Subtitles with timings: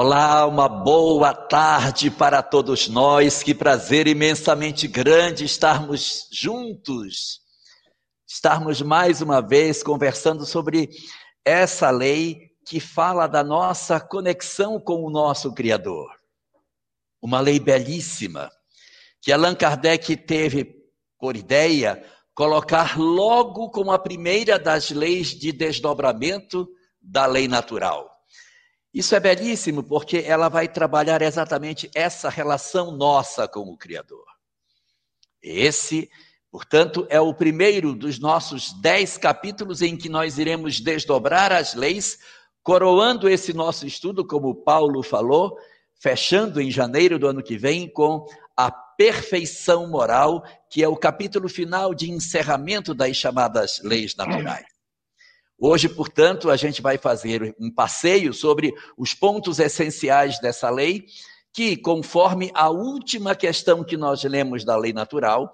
[0.00, 3.42] Olá, uma boa tarde para todos nós.
[3.42, 7.40] Que prazer imensamente grande estarmos juntos,
[8.24, 10.88] estarmos mais uma vez conversando sobre
[11.44, 16.08] essa lei que fala da nossa conexão com o nosso Criador.
[17.20, 18.52] Uma lei belíssima
[19.20, 20.76] que Allan Kardec teve
[21.18, 22.00] por ideia
[22.36, 26.68] colocar logo como a primeira das leis de desdobramento
[27.02, 28.17] da lei natural.
[28.98, 34.24] Isso é belíssimo porque ela vai trabalhar exatamente essa relação nossa com o Criador.
[35.40, 36.10] Esse,
[36.50, 42.18] portanto, é o primeiro dos nossos dez capítulos em que nós iremos desdobrar as leis,
[42.60, 45.56] coroando esse nosso estudo, como Paulo falou,
[46.02, 48.26] fechando em janeiro do ano que vem com
[48.56, 54.77] a perfeição moral, que é o capítulo final de encerramento das chamadas leis naturais.
[55.60, 61.06] Hoje, portanto, a gente vai fazer um passeio sobre os pontos essenciais dessa lei,
[61.52, 65.52] que, conforme a última questão que nós lemos da lei natural,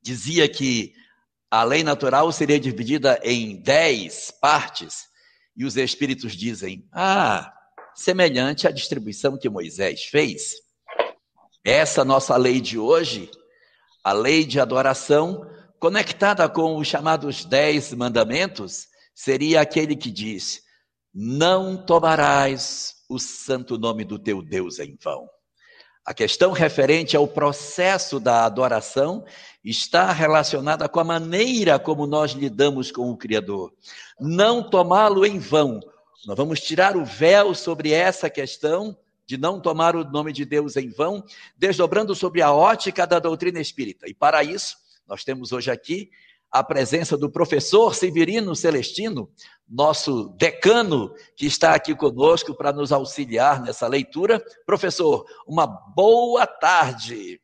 [0.00, 0.94] dizia que
[1.50, 5.08] a lei natural seria dividida em dez partes,
[5.54, 7.52] e os espíritos dizem: ah,
[7.94, 10.54] semelhante à distribuição que Moisés fez.
[11.62, 13.30] Essa nossa lei de hoje,
[14.02, 15.44] a lei de adoração,
[15.78, 20.62] conectada com os chamados dez mandamentos, seria aquele que diz:
[21.14, 25.28] Não tomarás o santo nome do teu Deus em vão.
[26.04, 29.24] A questão referente ao processo da adoração
[29.62, 33.74] está relacionada com a maneira como nós lidamos com o Criador.
[34.18, 35.80] Não tomá-lo em vão.
[36.26, 40.76] Nós vamos tirar o véu sobre essa questão de não tomar o nome de Deus
[40.76, 41.22] em vão,
[41.58, 44.08] desdobrando sobre a ótica da doutrina espírita.
[44.08, 46.10] E para isso, nós temos hoje aqui
[46.50, 49.30] a presença do professor Severino Celestino,
[49.68, 54.42] nosso decano, que está aqui conosco para nos auxiliar nessa leitura.
[54.64, 57.40] Professor, uma boa tarde.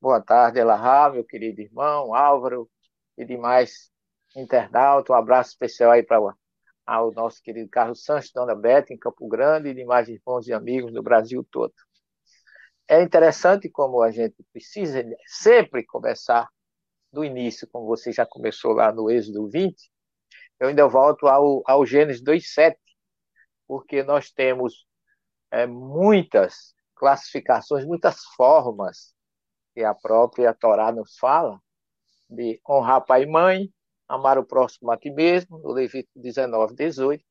[0.00, 2.68] Boa tarde, Elahá, meu querido irmão, Álvaro
[3.16, 3.90] e demais
[4.34, 5.10] internautas.
[5.10, 9.68] Um abraço especial aí para o nosso querido Carlos Santos, Dona Beta, em Campo Grande,
[9.68, 11.74] e demais irmãos e amigos do Brasil todo.
[12.88, 16.48] É interessante como a gente precisa sempre conversar
[17.12, 19.90] do início, como você já começou lá no Êxodo 20,
[20.58, 22.76] eu ainda volto ao, ao Gênesis 2,7,
[23.66, 24.86] porque nós temos
[25.50, 29.14] é, muitas classificações, muitas formas
[29.74, 31.58] que a própria Torá nos fala
[32.28, 33.72] de honrar pai e mãe,
[34.06, 37.24] amar o próximo a ti mesmo, no Levítico 19, 18.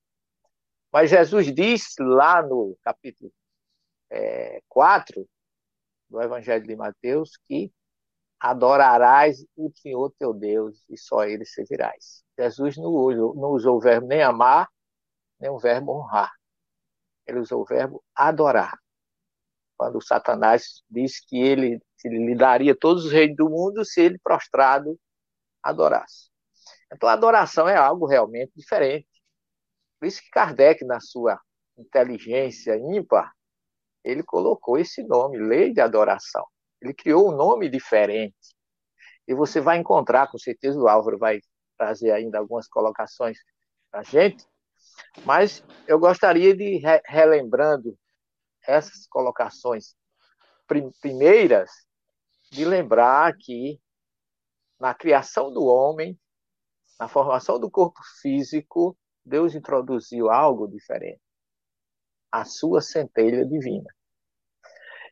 [0.91, 3.31] Mas Jesus diz lá no capítulo
[4.09, 5.27] é, 4
[6.09, 7.71] do Evangelho de Mateus que
[8.39, 12.23] adorarás o Senhor teu Deus e só ele servirás.
[12.37, 14.69] Jesus não usou, não usou o verbo nem amar,
[15.39, 16.31] nem o verbo honrar.
[17.27, 18.77] Ele usou o verbo adorar.
[19.77, 24.99] Quando Satanás disse que ele, lhe daria todos os reis do mundo se ele prostrado
[25.63, 26.29] adorasse.
[26.91, 29.07] Então a adoração é algo realmente diferente.
[29.99, 31.39] Por isso que Kardec, na sua
[31.77, 33.33] inteligência ímpar,
[34.03, 36.45] ele colocou esse nome, lei de adoração.
[36.81, 38.35] Ele criou um nome diferente.
[39.27, 41.39] E você vai encontrar, com certeza o Álvaro vai
[41.77, 43.37] trazer ainda algumas colocações
[43.91, 44.45] para a gente,
[45.25, 47.97] mas eu gostaria de, re relembrando
[48.67, 49.95] essas colocações
[51.01, 51.71] primeiras,
[52.51, 53.79] de lembrar que
[54.79, 56.19] na criação do homem,
[56.99, 61.21] na formação do corpo físico, Deus introduziu algo diferente.
[62.31, 63.89] A sua centelha divina.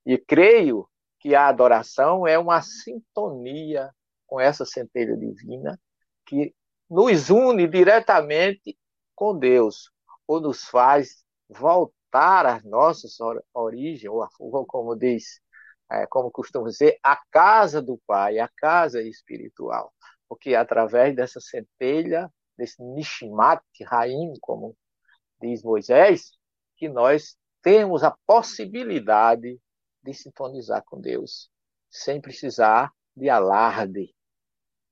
[0.06, 0.88] E creio
[1.20, 3.92] que a adoração é uma sintonia
[4.26, 5.80] com essa centelha divina
[6.26, 6.54] que
[6.90, 8.78] nos une diretamente
[9.16, 9.92] com Deus,
[10.28, 13.18] ou nos faz voltar às nossas
[13.54, 15.42] origens, ou como diz,
[15.92, 19.92] é, como costumamos dizer, a casa do Pai, a casa espiritual.
[20.28, 24.76] Porque através dessa centelha, desse Nishmat Raim, como
[25.42, 26.32] diz Moisés,
[26.76, 29.60] que nós temos a possibilidade
[30.08, 31.50] de sintonizar com Deus,
[31.90, 34.16] sem precisar de alarde,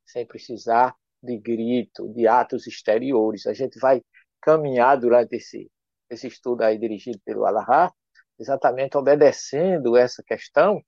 [0.05, 3.47] sem precisar de grito, de atos exteriores.
[3.47, 4.01] A gente vai
[4.41, 5.71] caminhar durante esse,
[6.09, 7.91] esse estudo aí dirigido pelo Alahá,
[8.37, 10.83] exatamente obedecendo essa questão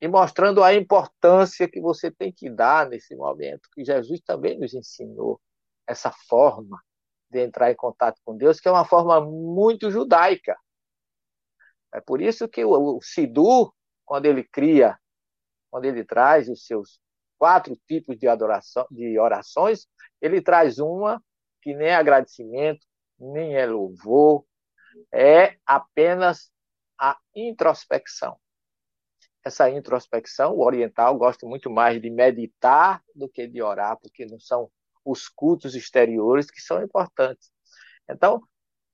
[0.00, 4.74] e mostrando a importância que você tem que dar nesse momento, que Jesus também nos
[4.74, 5.40] ensinou
[5.86, 6.80] essa forma
[7.28, 10.56] de entrar em contato com Deus, que é uma forma muito judaica.
[11.92, 13.72] É por isso que o, o Sidur,
[14.04, 14.98] quando ele cria,
[15.70, 17.00] quando ele traz os seus
[17.38, 19.86] quatro tipos de adoração, de orações,
[20.20, 21.22] ele traz uma
[21.60, 22.84] que nem é agradecimento,
[23.18, 24.44] nem é louvor,
[25.12, 26.50] é apenas
[26.98, 28.38] a introspecção.
[29.44, 34.38] Essa introspecção, o oriental gosta muito mais de meditar do que de orar, porque não
[34.38, 34.70] são
[35.04, 37.50] os cultos exteriores que são importantes.
[38.08, 38.40] Então,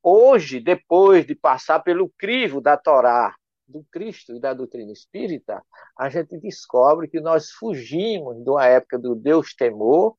[0.02, 3.34] hoje, depois de passar pelo crivo da Torá,
[3.66, 5.62] do Cristo e da doutrina espírita,
[5.96, 10.16] a gente descobre que nós fugimos de uma época do Deus temor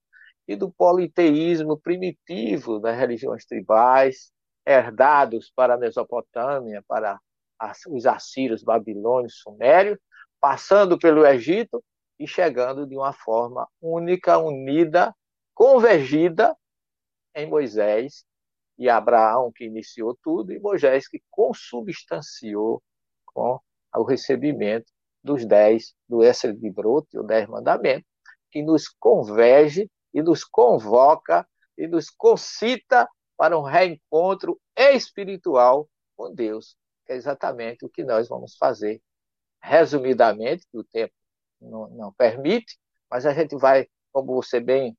[0.48, 4.32] e do politeísmo primitivo das religiões tribais,
[4.66, 7.20] herdados para a Mesopotâmia, para
[7.88, 9.98] os assírios, babilônios, sumérios,
[10.40, 11.84] passando pelo Egito
[12.20, 15.14] e chegando de uma forma única, unida,
[15.54, 16.56] convergida
[17.36, 18.24] em Moisés
[18.80, 22.82] e Abraão, que iniciou tudo, e Moisés, que consubstanciou
[23.26, 23.60] com
[23.94, 24.90] o recebimento
[25.22, 28.08] dos dez, do Esser de Broto, o dez mandamentos,
[28.50, 31.46] que nos converge e nos convoca
[31.78, 38.30] e nos concita para um reencontro espiritual com Deus, que é exatamente o que nós
[38.30, 39.02] vamos fazer.
[39.62, 41.14] Resumidamente, que o tempo
[41.60, 42.80] não, não permite,
[43.12, 44.98] mas a gente vai, como você bem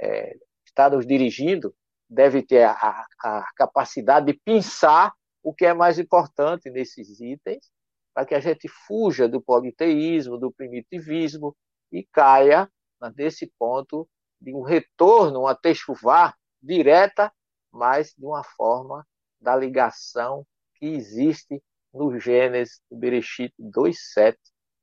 [0.00, 0.34] é,
[0.64, 1.74] está nos dirigindo,
[2.08, 5.12] deve ter a, a, capacidade de pensar
[5.42, 7.70] o que é mais importante nesses itens
[8.14, 11.56] para que a gente fuja do politeísmo, do primitivismo
[11.92, 12.68] e caia
[13.16, 14.08] nesse ponto
[14.40, 17.32] de um retorno, uma techuvá direta,
[17.72, 19.06] mas de uma forma
[19.40, 20.44] da ligação
[20.74, 21.62] que existe
[21.92, 24.36] no Gênesis, no Bereshit 2.7,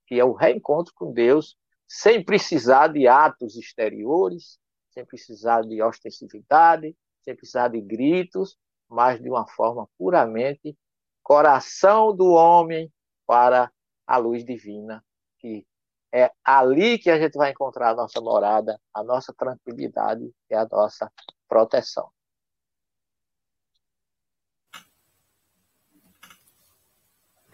[0.08, 1.58] que é o reencontro com Deus,
[1.88, 4.58] sem precisar de atos exteriores,
[4.92, 6.96] sem precisar de ostensividade,
[7.26, 8.58] sem precisar de gritos,
[8.88, 10.78] mas de uma forma puramente
[11.22, 12.94] coração do homem
[13.26, 13.72] para
[14.06, 15.04] a luz divina,
[15.40, 15.66] que
[16.14, 20.66] é ali que a gente vai encontrar a nossa morada, a nossa tranquilidade e a
[20.72, 21.12] nossa
[21.50, 22.10] proteção.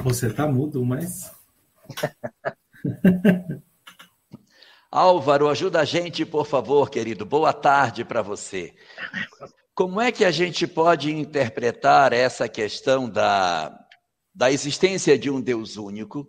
[0.03, 1.31] Você está mudo, mas.
[4.91, 7.25] Álvaro, ajuda a gente, por favor, querido.
[7.25, 8.75] Boa tarde para você.
[9.81, 13.75] Como é que a gente pode interpretar essa questão da
[14.31, 16.27] da existência de um Deus único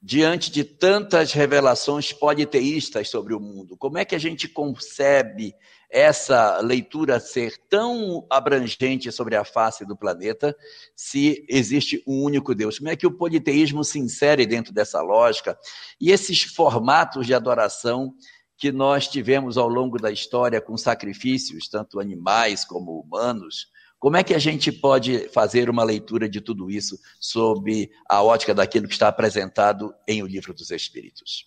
[0.00, 3.76] diante de tantas revelações politeístas sobre o mundo?
[3.76, 5.52] Como é que a gente concebe
[5.90, 10.56] essa leitura ser tão abrangente sobre a face do planeta
[10.96, 12.78] se existe um único Deus?
[12.78, 15.58] Como é que o politeísmo se insere dentro dessa lógica?
[16.00, 18.14] E esses formatos de adoração
[18.58, 23.68] que nós tivemos ao longo da história com sacrifícios, tanto animais como humanos,
[23.98, 28.54] como é que a gente pode fazer uma leitura de tudo isso sob a ótica
[28.54, 31.46] daquilo que está apresentado em O Livro dos Espíritos?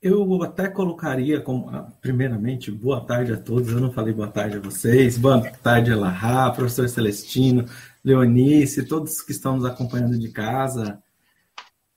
[0.00, 3.70] Eu até colocaria como, ah, primeiramente, boa tarde a todos.
[3.70, 5.16] Eu não falei boa tarde a vocês.
[5.16, 7.64] Boa tarde, Elahá, professor Celestino,
[8.04, 11.00] Leonice, todos que estão nos acompanhando de casa.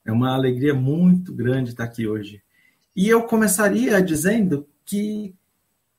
[0.06, 2.44] É uma alegria muito grande estar aqui hoje.
[2.95, 5.36] E eu começaria dizendo que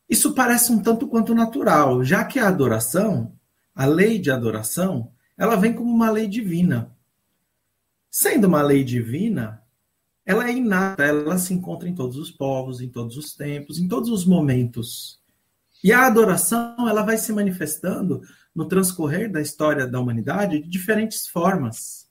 [0.08, 3.32] isso parece um tanto quanto natural, já que a adoração,
[3.75, 6.96] a lei de adoração, ela vem como uma lei divina.
[8.10, 9.62] Sendo uma lei divina,
[10.25, 13.87] ela é inata, ela se encontra em todos os povos, em todos os tempos, em
[13.87, 15.20] todos os momentos.
[15.84, 18.22] E a adoração, ela vai se manifestando
[18.54, 22.08] no transcorrer da história da humanidade de diferentes formas.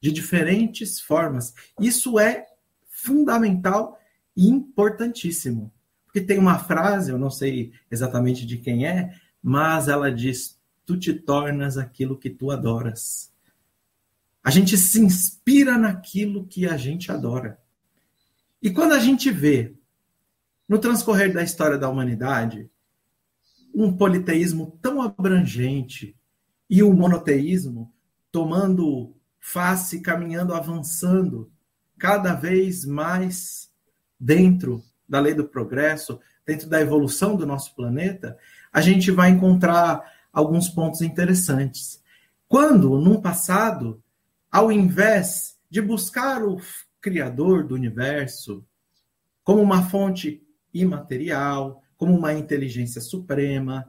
[0.00, 1.54] De diferentes formas.
[1.78, 2.46] Isso é
[2.90, 3.98] fundamental
[4.36, 5.72] importantíssimo.
[6.04, 10.96] Porque tem uma frase, eu não sei exatamente de quem é, mas ela diz: Tu
[10.98, 13.32] te tornas aquilo que tu adoras.
[14.42, 17.58] A gente se inspira naquilo que a gente adora.
[18.62, 19.74] E quando a gente vê,
[20.68, 22.70] no transcorrer da história da humanidade,
[23.74, 26.16] um politeísmo tão abrangente
[26.70, 27.92] e o monoteísmo
[28.30, 31.50] tomando face, caminhando, avançando
[31.98, 33.70] cada vez mais
[34.18, 38.36] dentro da lei do progresso, dentro da evolução do nosso planeta,
[38.72, 40.02] a gente vai encontrar
[40.32, 42.02] alguns pontos interessantes.
[42.48, 44.02] Quando, num passado,
[44.50, 46.60] ao invés de buscar o
[47.00, 48.64] Criador do universo
[49.42, 50.42] como uma fonte
[50.72, 53.86] imaterial, como uma inteligência suprema,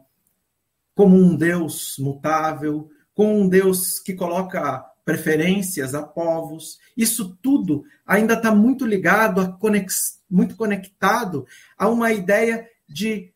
[0.93, 6.79] como um Deus mutável, como um Deus que coloca preferências a povos.
[6.97, 10.19] Isso tudo ainda está muito ligado, conex...
[10.29, 11.45] muito conectado
[11.77, 13.31] a uma ideia de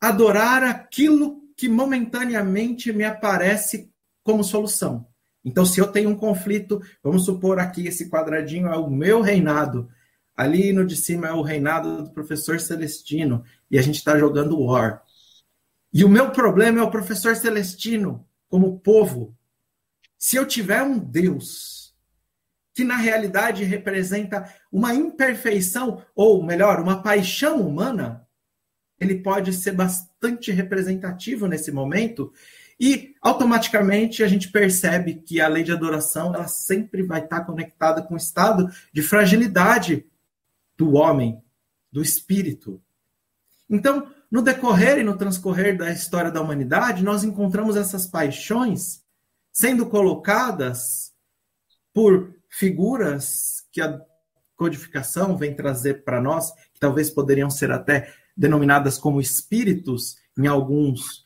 [0.00, 3.90] adorar aquilo que momentaneamente me aparece
[4.22, 5.06] como solução.
[5.44, 9.88] Então, se eu tenho um conflito, vamos supor aqui esse quadradinho é o meu reinado,
[10.34, 14.60] ali no de cima é o reinado do professor Celestino, e a gente está jogando
[14.60, 15.02] War.
[15.92, 19.36] E o meu problema é o professor Celestino, como povo,
[20.24, 21.94] Se eu tiver um Deus
[22.72, 28.26] que na realidade representa uma imperfeição, ou melhor, uma paixão humana,
[28.98, 32.32] ele pode ser bastante representativo nesse momento
[32.80, 38.00] e automaticamente a gente percebe que a lei de adoração ela sempre vai estar conectada
[38.00, 40.06] com o estado de fragilidade
[40.74, 41.38] do homem,
[41.92, 42.82] do espírito.
[43.68, 49.03] Então, no decorrer e no transcorrer da história da humanidade, nós encontramos essas paixões
[49.54, 51.12] sendo colocadas
[51.94, 54.00] por figuras que a
[54.56, 61.24] codificação vem trazer para nós, que talvez poderiam ser até denominadas como espíritos em alguns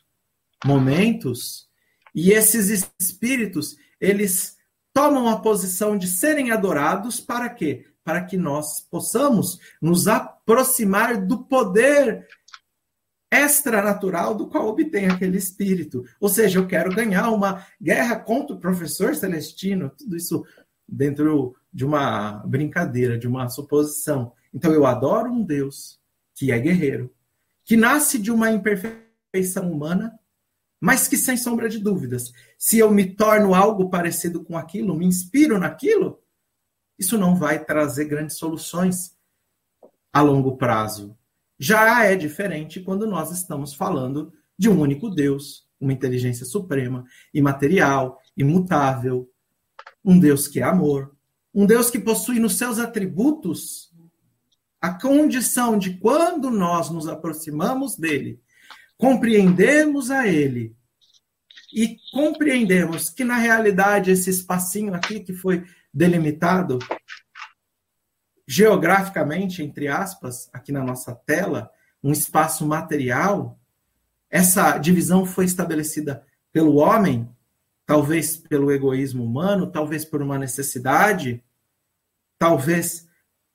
[0.65, 1.69] momentos,
[2.15, 4.57] e esses espíritos, eles
[4.93, 7.87] tomam a posição de serem adorados para quê?
[8.03, 12.27] Para que nós possamos nos aproximar do poder
[13.41, 16.05] extranatural do qual obtém aquele espírito.
[16.21, 20.45] Ou seja, eu quero ganhar uma guerra contra o professor celestino, tudo isso
[20.87, 24.33] dentro de uma brincadeira, de uma suposição.
[24.53, 26.01] Então eu adoro um Deus
[26.35, 27.13] que é guerreiro,
[27.65, 30.19] que nasce de uma imperfeição humana,
[30.81, 35.05] mas que sem sombra de dúvidas, se eu me torno algo parecido com aquilo, me
[35.05, 36.23] inspiro naquilo,
[36.97, 39.17] isso não vai trazer grandes soluções
[40.13, 41.18] a longo prazo.
[41.59, 48.21] Já é diferente quando nós estamos falando de um único Deus, uma inteligência suprema, imaterial,
[48.37, 49.29] imutável,
[50.05, 51.15] um Deus que é amor,
[51.55, 53.89] um Deus que possui nos seus atributos
[54.81, 58.41] a condição de quando nós nos aproximamos dele,
[58.97, 60.77] compreendemos a ele
[61.73, 66.79] e compreendemos que na realidade esse espacinho aqui que foi delimitado
[68.51, 71.71] geograficamente, entre aspas, aqui na nossa tela,
[72.03, 73.61] um espaço material,
[74.31, 77.29] essa divisão foi estabelecida pelo homem,
[77.85, 81.45] talvez pelo egoísmo humano, talvez por uma necessidade,
[82.39, 83.07] talvez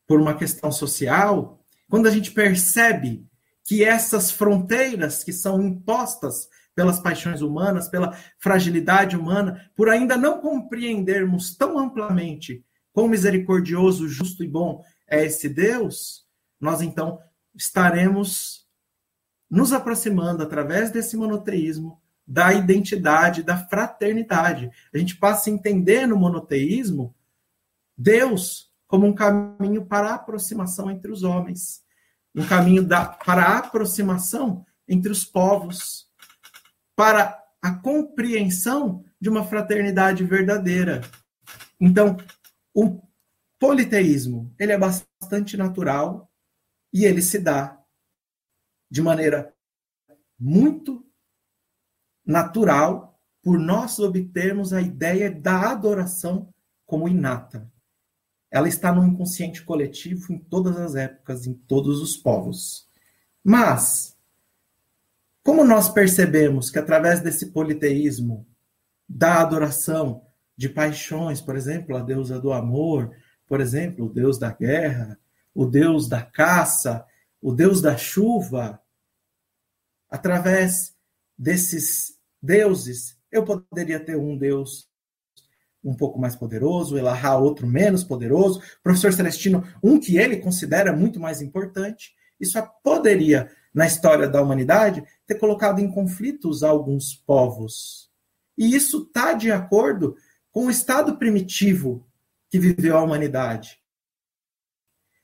[0.06, 1.60] por uma questão social.
[1.90, 3.26] Quando a gente percebe
[3.64, 10.40] que essas fronteiras que são impostas pelas paixões humanas, pela fragilidade humana, por ainda não
[10.40, 16.26] compreendermos tão amplamente quão misericordioso, justo e bom é esse Deus,
[16.60, 17.20] nós então
[17.54, 18.66] estaremos
[19.50, 24.72] nos aproximando através desse monoteísmo da identidade, da fraternidade.
[24.94, 27.14] A gente passa a entender no monoteísmo
[27.98, 31.84] Deus como um caminho para a aproximação entre os homens,
[32.34, 36.08] um caminho da, para a aproximação entre os povos,
[36.96, 41.02] para a compreensão de uma fraternidade verdadeira.
[41.80, 42.18] Então,
[42.74, 43.02] o
[43.60, 46.30] politeísmo, ele é bastante natural
[46.92, 47.80] e ele se dá
[48.90, 49.54] de maneira
[50.38, 51.06] muito
[52.26, 56.54] natural por nós obtermos a ideia da adoração
[56.86, 57.72] como inata.
[58.50, 62.88] Ela está no inconsciente coletivo em todas as épocas, em todos os povos.
[63.44, 64.16] Mas,
[65.44, 68.48] como nós percebemos que através desse politeísmo,
[69.10, 70.23] da adoração,
[70.56, 73.16] de paixões, por exemplo, a deusa do amor,
[73.48, 75.20] por exemplo, o deus da guerra,
[75.54, 77.06] o deus da caça,
[77.42, 78.82] o deus da chuva.
[80.10, 80.96] Através
[81.38, 84.88] desses deuses, eu poderia ter um deus
[85.84, 91.20] um pouco mais poderoso, Elahá outro menos poderoso, professor Celestino um que ele considera muito
[91.20, 92.14] mais importante.
[92.40, 98.10] Isso poderia, na história da humanidade, ter colocado em conflitos alguns povos.
[98.58, 100.16] E isso está de acordo
[100.54, 102.08] com o estado primitivo
[102.48, 103.80] que viveu a humanidade.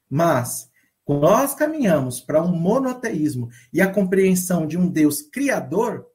[0.10, 0.68] Mas,
[1.06, 6.08] quando nós caminhamos para um monoteísmo e a compreensão de um Deus criador,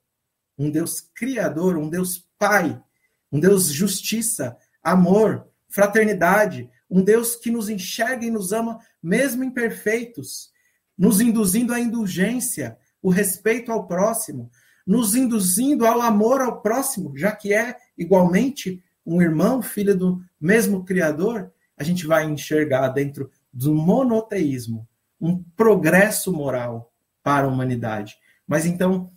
[0.59, 2.83] um Deus criador, um Deus pai,
[3.31, 10.51] um Deus justiça, amor, fraternidade, um Deus que nos enxerga e nos ama mesmo imperfeitos,
[10.99, 14.51] nos induzindo à indulgência, o respeito ao próximo,
[14.85, 20.85] nos induzindo ao amor ao próximo, já que é igualmente um irmão, filho do mesmo
[20.85, 24.89] Criador, a gente vai enxergar dentro do monoteísmo
[25.21, 26.93] um progresso moral
[27.23, 28.17] para a humanidade.
[28.47, 29.11] Mas então,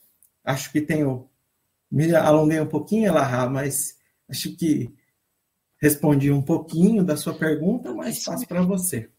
[0.43, 1.29] acho que tenho.
[1.89, 3.97] Me alonguei um pouquinho, Elahá, mas
[4.29, 4.93] acho que
[5.79, 9.09] respondi um pouquinho da sua pergunta, mas passo para você.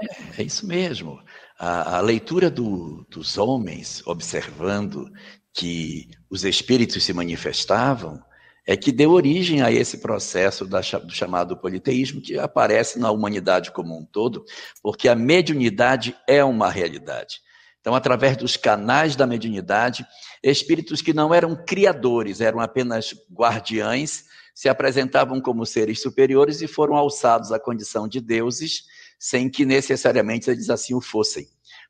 [0.00, 1.20] É, é, isso mesmo.
[1.58, 5.10] A, a leitura do, dos homens, observando
[5.52, 8.22] que os espíritos se manifestavam,
[8.70, 13.72] é que deu origem a esse processo da, do chamado politeísmo, que aparece na humanidade
[13.72, 14.44] como um todo,
[14.82, 17.40] porque a mediunidade é uma realidade.
[17.80, 20.06] Então, através dos canais da mediunidade,
[20.42, 26.94] espíritos que não eram criadores, eram apenas guardiães, se apresentavam como seres superiores e foram
[26.94, 28.82] alçados à condição de deuses,
[29.18, 31.46] sem que necessariamente eles assim o fossem.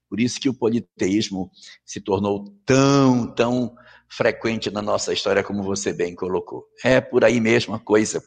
[0.08, 1.50] Por isso que o politeísmo
[1.84, 3.74] se tornou tão, tão
[4.10, 6.66] frequente na nossa história, como você bem colocou.
[6.84, 8.22] É por aí mesmo a coisa.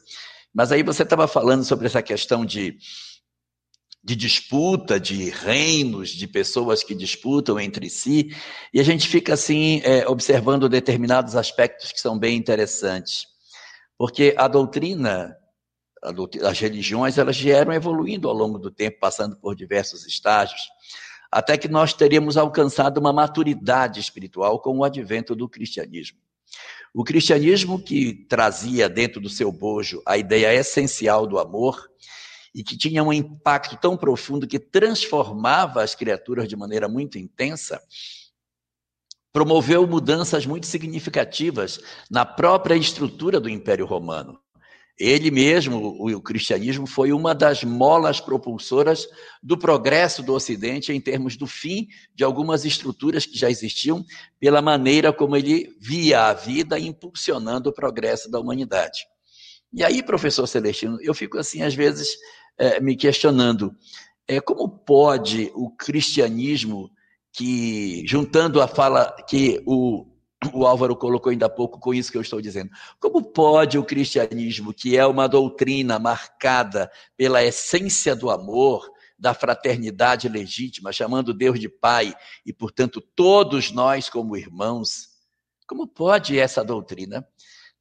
[0.54, 2.76] Mas aí você estava falando sobre essa questão de,
[4.04, 8.34] de disputa, de reinos, de pessoas que disputam entre si,
[8.72, 13.26] e a gente fica assim, é, observando determinados aspectos que são bem interessantes.
[13.96, 15.36] Porque a doutrina,
[16.42, 20.60] as religiões, elas vieram evoluindo ao longo do tempo, passando por diversos estágios
[21.32, 26.18] até que nós teríamos alcançado uma maturidade espiritual com o advento do cristianismo.
[26.92, 31.90] O cristianismo que trazia dentro do seu bojo a ideia essencial do amor
[32.54, 37.82] e que tinha um impacto tão profundo que transformava as criaturas de maneira muito intensa,
[39.32, 44.38] promoveu mudanças muito significativas na própria estrutura do Império Romano.
[44.98, 49.06] Ele mesmo, o, cristianismo, foi uma das molas propulsoras
[49.42, 54.04] do progresso do Ocidente em termos do fim de algumas estruturas que já existiam,
[54.38, 59.06] pela maneira como ele via a vida impulsionando o progresso da humanidade.
[59.72, 62.10] E aí, professor Celestino, eu fico assim, às vezes,
[62.58, 63.74] é, me questionando:
[64.28, 66.90] é, como pode o cristianismo,
[67.32, 70.11] que, juntando a fala que o
[70.52, 72.70] o Álvaro colocou ainda há pouco com isso que eu estou dizendo.
[72.98, 80.28] Como pode o cristianismo, que é uma doutrina marcada pela essência do amor, da fraternidade
[80.28, 82.12] legítima, chamando Deus de Pai
[82.44, 85.10] e, portanto, todos nós como irmãos,
[85.66, 87.24] como pode essa doutrina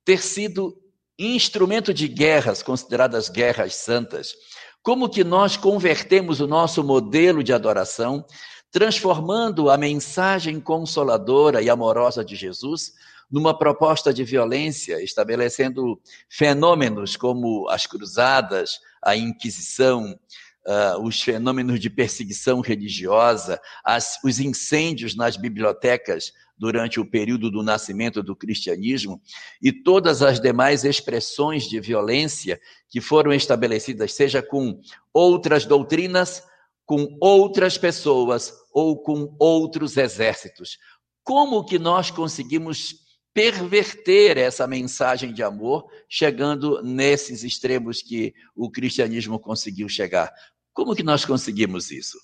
[0.05, 0.77] ter sido
[1.17, 4.35] instrumento de guerras consideradas guerras santas?
[4.83, 8.25] Como que nós convertemos o nosso modelo de adoração
[8.71, 12.93] transformando a mensagem consoladora e amorosa de Jesus
[13.29, 15.99] numa proposta de violência, estabelecendo
[16.29, 20.17] fenômenos como as cruzadas, a Inquisição,
[20.65, 27.63] uh, os fenômenos de perseguição religiosa, as, os incêndios nas bibliotecas durante o período do
[27.63, 29.19] nascimento do cristianismo
[29.61, 34.79] e todas as demais expressões de violência que foram estabelecidas, seja com
[35.11, 36.43] outras doutrinas,
[36.85, 40.77] com outras pessoas ou com outros exércitos.
[41.23, 42.95] Como que nós conseguimos
[43.33, 50.33] perverter essa mensagem de amor, chegando nesses extremos que o cristianismo conseguiu chegar?
[50.73, 52.17] Como que nós conseguimos isso?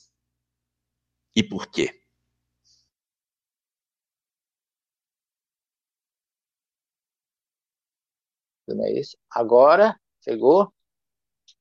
[1.36, 2.02] E por quê?
[8.70, 9.18] É isso?
[9.30, 10.74] Agora chegou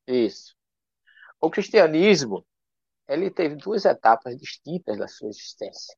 [0.08, 0.56] isso.
[1.40, 2.44] O cristianismo
[3.08, 5.96] ele teve duas etapas distintas da sua existência.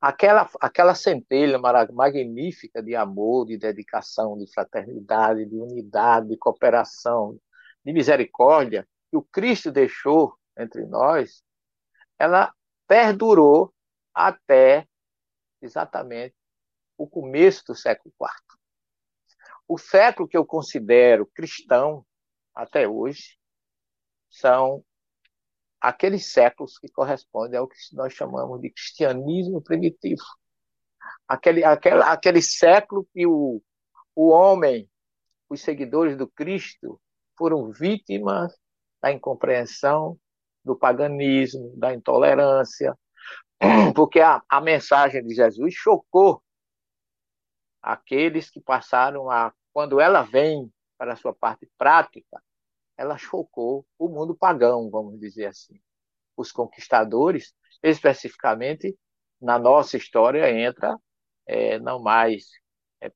[0.00, 7.38] Aquela, aquela centelha magnífica de amor, de dedicação, de fraternidade, de unidade, de cooperação,
[7.84, 11.42] de misericórdia que o Cristo deixou entre nós,
[12.18, 12.52] ela
[12.86, 13.74] perdurou
[14.14, 14.86] até
[15.60, 16.34] exatamente
[16.96, 18.58] o começo do século IV.
[19.66, 22.04] O século que eu considero cristão
[22.54, 23.38] até hoje
[24.28, 24.84] são
[25.80, 30.22] aqueles séculos que correspondem ao que nós chamamos de cristianismo primitivo.
[31.26, 33.62] Aquele, aquele, aquele século que o,
[34.14, 34.88] o homem,
[35.48, 37.00] os seguidores do Cristo,
[37.36, 38.52] foram vítimas
[39.00, 40.18] da incompreensão,
[40.62, 42.94] do paganismo, da intolerância,
[43.96, 46.42] porque a, a mensagem de Jesus chocou
[47.80, 52.42] aqueles que passaram a, quando ela vem para a sua parte prática,
[53.00, 55.80] ela chocou o mundo pagão, vamos dizer assim.
[56.36, 58.94] Os conquistadores, especificamente
[59.40, 60.94] na nossa história, entra
[61.46, 62.50] é, não mais
[63.00, 63.10] é,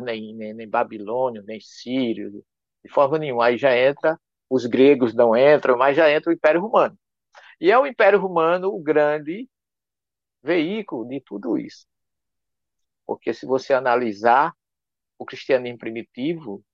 [0.00, 2.42] nem, nem, nem babilônio, nem sírio,
[2.82, 3.44] de forma nenhuma.
[3.44, 6.98] Aí já entra, os gregos não entram, mas já entra o Império Romano.
[7.60, 9.46] E é o Império Romano o grande
[10.42, 11.86] veículo de tudo isso.
[13.04, 14.54] Porque se você analisar
[15.18, 16.64] o cristianismo primitivo,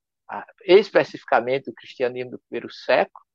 [0.65, 3.25] especificamente o cristianismo do primeiro século,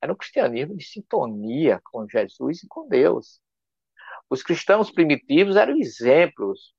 [0.00, 3.40] era um cristianismo de sintonia com Jesus e com Deus.
[4.28, 6.72] Os cristãos primitivos eram exemplos.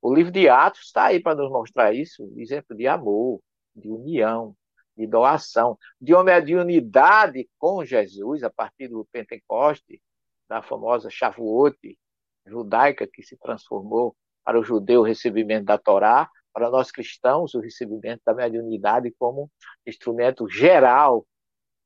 [0.00, 3.40] O livro de Atos está aí para nos mostrar isso, exemplo de amor,
[3.74, 4.54] de união,
[4.96, 6.12] de doação, de
[6.44, 10.00] de unidade com Jesus a partir do Pentecoste,
[10.48, 11.98] da famosa Shavuot
[12.46, 18.22] judaica que se transformou para o judeu recebimento da Torá, para nós cristãos, o recebimento
[18.24, 19.50] da mediunidade como
[19.86, 21.26] instrumento geral,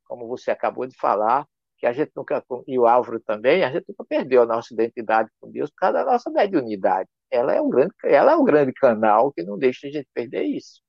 [0.04, 1.46] como você acabou de falar,
[1.78, 5.30] que a gente nunca, e o Álvaro também, a gente nunca perdeu a nossa identidade
[5.40, 7.08] com Deus por causa da nossa mediunidade.
[7.30, 10.44] Ela é um grande, ela é um grande canal que não deixa a gente perder
[10.44, 10.80] isso.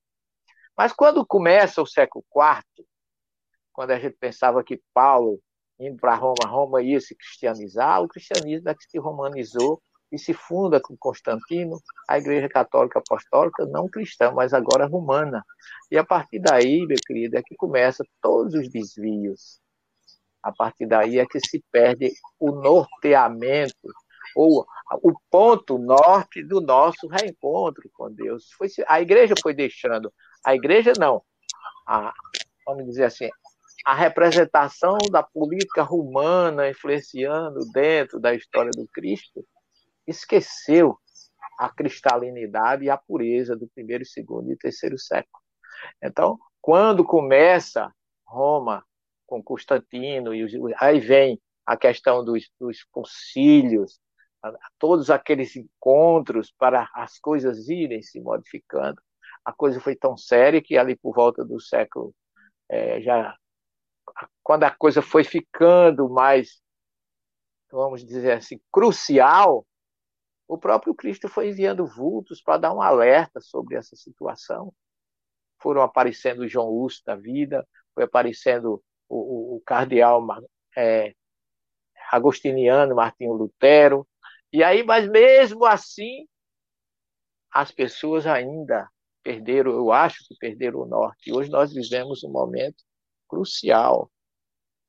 [0.78, 2.86] Mas quando começa o século IV,
[3.74, 5.40] quando a gente pensava que Paulo,
[5.80, 10.34] indo para Roma, Roma ia se cristianizar, o cristianismo é que se romanizou e se
[10.34, 15.44] funda com Constantino, a Igreja Católica Apostólica, não cristã, mas agora romana.
[15.92, 19.60] E a partir daí, meu querido, é que começa todos os desvios.
[20.42, 23.90] A partir daí é que se perde o norteamento,
[24.36, 24.66] ou
[25.02, 28.52] o ponto norte do nosso reencontro com Deus.
[28.58, 30.14] Foi, a igreja foi deixando.
[30.46, 31.22] A igreja não.
[31.86, 32.14] A,
[32.66, 33.30] vamos dizer assim,
[33.86, 39.46] a representação da política romana influenciando dentro da história do Cristo
[40.08, 40.98] esqueceu
[41.60, 45.42] a cristalinidade e a pureza do primeiro, segundo e terceiro século.
[46.02, 47.92] Então, quando começa
[48.26, 48.86] Roma
[49.26, 50.46] com Constantino, e
[50.80, 54.00] aí vem a questão dos, dos concílios,
[54.80, 59.02] todos aqueles encontros para as coisas irem se modificando.
[59.44, 62.14] A coisa foi tão séria que ali por volta do século
[62.70, 63.36] é, já
[64.44, 66.62] quando a coisa foi ficando mais
[67.70, 69.67] vamos dizer assim crucial
[70.48, 74.74] o próprio Cristo foi enviando vultos para dar um alerta sobre essa situação.
[75.60, 80.26] Foram aparecendo João Hus da vida, foi aparecendo o, o, o cardeal
[80.76, 81.14] é,
[82.12, 84.08] agostiniano Martinho Lutero.
[84.54, 86.26] E aí, mas mesmo assim,
[87.52, 88.90] as pessoas ainda
[89.22, 91.34] perderam, eu acho que perderam o norte.
[91.34, 92.82] Hoje nós vivemos um momento
[93.28, 94.10] crucial.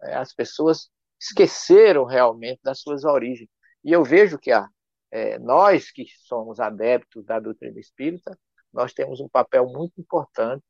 [0.03, 0.89] É, as pessoas
[1.21, 3.49] esqueceram realmente das suas origens.
[3.83, 4.69] E eu vejo que a,
[5.11, 8.39] é, nós que somos adeptos da doutrina espírita,
[8.73, 10.65] nós temos um papel muito importante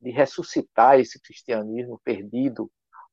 [0.00, 2.70] de ressuscitar esse cristianismo perdido,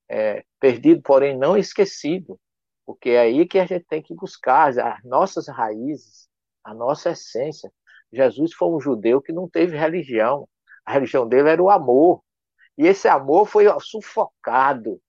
[0.08, 2.40] é, perdido, porém não esquecido,
[2.86, 6.28] porque é aí que a gente tem que buscar as nossas raízes,
[6.64, 7.72] a nossa essência.
[8.12, 10.48] Jesus foi um judeu que não teve religião,
[10.84, 12.24] a religião dele era o amor,
[12.78, 15.00] e esse amor foi sufocado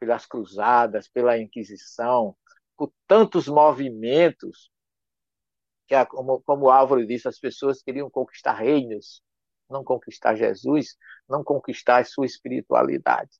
[0.00, 2.34] pelas cruzadas, pela Inquisição,
[2.76, 4.70] por tantos movimentos
[5.88, 9.22] que, é como, como o Álvaro disse, as pessoas queriam conquistar reinos,
[9.68, 10.96] não conquistar Jesus,
[11.28, 13.30] não conquistar a sua espiritualidade.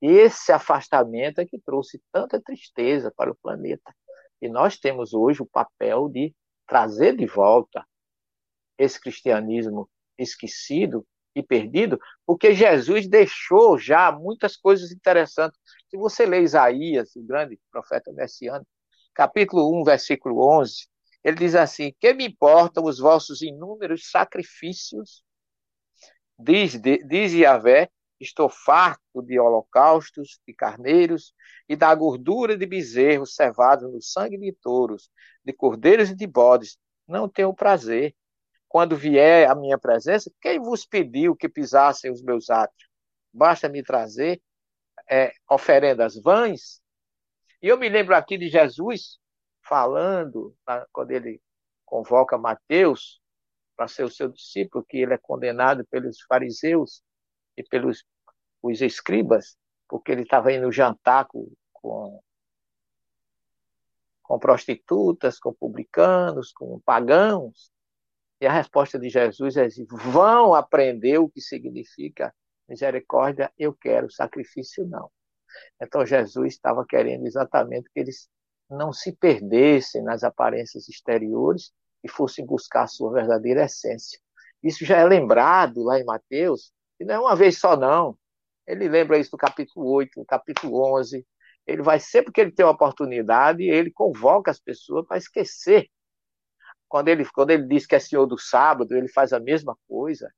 [0.00, 3.94] Esse afastamento é que trouxe tanta tristeza para o planeta.
[4.40, 6.34] E nós temos hoje o papel de
[6.66, 7.86] trazer de volta
[8.76, 9.88] esse cristianismo
[10.18, 15.58] esquecido e perdido, porque Jesus deixou já muitas coisas interessantes.
[15.88, 18.68] Se você lê Isaías, o grande profeta messiânico,
[19.14, 20.88] capítulo 1, versículo 11,
[21.24, 25.22] ele diz assim: Que me importam os vossos inúmeros sacrifícios?
[26.38, 31.34] Diz, diz Yahvé: Estou farto de holocaustos, de carneiros
[31.68, 35.10] e da gordura de bezerros cevados no sangue de touros,
[35.44, 36.76] de cordeiros e de bodes.
[37.06, 38.14] Não tenho prazer.
[38.68, 42.88] Quando vier a minha presença, quem vos pediu que pisassem os meus atos?
[43.30, 44.40] Basta me trazer
[45.10, 46.80] é, oferendas vãs.
[47.60, 49.20] E eu me lembro aqui de Jesus
[49.62, 50.54] falando,
[50.92, 51.40] quando ele
[51.84, 53.20] convoca Mateus
[53.76, 57.02] para ser o seu discípulo, que ele é condenado pelos fariseus
[57.56, 58.04] e pelos
[58.62, 59.56] os escribas,
[59.88, 62.22] porque ele estava indo jantar com, com,
[64.22, 67.72] com prostitutas, com publicanos, com pagãos.
[68.40, 72.34] E a resposta de Jesus é assim, vão aprender o que significa
[72.68, 75.10] misericórdia, eu quero, sacrifício não.
[75.80, 78.28] Então Jesus estava querendo exatamente que eles
[78.72, 84.18] não se perdessem nas aparências exteriores e fossem buscar a sua verdadeira essência.
[84.62, 88.16] Isso já é lembrado lá em Mateus, e não é uma vez só, não.
[88.66, 91.26] Ele lembra isso no capítulo 8, no capítulo 11.
[91.66, 95.88] Ele vai, sempre que ele tem uma oportunidade, ele convoca as pessoas para esquecer.
[96.88, 100.32] Quando ele, quando ele diz que é senhor do sábado, ele faz a mesma coisa.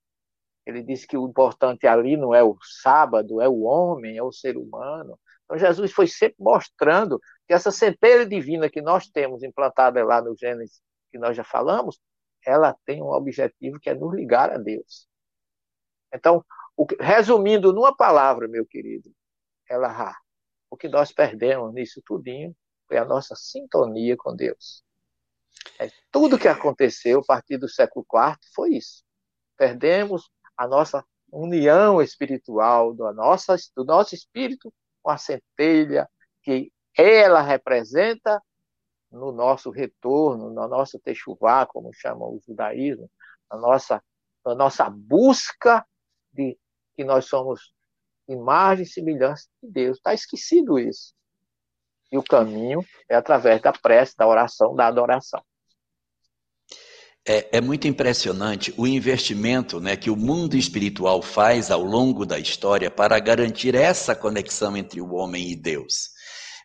[0.66, 4.32] Ele diz que o importante ali não é o sábado, é o homem, é o
[4.32, 5.18] ser humano.
[5.44, 10.36] Então, Jesus foi sempre mostrando que essa centelha divina que nós temos implantada lá no
[10.36, 12.00] Gênesis, que nós já falamos,
[12.44, 15.06] ela tem um objetivo que é nos ligar a Deus.
[16.12, 16.44] Então,
[16.76, 19.10] o, resumindo numa palavra, meu querido,
[19.68, 20.14] ela
[20.70, 22.54] o que nós perdemos nisso tudinho
[22.86, 24.82] foi a nossa sintonia com Deus.
[25.78, 29.04] É, tudo que aconteceu a partir do século IV foi isso.
[29.56, 36.08] Perdemos a nossa união espiritual do nosso, do nosso espírito com a centelha
[36.42, 38.40] que ela representa
[39.10, 43.10] no nosso retorno, na nossa techuvá, como chama o judaísmo,
[43.48, 44.02] a nossa,
[44.44, 45.86] a nossa busca
[46.32, 46.58] de
[46.96, 47.72] que nós somos
[48.28, 49.96] imagem e semelhança de Deus.
[49.96, 51.14] Está esquecido isso.
[52.10, 55.42] E o caminho é através da prece, da oração, da adoração.
[57.26, 62.38] É, é, muito impressionante o investimento né, que o mundo espiritual faz ao longo da
[62.38, 66.13] história para garantir essa conexão entre o homem e Deus.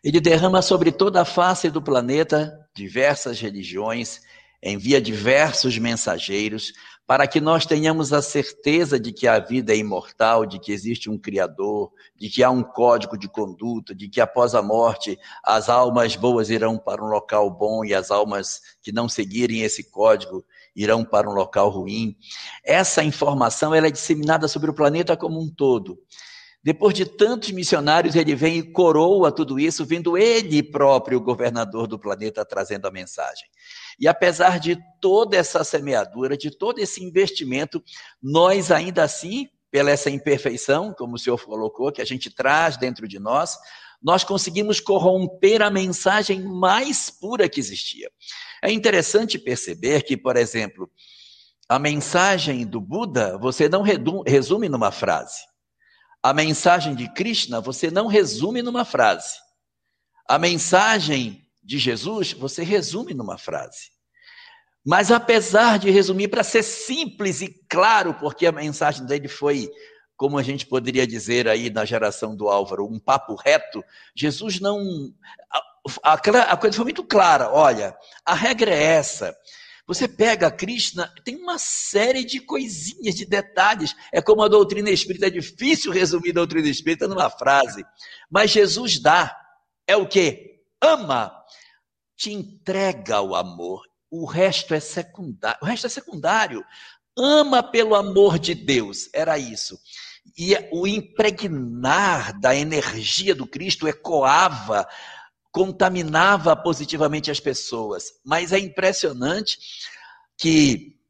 [0.02, 4.20] Ele derrama sobre toda a face do planeta diversas religiões,
[4.62, 6.72] envia diversos mensageiros
[7.06, 11.10] para que nós tenhamos a certeza de que a vida é imortal, de que existe
[11.10, 15.68] um Criador, de que há um código de conduta, de que após a morte as
[15.68, 20.44] almas boas irão para um local bom e as almas que não seguirem esse código
[20.74, 22.16] irão para um local ruim.
[22.64, 25.98] Essa informação ela é disseminada sobre o planeta como um todo.
[26.62, 31.98] Depois de tantos missionários, ele vem e coroa tudo isso, vindo ele próprio, governador do
[31.98, 33.48] planeta, trazendo a mensagem.
[33.98, 37.82] E apesar de toda essa semeadura, de todo esse investimento,
[38.22, 43.08] nós ainda assim, pela essa imperfeição, como o senhor colocou, que a gente traz dentro
[43.08, 43.56] de nós,
[44.02, 48.10] nós conseguimos corromper a mensagem mais pura que existia.
[48.62, 50.90] É interessante perceber que, por exemplo,
[51.68, 53.82] a mensagem do Buda você não
[54.26, 55.49] resume numa frase.
[56.22, 59.38] A mensagem de Krishna você não resume numa frase.
[60.28, 63.90] A mensagem de Jesus você resume numa frase.
[64.84, 69.70] Mas apesar de resumir para ser simples e claro, porque a mensagem dele foi,
[70.16, 74.80] como a gente poderia dizer aí na geração do Álvaro, um papo reto, Jesus não.
[76.02, 79.36] A, a, a coisa foi muito clara: olha, a regra é essa.
[79.90, 83.92] Você pega Krishna, tem uma série de coisinhas, de detalhes.
[84.12, 87.84] É como a doutrina espírita, é difícil resumir a doutrina espírita numa frase.
[88.30, 89.36] Mas Jesus dá.
[89.88, 90.60] É o que?
[90.80, 91.34] Ama.
[92.16, 93.82] Te entrega o amor.
[94.08, 95.58] O resto é secundário.
[95.60, 96.64] O resto é secundário.
[97.18, 99.10] Ama pelo amor de Deus.
[99.12, 99.76] Era isso.
[100.38, 104.86] E o impregnar da energia do Cristo ecoava
[105.52, 108.04] contaminava positivamente as pessoas.
[108.24, 109.58] Mas é impressionante
[110.38, 111.00] que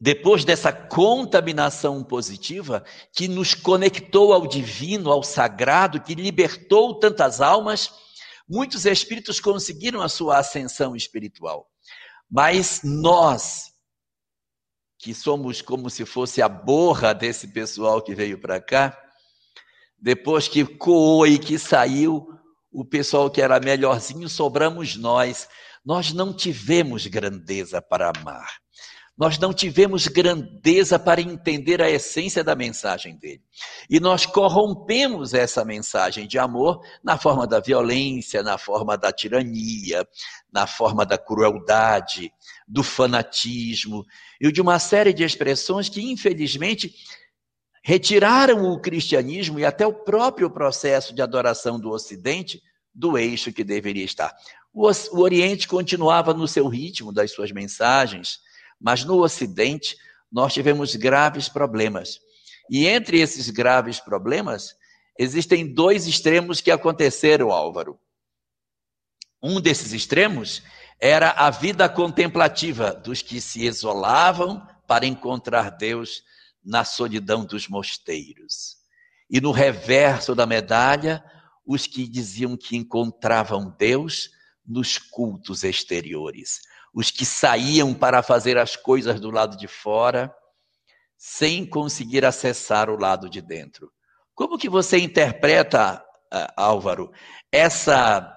[0.00, 7.90] depois dessa contaminação positiva, que nos conectou ao divino, ao sagrado, que libertou tantas almas,
[8.48, 11.68] muitos espíritos conseguiram a sua ascensão espiritual.
[12.30, 13.72] Mas nós,
[14.98, 18.96] que somos como se fosse a borra desse pessoal que veio para cá,
[19.98, 22.27] depois que coou e que saiu,
[22.72, 25.48] o pessoal que era melhorzinho, sobramos nós.
[25.84, 28.58] Nós não tivemos grandeza para amar.
[29.18, 33.42] Nós não tivemos grandeza para entender a essência da mensagem dele.
[33.90, 40.06] E nós corrompemos essa mensagem de amor na forma da violência, na forma da tirania,
[40.52, 42.32] na forma da crueldade,
[42.66, 44.04] do fanatismo
[44.40, 46.94] e de uma série de expressões que, infelizmente,
[47.82, 52.62] retiraram o cristianismo e até o próprio processo de adoração do Ocidente
[52.94, 54.34] do eixo que deveria estar.
[54.72, 58.40] O, Oriente continuava no seu ritmo das suas mensagens,
[58.80, 59.96] mas no Ocidente
[60.30, 62.20] nós tivemos graves problemas.
[62.70, 64.74] E entre esses graves problemas,
[65.18, 67.98] existem dois extremos que aconteceram, Álvaro.
[69.42, 70.62] Um desses extremos
[71.00, 76.22] era a vida contemplativa dos que se isolavam para encontrar Deus
[76.64, 78.76] na solidão dos mosteiros.
[79.30, 81.24] E no reverso da medalha,
[81.66, 84.30] os que diziam que encontravam Deus
[84.66, 86.60] nos cultos exteriores,
[86.94, 90.34] os que saíam para fazer as coisas do lado de fora,
[91.16, 93.92] sem conseguir acessar o lado de dentro.
[94.34, 96.02] Como que você interpreta,
[96.56, 97.10] Álvaro,
[97.50, 98.34] essa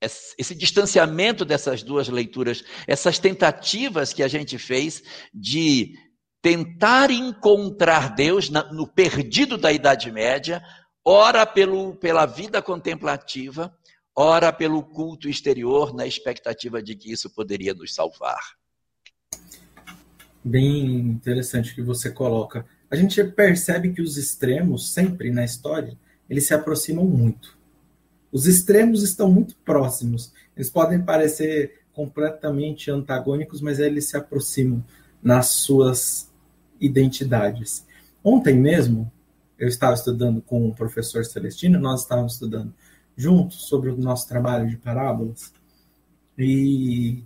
[0.00, 5.00] esse distanciamento dessas duas leituras, essas tentativas que a gente fez
[5.32, 5.94] de
[6.42, 10.60] tentar encontrar Deus no perdido da Idade Média,
[11.04, 13.72] ora pelo, pela vida contemplativa,
[14.14, 18.40] ora pelo culto exterior, na expectativa de que isso poderia nos salvar.
[20.44, 22.66] Bem interessante que você coloca.
[22.90, 25.96] A gente percebe que os extremos, sempre na história,
[26.28, 27.56] eles se aproximam muito.
[28.32, 30.32] Os extremos estão muito próximos.
[30.56, 34.84] Eles podem parecer completamente antagônicos, mas eles se aproximam
[35.22, 36.31] nas suas
[36.84, 37.86] identidades.
[38.22, 39.10] Ontem mesmo,
[39.58, 42.74] eu estava estudando com o professor Celestino, nós estávamos estudando
[43.16, 45.52] juntos sobre o nosso trabalho de parábolas,
[46.36, 47.22] e,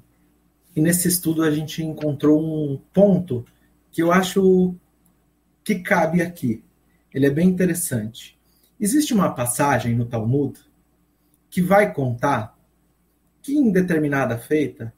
[0.75, 3.45] e nesse estudo a gente encontrou um ponto
[3.91, 4.75] que eu acho
[5.65, 6.63] que cabe aqui.
[7.13, 8.39] Ele é bem interessante.
[8.79, 10.59] Existe uma passagem no Talmud
[11.49, 12.57] que vai contar
[13.41, 14.93] que em determinada feita,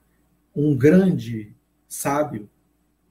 [0.57, 1.55] um grande
[1.87, 2.49] sábio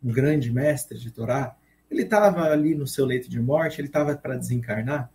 [0.03, 1.55] um grande mestre de Torá,
[1.89, 5.09] ele estava ali no seu leito de morte, ele estava para desencarnar,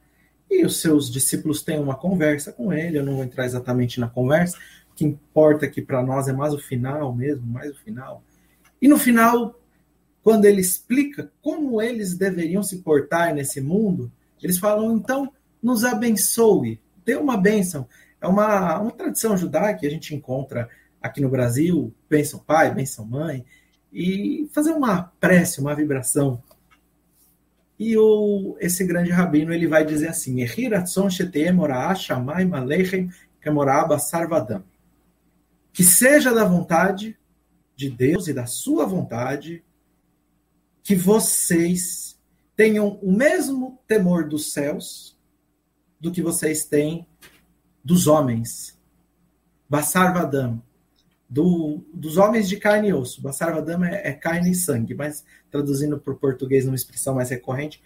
[0.51, 2.99] e os seus discípulos têm uma conversa com ele.
[2.99, 4.59] Eu não vou entrar exatamente na conversa,
[4.91, 8.23] o que importa aqui para nós é mais o final mesmo, mais o final.
[8.81, 9.59] E no final,
[10.23, 16.81] quando ele explica como eles deveriam se portar nesse mundo, eles falam, então, nos abençoe,
[17.05, 17.87] dê uma bênção.
[18.21, 20.69] É uma, uma tradição judaica que a gente encontra
[21.01, 23.45] aqui no Brasil, bênção pai, bênção mãe,
[23.93, 26.43] e fazer uma prece, uma vibração.
[27.79, 30.41] E o, esse grande rabino ele vai dizer assim:
[35.73, 37.19] que seja da vontade
[37.75, 39.65] de Deus e da sua vontade
[40.83, 42.19] que vocês
[42.55, 45.19] tenham o mesmo temor dos céus
[45.99, 47.07] do que vocês têm
[47.85, 48.79] dos homens.
[49.69, 50.63] Basarvadam,
[51.33, 53.23] do, dos homens de carne e osso.
[53.23, 57.83] Basarvadam é, é carne e sangue, mas traduzindo para o português numa expressão mais recorrente,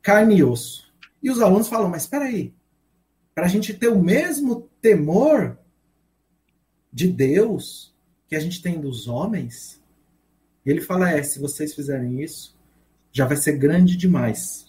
[0.00, 0.90] carne e osso.
[1.22, 2.54] E os alunos falam, mas espera aí,
[3.34, 5.58] para a gente ter o mesmo temor
[6.90, 7.94] de Deus
[8.28, 9.78] que a gente tem dos homens,
[10.64, 12.56] ele fala: é, se vocês fizerem isso,
[13.12, 14.64] já vai ser grande demais.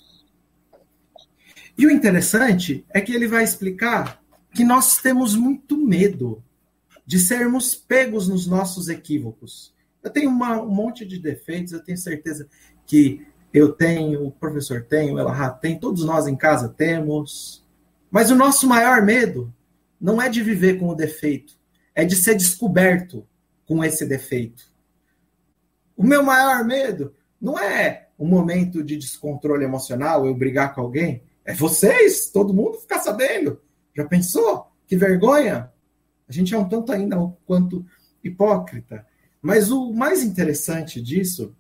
[1.78, 4.22] E o interessante é que ele vai explicar
[4.54, 6.44] que nós temos muito medo
[7.08, 9.74] de sermos pegos nos nossos equívocos.
[10.04, 12.50] Eu tenho uma, um monte de defeitos, eu tenho certeza
[12.86, 17.66] que eu tenho, o professor tem, o Elahá tem, todos nós em casa temos.
[18.12, 19.54] Mas o nosso maior medo
[20.00, 21.54] não é de viver com o defeito,
[21.96, 23.26] é de ser descoberto
[23.66, 24.66] com esse defeito.
[25.96, 31.24] O meu maior medo não é um momento de descontrole emocional, eu brigar com alguém.
[31.46, 33.62] É vocês, todo mundo ficar sabendo.
[33.96, 34.70] Já pensou?
[34.86, 35.72] Que vergonha!
[36.28, 37.86] A gente é um tanto ainda quanto
[38.24, 39.06] hipócrita.
[39.42, 41.56] Mas o mais interessante disso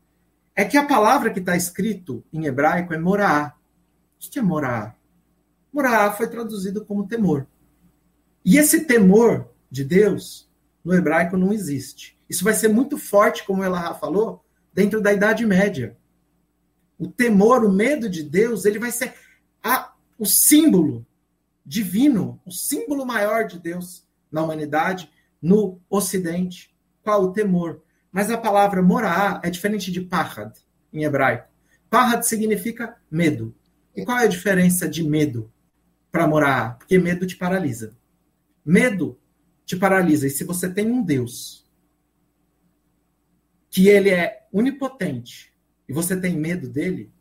[0.55, 3.53] é que a palavra que está escrito em hebraico é moraá.
[4.15, 4.95] O que é moraá?
[5.71, 7.47] Moraá foi traduzido como temor.
[8.43, 10.49] E esse temor de Deus,
[10.83, 12.17] no hebraico, não existe.
[12.29, 15.95] Isso vai ser muito forte, como ela falou, dentro da Idade Média.
[16.97, 19.13] O temor, o medo de Deus, ele vai ser
[19.63, 21.05] a, o símbolo
[21.63, 25.11] divino, o símbolo maior de Deus na humanidade,
[25.41, 26.75] no Ocidente.
[27.03, 27.83] Qual o temor?
[28.11, 30.53] Mas a palavra morar é diferente de pahad,
[30.91, 31.47] em hebraico.
[31.89, 33.55] Pahad significa medo.
[33.95, 35.51] E qual é a diferença de medo
[36.11, 36.77] para morar?
[36.77, 37.95] Porque medo te paralisa.
[38.65, 39.19] Medo
[39.65, 40.27] te paralisa.
[40.27, 41.65] E se você tem um Deus
[43.69, 45.53] que ele é onipotente
[45.87, 47.11] e você tem medo dele,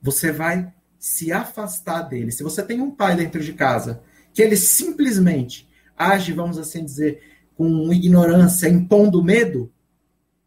[0.00, 2.32] você vai se afastar dele.
[2.32, 7.22] Se você tem um pai dentro de casa que ele simplesmente age, vamos assim dizer,
[7.56, 9.72] com ignorância, impondo medo,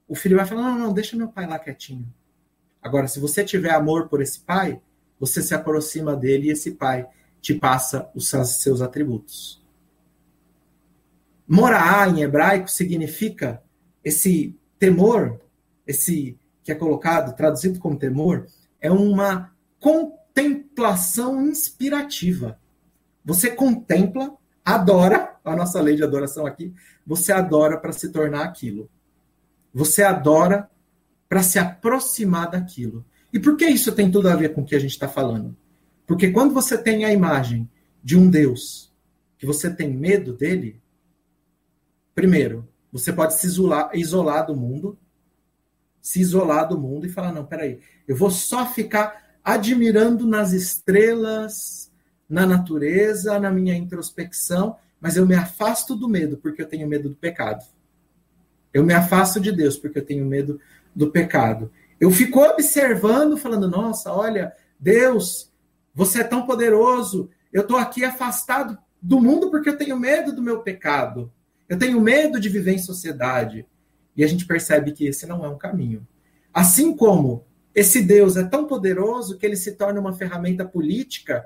[0.07, 2.11] o filho vai falar: não, não, deixa meu pai lá quietinho.
[2.81, 4.79] Agora, se você tiver amor por esse pai,
[5.19, 7.07] você se aproxima dele e esse pai
[7.41, 9.63] te passa os seus atributos.
[11.47, 13.61] Moraá em hebraico significa
[14.03, 15.39] esse temor,
[15.85, 18.47] esse que é colocado, traduzido como temor,
[18.81, 22.59] é uma contemplação inspirativa.
[23.25, 26.73] Você contempla, adora, a nossa lei de adoração aqui,
[27.05, 28.89] você adora para se tornar aquilo.
[29.73, 30.69] Você adora
[31.27, 33.03] para se aproximar daquilo.
[33.33, 35.57] E por que isso tem tudo a ver com o que a gente está falando?
[36.05, 37.69] Porque quando você tem a imagem
[38.03, 38.93] de um Deus
[39.37, 40.79] que você tem medo dele,
[42.13, 44.97] primeiro, você pode se isolar, isolar do mundo,
[45.99, 51.84] se isolar do mundo e falar: não, peraí, eu vou só ficar admirando nas estrelas,
[52.27, 57.09] na natureza, na minha introspecção, mas eu me afasto do medo porque eu tenho medo
[57.09, 57.63] do pecado.
[58.73, 60.59] Eu me afasto de Deus porque eu tenho medo
[60.95, 61.71] do pecado.
[61.99, 65.51] Eu fico observando, falando: nossa, olha, Deus,
[65.93, 67.29] você é tão poderoso.
[67.53, 71.31] Eu estou aqui afastado do mundo porque eu tenho medo do meu pecado.
[71.69, 73.65] Eu tenho medo de viver em sociedade.
[74.15, 76.05] E a gente percebe que esse não é um caminho.
[76.53, 81.45] Assim como esse Deus é tão poderoso que ele se torna uma ferramenta política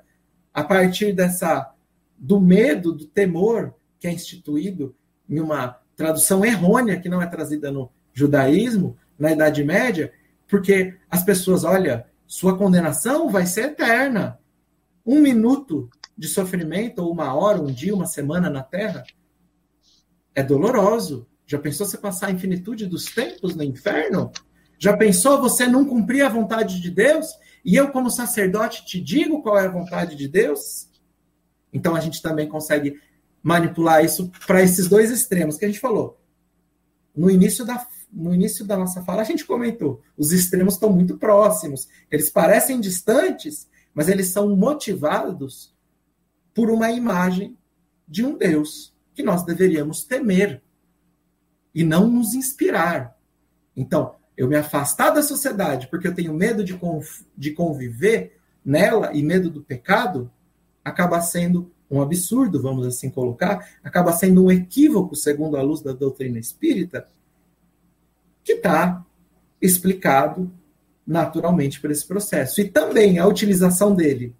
[0.53, 1.73] a partir dessa
[2.17, 4.95] do medo, do temor que é instituído
[5.29, 10.13] em uma tradução errônea que não é trazida no judaísmo, na Idade Média,
[10.47, 14.39] porque as pessoas, olha, sua condenação vai ser eterna.
[15.05, 19.03] Um minuto de sofrimento, ou uma hora, um dia, uma semana na Terra,
[20.33, 21.27] é doloroso.
[21.45, 24.31] Já pensou você passar a infinitude dos tempos no inferno?
[24.77, 27.27] Já pensou você não cumprir a vontade de Deus?
[27.63, 30.89] E eu, como sacerdote, te digo qual é a vontade de Deus?
[31.71, 32.99] Então a gente também consegue
[33.41, 36.19] manipular isso para esses dois extremos que a gente falou.
[37.15, 41.17] No início da no início da nossa fala a gente comentou, os extremos estão muito
[41.17, 41.87] próximos.
[42.09, 45.75] Eles parecem distantes, mas eles são motivados
[46.53, 47.55] por uma imagem
[48.07, 50.63] de um Deus que nós deveríamos temer.
[51.73, 53.15] e não nos inspirar.
[53.75, 56.79] Então, eu me afastar da sociedade porque eu tenho medo de,
[57.37, 60.31] de conviver nela e medo do pecado,
[60.83, 65.91] acaba sendo um absurdo, vamos assim colocar, acaba sendo um equívoco, segundo a luz da
[65.91, 67.05] doutrina espírita,
[68.41, 69.05] que está
[69.61, 70.49] explicado
[71.05, 72.61] naturalmente por esse processo.
[72.61, 74.33] E também a utilização dele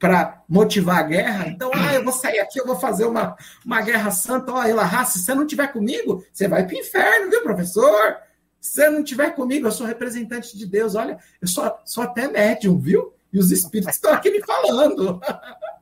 [0.00, 1.46] para motivar a guerra.
[1.46, 4.52] Então, ah, eu vou sair aqui, eu vou fazer uma, uma guerra santa.
[4.52, 8.18] Ó, Elahá, se você não tiver comigo, você vai para o inferno, viu, professor?
[8.64, 10.94] Se você não tiver comigo, eu sou representante de Deus.
[10.94, 13.12] Olha, eu sou, sou até médium, viu?
[13.30, 15.20] E os espíritos estão aqui me falando.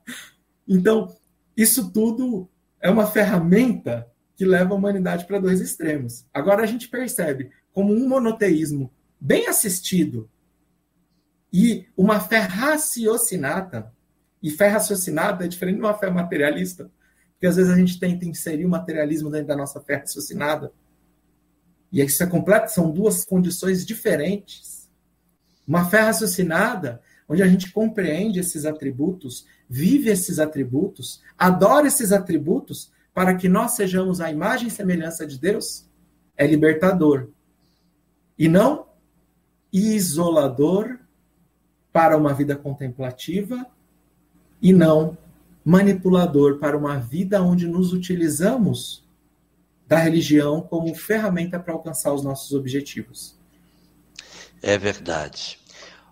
[0.67, 1.15] então,
[1.57, 6.27] isso tudo é uma ferramenta que leva a humanidade para dois extremos.
[6.35, 10.29] Agora a gente percebe como um monoteísmo bem assistido
[11.53, 13.93] e uma fé raciocinada,
[14.43, 16.91] e fé raciocinada é diferente de uma fé materialista,
[17.35, 20.73] porque às vezes a gente tenta inserir o materialismo dentro da nossa fé raciocinada,
[21.93, 24.91] e isso é completo, são duas condições diferentes.
[25.69, 32.91] Uma fé raciocinada, onde a gente compreende esses atributos, vive esses atributos, adora esses atributos,
[33.13, 35.87] para que nós sejamos a imagem e semelhança de Deus,
[36.37, 37.29] é libertador.
[38.39, 38.87] E não
[39.71, 40.99] isolador
[41.93, 43.67] para uma vida contemplativa
[44.61, 45.17] e não
[45.65, 49.02] manipulador para uma vida onde nos utilizamos
[49.93, 53.37] da religião como ferramenta para alcançar os nossos objetivos.
[54.63, 55.59] É verdade.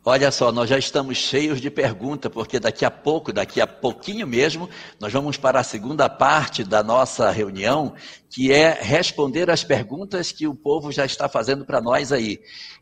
[0.05, 4.27] Olha só, nós já estamos cheios de perguntas, porque daqui a pouco, daqui a pouquinho
[4.27, 4.69] mesmo,
[5.01, 7.95] nós vamos para a segunda parte da nossa reunião,
[8.29, 12.39] que é responder as perguntas que o povo já está fazendo para nós aí.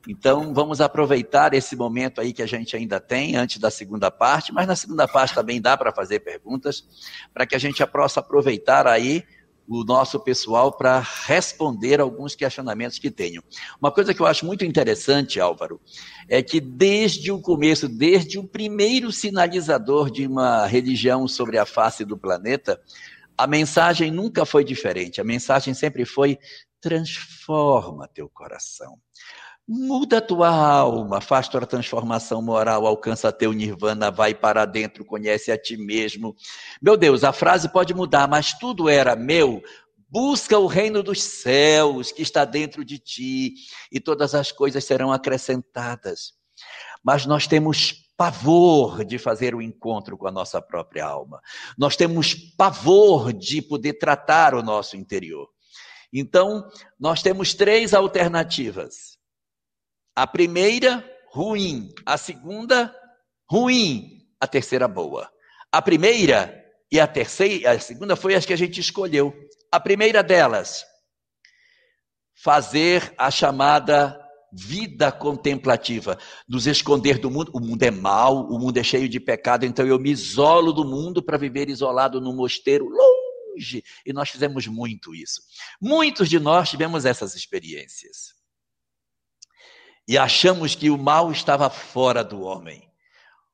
[0.08, 4.52] Então, vamos aproveitar esse momento aí que a gente ainda tem, antes da segunda parte,
[4.52, 6.84] mas na segunda parte também dá para fazer perguntas,
[7.32, 9.22] para que a gente possa aproveitar aí
[9.68, 13.42] o nosso pessoal para responder alguns questionamentos que tenham.
[13.80, 15.78] Uma coisa que eu acho muito interessante, Álvaro,
[16.26, 22.04] é que desde o começo, desde o primeiro sinalizador de uma religião sobre a face
[22.04, 22.80] do planeta,
[23.36, 25.20] a mensagem nunca foi diferente.
[25.20, 26.38] A mensagem sempre foi:
[26.80, 28.98] transforma teu coração.
[29.70, 35.58] Muda tua alma, faz tua transformação moral, alcança teu nirvana, vai para dentro, conhece a
[35.58, 36.34] ti mesmo.
[36.80, 39.62] Meu Deus, a frase pode mudar, mas tudo era meu.
[40.08, 43.56] Busca o reino dos céus que está dentro de ti
[43.92, 46.32] e todas as coisas serão acrescentadas.
[47.04, 51.42] Mas nós temos pavor de fazer o encontro com a nossa própria alma.
[51.76, 55.46] Nós temos pavor de poder tratar o nosso interior.
[56.10, 56.66] Então,
[56.98, 59.17] nós temos três alternativas
[60.18, 61.94] a primeira, ruim.
[62.04, 62.92] A segunda,
[63.48, 64.26] ruim.
[64.40, 65.30] A terceira, boa.
[65.70, 66.60] A primeira
[66.90, 69.32] e a terceira, a segunda foi as que a gente escolheu.
[69.70, 70.84] A primeira delas,
[72.42, 74.20] fazer a chamada
[74.52, 77.52] vida contemplativa, nos esconder do mundo.
[77.54, 80.84] O mundo é mau, o mundo é cheio de pecado, então eu me isolo do
[80.84, 83.84] mundo para viver isolado num mosteiro longe.
[84.04, 85.40] E nós fizemos muito isso.
[85.80, 88.36] Muitos de nós tivemos essas experiências
[90.08, 92.90] e achamos que o mal estava fora do homem.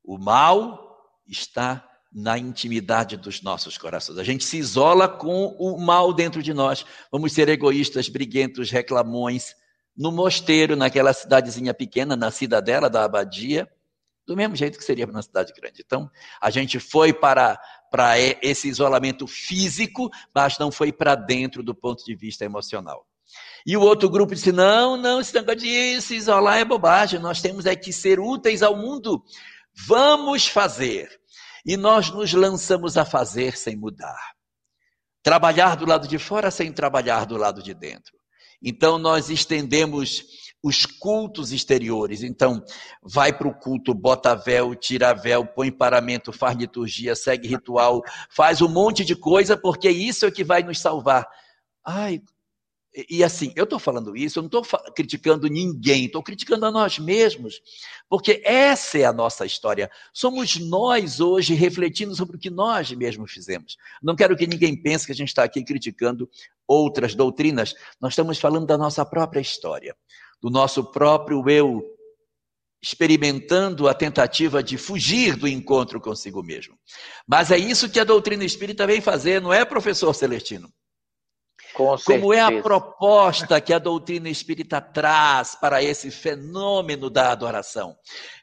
[0.05, 0.97] O mal
[1.27, 4.19] está na intimidade dos nossos corações.
[4.19, 6.87] A gente se isola com o mal dentro de nós.
[7.11, 9.57] Vamos ser egoístas, briguentos, reclamões.
[9.97, 13.69] No mosteiro, naquela cidadezinha pequena, na cidadela da abadia,
[14.25, 15.83] do mesmo jeito que seria na cidade grande.
[15.85, 16.09] Então,
[16.41, 22.05] a gente foi para, para esse isolamento físico, mas não foi para dentro do ponto
[22.05, 23.05] de vista emocional.
[23.67, 27.41] E o outro grupo disse: não, não, esse negócio de se isolar é bobagem, nós
[27.41, 29.23] temos é que ser úteis ao mundo.
[29.87, 31.09] Vamos fazer.
[31.65, 34.35] E nós nos lançamos a fazer sem mudar.
[35.23, 38.13] Trabalhar do lado de fora sem trabalhar do lado de dentro.
[38.63, 40.25] Então nós estendemos
[40.65, 42.23] os cultos exteriores.
[42.23, 42.65] Então,
[43.03, 48.63] vai para o culto, bota véu, tira véu, põe paramento, faz liturgia, segue ritual, faz
[48.63, 51.29] um monte de coisa, porque isso é que vai nos salvar.
[51.85, 52.23] Ai,
[53.09, 54.63] e assim, eu estou falando isso, eu não estou
[54.95, 57.61] criticando ninguém, estou criticando a nós mesmos,
[58.09, 59.91] porque essa é a nossa história.
[60.13, 63.77] Somos nós hoje refletindo sobre o que nós mesmos fizemos.
[64.01, 66.31] Não quero que ninguém pense que a gente está aqui criticando
[66.69, 69.97] outras doutrinas, nós estamos falando da nossa própria história,
[70.41, 71.83] do nosso próprio eu,
[72.81, 76.79] experimentando a tentativa de fugir do encontro consigo mesmo.
[77.27, 80.73] Mas é isso que a doutrina espírita vem fazer, não é, professor Celestino?
[81.75, 87.97] Como é a proposta que a doutrina espírita traz para esse fenômeno da adoração?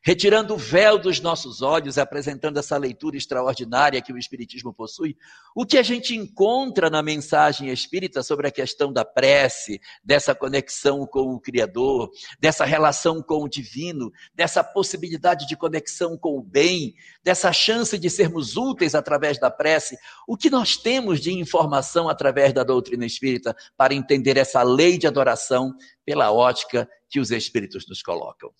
[0.04, 5.16] Retirando o véu dos nossos olhos, apresentando essa leitura extraordinária que o Espiritismo possui,
[5.56, 11.06] o que a gente encontra na mensagem espírita sobre a questão da prece, dessa conexão
[11.06, 16.95] com o Criador, dessa relação com o divino, dessa possibilidade de conexão com o bem,
[17.24, 19.97] dessa chance de sermos úteis através da prece,
[20.28, 25.06] o que nós temos de informação através da doutrina espírita para entender essa lei de
[25.06, 25.72] adoração
[26.04, 28.52] pela ótica que os espíritos nos colocam?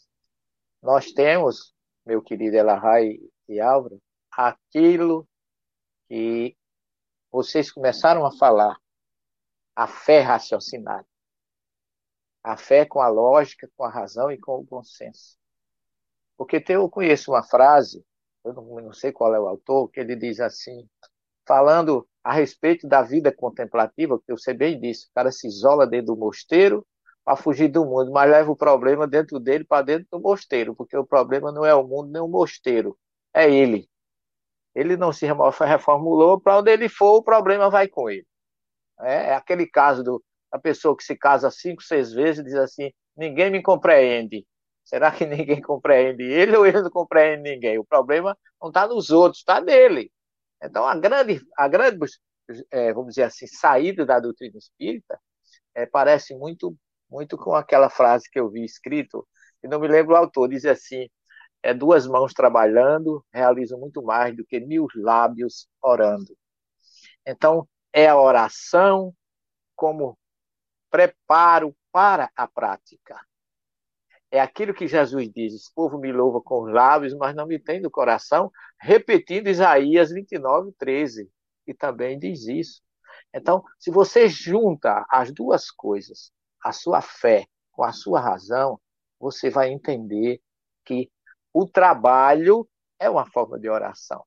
[0.82, 1.74] Nós temos,
[2.06, 4.02] meu querido Elahai e Álvaro,
[4.32, 5.28] aquilo
[6.08, 6.58] que
[7.32, 8.78] vocês começaram a falar,
[9.76, 11.06] a fé raciocinada.
[12.44, 15.38] A fé com a lógica, com a razão e com o bom senso.
[16.36, 18.04] Porque eu conheço uma frase,
[18.44, 20.90] eu não, sei qual é o autor, que ele diz assim,
[21.46, 25.86] falando a respeito da vida contemplativa, que eu sei bem disso, o cara se isola
[25.86, 26.86] dentro do mosteiro
[27.24, 30.98] para fugir do mundo, mas leva o problema dentro dele para dentro do mosteiro, porque
[30.98, 32.98] o problema não é o mundo nem o mosteiro,
[33.34, 33.90] é ele.
[34.74, 35.26] Ele não se
[35.66, 38.26] reformulou, para onde ele for, o problema vai com ele.
[39.02, 42.56] É, é aquele caso do, da pessoa que se casa cinco, seis vezes e diz
[42.56, 44.46] assim: ninguém me compreende.
[44.84, 47.78] Será que ninguém compreende ele ou ele não compreende ninguém?
[47.78, 50.12] O problema não está nos outros, está nele.
[50.64, 51.98] Então, a grande, a grande
[52.72, 55.20] é, vamos dizer assim, saída da doutrina espírita
[55.76, 56.76] é, parece muito
[57.12, 59.28] muito com aquela frase que eu vi escrito,
[59.64, 61.10] e não me lembro o autor, diz assim:
[61.62, 66.36] é duas mãos trabalhando realizam muito mais do que mil lábios orando.
[67.26, 69.14] Então, é a oração
[69.76, 70.18] como
[70.90, 73.20] preparo para a prática.
[74.32, 77.60] É aquilo que Jesus diz: esse povo me louva com os lábios, mas não me
[77.60, 81.30] tem no coração, repetindo Isaías 29, 13,
[81.66, 82.82] que também diz isso.
[83.34, 86.32] Então, se você junta as duas coisas,
[86.64, 88.80] a sua fé com a sua razão,
[89.20, 90.42] você vai entender
[90.86, 91.10] que
[91.54, 92.68] o trabalho
[93.00, 94.24] é uma forma de oração.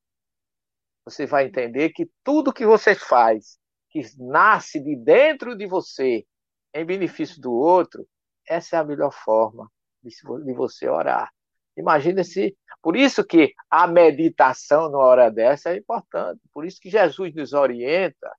[1.04, 3.58] Você vai entender que tudo que você faz,
[3.90, 6.26] que nasce de dentro de você,
[6.72, 8.06] em benefício do outro,
[8.46, 9.70] essa é a melhor forma
[10.02, 11.30] de você orar.
[11.76, 12.56] Imagina se.
[12.82, 16.40] Por isso que a meditação numa hora dessa é importante.
[16.52, 18.30] Por isso que Jesus nos orienta.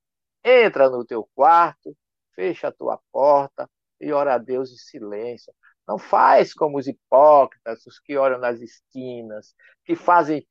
[0.44, 1.96] Entra no teu quarto,
[2.34, 3.68] fecha a tua porta,
[4.00, 5.52] e ora a Deus em silêncio.
[5.86, 10.46] Não faz como os hipócritas, os que oram nas esquinas, que fazem,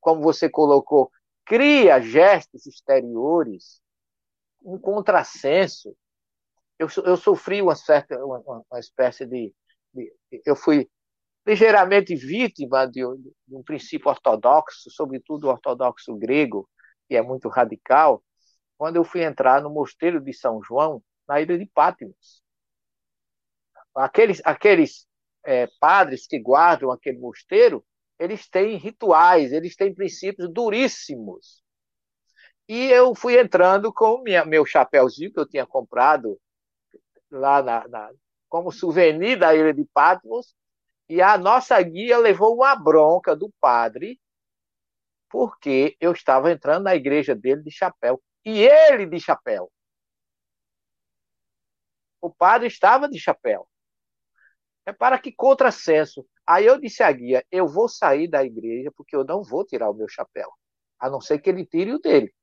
[0.00, 1.10] como você colocou,
[1.44, 3.80] cria gestos exteriores,
[4.62, 5.96] um contrassenso.
[6.78, 9.52] Eu, eu sofri uma certa, uma, uma espécie de,
[9.92, 10.14] de,
[10.46, 10.88] eu fui
[11.46, 13.00] ligeiramente vítima de,
[13.46, 16.68] de, um princípio ortodoxo, sobretudo ortodoxo grego,
[17.08, 18.22] que é muito radical,
[18.78, 22.40] quando eu fui entrar no mosteiro de São João, na ilha de Patmos
[23.94, 25.06] aqueles, aqueles
[25.44, 27.84] é, padres que guardam aquele mosteiro,
[28.18, 31.62] eles têm rituais, eles têm princípios duríssimos.
[32.68, 36.38] E eu fui entrando com minha, meu chapéuzinho que eu tinha comprado
[37.30, 38.10] lá na, na,
[38.48, 40.54] como souvenir da ilha de Patmos,
[41.08, 44.20] e a nossa guia levou uma bronca do padre,
[45.28, 48.22] porque eu estava entrando na igreja dele de chapéu.
[48.44, 49.70] E ele de chapéu.
[52.20, 53.69] O padre estava de chapéu.
[54.90, 56.26] É para que contrassenso.
[56.44, 59.88] Aí eu disse à guia: eu vou sair da igreja porque eu não vou tirar
[59.88, 60.50] o meu chapéu,
[60.98, 62.34] a não ser que ele tire o dele.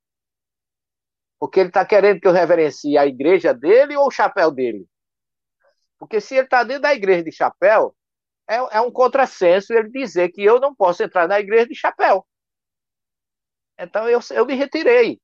[1.38, 4.86] Porque ele está querendo que eu reverencie a igreja dele ou o chapéu dele.
[5.98, 7.94] Porque se ele está dentro da igreja de chapéu,
[8.48, 12.26] é, é um contrassenso ele dizer que eu não posso entrar na igreja de chapéu.
[13.78, 15.20] Então eu, eu me retirei.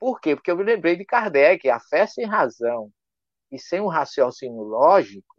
[0.00, 0.34] Por quê?
[0.34, 2.90] Porque eu me lembrei de Kardec, a fé sem razão
[3.52, 5.37] e sem um raciocínio lógico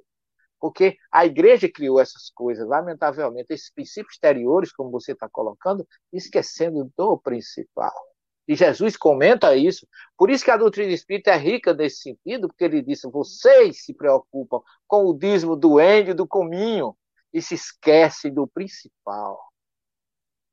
[0.60, 6.92] porque a igreja criou essas coisas, lamentavelmente, esses princípios exteriores, como você está colocando, esquecendo
[6.98, 7.94] do principal.
[8.48, 9.88] E Jesus comenta isso.
[10.18, 13.94] Por isso que a doutrina espírita é rica nesse sentido, porque ele disse: vocês se
[13.94, 16.98] preocupam com o dízimo do ende, do cominho,
[17.32, 19.40] e se esquecem do principal,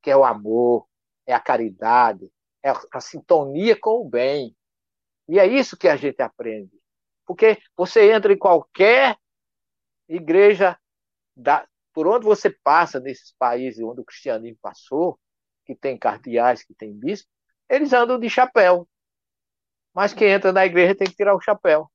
[0.01, 0.85] que é o amor,
[1.25, 2.29] é a caridade,
[2.63, 4.55] é a sintonia com o bem.
[5.27, 6.71] E é isso que a gente aprende.
[7.25, 9.17] Porque você entra em qualquer
[10.07, 10.77] igreja,
[11.35, 15.19] da, por onde você passa nesses países onde o cristianismo passou,
[15.65, 17.29] que tem cardeais, que tem bispo,
[17.69, 18.87] eles andam de chapéu.
[19.93, 21.91] Mas quem entra na igreja tem que tirar o chapéu.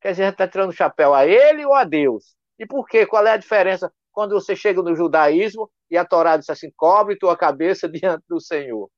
[0.00, 2.36] Quer dizer, está tirando o chapéu a ele ou a Deus?
[2.58, 3.06] E por quê?
[3.06, 7.16] Qual é a diferença quando você chega no judaísmo e a Torá diz assim: cobre
[7.16, 8.90] tua cabeça diante do Senhor?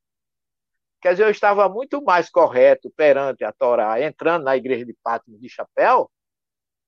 [1.00, 5.38] Quer dizer, eu estava muito mais correto perante a Torá, entrando na igreja de Pátimo
[5.38, 6.10] de chapéu,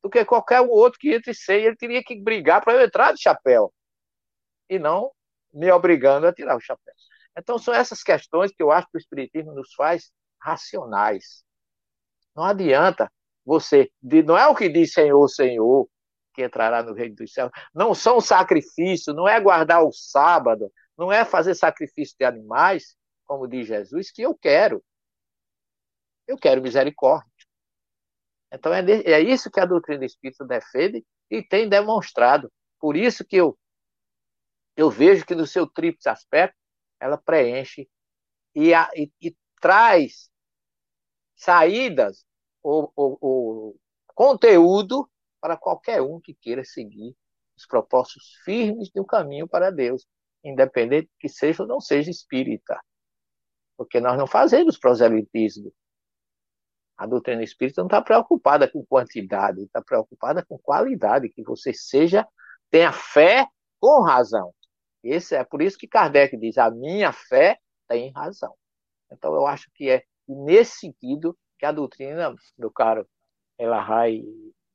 [0.06, 1.64] do que qualquer outro que entre sem.
[1.64, 3.72] Ele teria que brigar para eu entrar de chapéu.
[4.68, 5.12] e não
[5.52, 6.94] me obrigando a tirar o chapéu.
[7.38, 11.44] Então, são essas questões que eu acho que o Espiritismo nos faz racionais.
[12.34, 13.10] Não adianta
[13.44, 15.88] você, não é o que diz Senhor, Senhor,
[16.34, 17.50] que entrará no reino dos céus.
[17.74, 23.46] Não são sacrifícios, não é guardar o sábado, não é fazer sacrifício de animais, como
[23.46, 24.82] diz Jesus, que eu quero.
[26.26, 27.30] Eu quero misericórdia.
[28.52, 32.50] Então é, é isso que a doutrina espírita defende e tem demonstrado.
[32.78, 33.58] Por isso que eu,
[34.76, 36.56] eu vejo que no seu tríplice aspecto
[37.00, 37.88] ela preenche
[38.54, 40.30] e, a, e, e traz
[41.34, 42.24] saídas
[42.62, 43.80] ou, ou, ou,
[44.14, 45.08] conteúdo
[45.40, 47.14] para qualquer um que queira seguir
[47.56, 50.06] os propósitos firmes de um caminho para Deus,
[50.42, 52.80] independente que seja ou não seja espírita.
[53.76, 55.72] Porque nós não fazemos proselitismo.
[56.96, 62.26] A doutrina espírita não está preocupada com quantidade, está preocupada com qualidade, que você seja,
[62.70, 63.46] tenha fé
[63.78, 64.52] com razão.
[65.02, 68.54] Esse é por isso que Kardec diz: a minha fé tem razão.
[69.12, 73.06] Então eu acho que é nesse sentido que a doutrina, meu caro
[73.58, 74.22] Elahai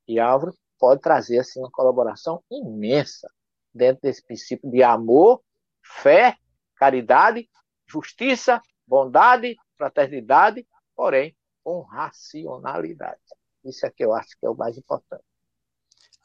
[0.06, 3.30] e Álvaro, pode trazer assim uma colaboração imensa
[3.74, 5.42] dentro desse princípio de amor,
[5.82, 6.36] fé,
[6.76, 7.48] caridade,
[7.86, 10.66] justiça, bondade, fraternidade,
[10.96, 13.20] porém com racionalidade.
[13.64, 15.24] Isso é que eu acho que é o mais importante.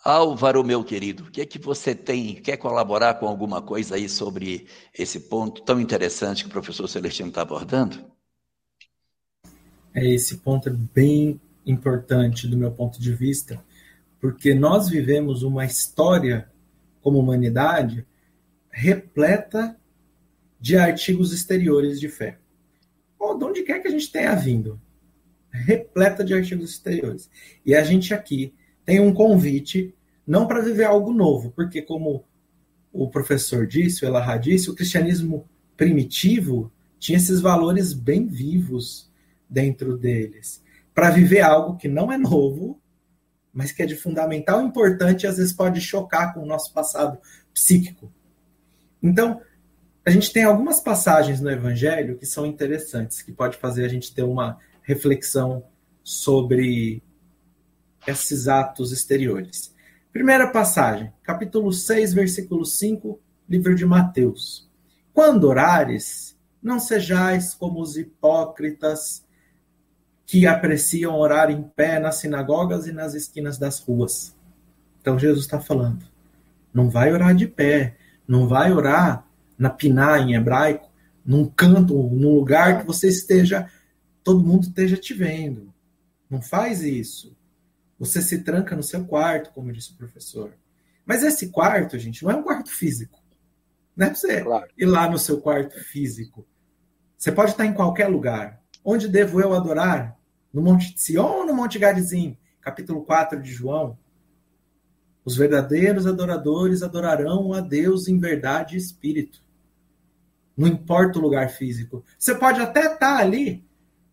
[0.03, 2.35] Álvaro, meu querido, o que é que você tem?
[2.35, 4.67] Quer colaborar com alguma coisa aí sobre
[4.97, 8.05] esse ponto tão interessante que o professor Celestino está abordando?
[9.93, 13.63] É, esse ponto é bem importante do meu ponto de vista,
[14.19, 16.49] porque nós vivemos uma história
[17.01, 18.05] como humanidade
[18.69, 19.75] repleta
[20.59, 22.37] de artigos exteriores de fé.
[23.19, 24.79] Ou de onde quer que a gente tenha vindo,
[25.51, 27.29] repleta de artigos exteriores.
[27.65, 28.53] E a gente aqui
[28.85, 29.93] tem um convite,
[30.25, 32.23] não para viver algo novo, porque, como
[32.91, 39.11] o professor disse, o Elahá disse, o cristianismo primitivo tinha esses valores bem vivos
[39.49, 40.63] dentro deles.
[40.93, 42.81] Para viver algo que não é novo,
[43.53, 47.17] mas que é de fundamental importante e às vezes pode chocar com o nosso passado
[47.53, 48.11] psíquico.
[49.01, 49.41] Então,
[50.05, 54.13] a gente tem algumas passagens no Evangelho que são interessantes, que pode fazer a gente
[54.13, 54.57] ter uma
[54.87, 55.65] reflexão
[56.01, 57.03] sobre
[58.07, 59.75] esses atos exteriores.
[60.13, 63.19] Primeira passagem, capítulo 6, versículo 5,
[63.49, 64.65] livro de Mateus.
[65.13, 69.25] Quando orares, não sejais como os hipócritas
[70.25, 74.33] que apreciam orar em pé nas sinagogas e nas esquinas das ruas.
[75.01, 76.05] Então Jesus está falando,
[76.73, 79.27] não vai orar de pé, não vai orar
[79.57, 80.89] na piná em hebraico,
[81.25, 83.69] num canto, num lugar que você esteja,
[84.27, 85.73] todo mundo esteja te vendo.
[86.29, 87.33] Não faz isso.
[87.97, 90.53] Você se tranca no seu quarto, como disse o professor.
[91.05, 93.23] Mas esse quarto, gente, não é um quarto físico.
[93.95, 94.67] Não é para você claro.
[94.77, 96.45] ir lá no seu quarto físico.
[97.17, 98.61] Você pode estar em qualquer lugar.
[98.83, 100.19] Onde devo eu adorar?
[100.51, 102.37] No Monte de ou no Monte Garizim?
[102.59, 103.97] Capítulo 4 de João.
[105.23, 109.41] Os verdadeiros adoradores adorarão a Deus em verdade e espírito.
[110.57, 112.03] Não importa o lugar físico.
[112.19, 113.65] Você pode até estar ali,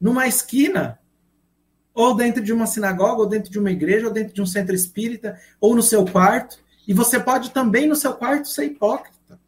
[0.05, 1.00] numa esquina,
[1.94, 4.74] ou dentro de uma sinagoga, ou dentro de uma igreja, ou dentro de um centro
[4.74, 6.62] espírita, ou no seu quarto.
[6.86, 9.40] E você pode também no seu quarto ser hipócrita.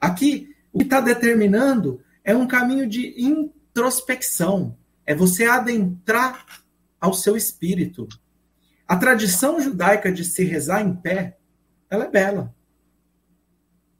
[0.00, 4.74] Aqui, o que está determinando é um caminho de introspecção.
[5.04, 6.64] É você adentrar
[6.98, 8.08] ao seu espírito.
[8.88, 11.36] A tradição judaica de se rezar em pé,
[11.90, 12.54] ela é bela.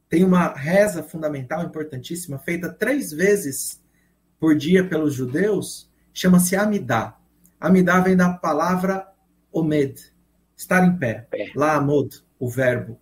[0.09, 3.85] Tem uma reza fundamental, importantíssima, feita três vezes
[4.39, 7.17] por dia pelos judeus, chama-se Amidá.
[7.59, 9.07] Amidá vem da palavra
[9.51, 10.13] omed,
[10.55, 11.27] estar em pé.
[11.29, 11.51] pé.
[11.55, 12.99] amod, o verbo.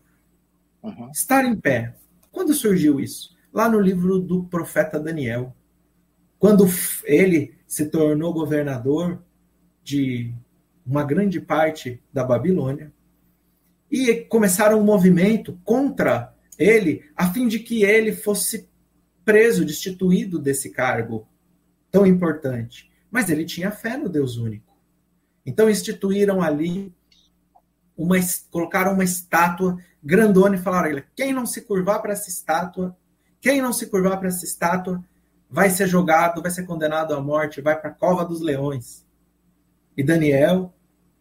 [0.82, 1.10] Uhum.
[1.12, 1.96] Estar em pé.
[2.32, 3.36] Quando surgiu isso?
[3.54, 5.56] Lá no livro do profeta Daniel.
[6.38, 6.66] Quando
[7.04, 9.24] ele se tornou governador
[9.84, 10.34] de
[10.86, 12.94] uma grande parte da Babilônia,
[13.92, 18.68] e começaram um movimento contra ele, a fim de que ele fosse
[19.26, 21.28] preso, destituído desse cargo
[21.92, 22.92] tão importante.
[23.10, 24.74] Mas ele tinha fé no Deus único.
[25.46, 26.94] Então instituíram ali
[27.98, 28.18] uma
[28.52, 32.96] colocaram uma estátua grandona e falaram: quem não se curvar para essa estátua,
[33.42, 35.04] quem não se curvar para essa estátua,
[35.50, 39.06] vai ser jogado, vai ser condenado à morte, vai para a cova dos leões.
[39.96, 40.74] E Daniel,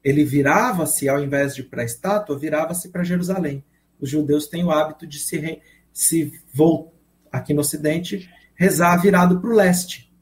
[0.02, 3.64] ele virava-se, ao invés de para a estátua, virava-se para Jerusalém.
[4.00, 6.93] Os judeus têm o hábito de se, se voltar
[7.34, 10.12] aqui no Ocidente, rezar virado para o leste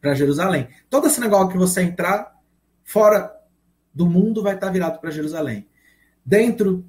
[0.00, 0.68] para Jerusalém.
[0.88, 2.34] Toda sinagoga que você entrar,
[2.84, 3.30] fora
[3.92, 5.68] do mundo, vai estar virado para Jerusalém.
[6.24, 6.86] Dentro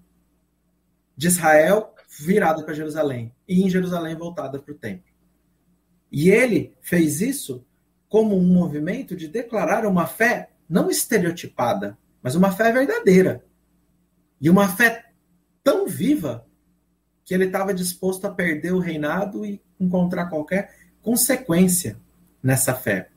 [1.17, 5.11] de Israel, virada para Jerusalém e em Jerusalém voltada para o templo.
[6.11, 7.65] E ele fez isso
[8.07, 13.43] como um movimento de declarar uma fé não estereotipada, mas uma fé verdadeira.
[14.39, 15.11] E uma fé
[15.63, 16.45] tão viva
[17.31, 21.97] que ele estava disposto a perder o reinado e encontrar qualquer consequência
[22.43, 23.09] nessa fé.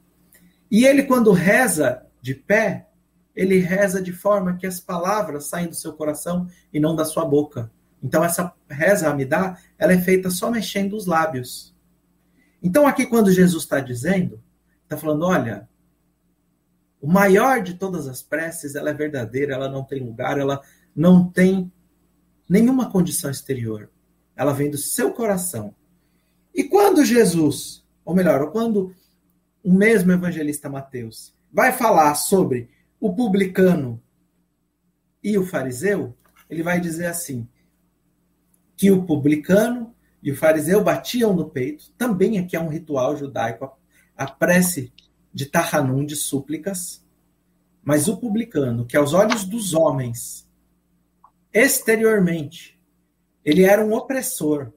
[0.71, 2.87] E ele, quando reza de pé,
[3.35, 7.25] ele reza de forma que as palavras saem do seu coração e não da sua
[7.25, 7.73] boca.
[8.01, 11.75] Então, essa reza Amidá, ela é feita só mexendo os lábios.
[12.63, 14.41] Então, aqui, quando Jesus está dizendo,
[14.85, 15.69] está falando: olha,
[17.01, 20.63] o maior de todas as preces, ela é verdadeira, ela não tem lugar, ela
[20.95, 21.73] não tem
[22.49, 23.91] nenhuma condição exterior.
[24.37, 25.75] Ela vem do seu coração.
[26.55, 28.95] E quando Jesus, ou melhor, quando
[29.63, 32.69] o mesmo evangelista Mateus vai falar sobre
[33.01, 34.03] o publicano
[35.23, 36.17] e o fariseu,
[36.49, 37.49] ele vai dizer assim:
[38.77, 43.71] que o publicano e o fariseu batiam no peito, também aqui é um ritual judaico,
[44.17, 44.93] a prece
[45.33, 47.05] de Tahanum, de súplicas,
[47.83, 50.49] mas o publicano, que aos olhos dos homens,
[51.53, 52.74] exteriormente,
[53.45, 54.73] ele era um opressor,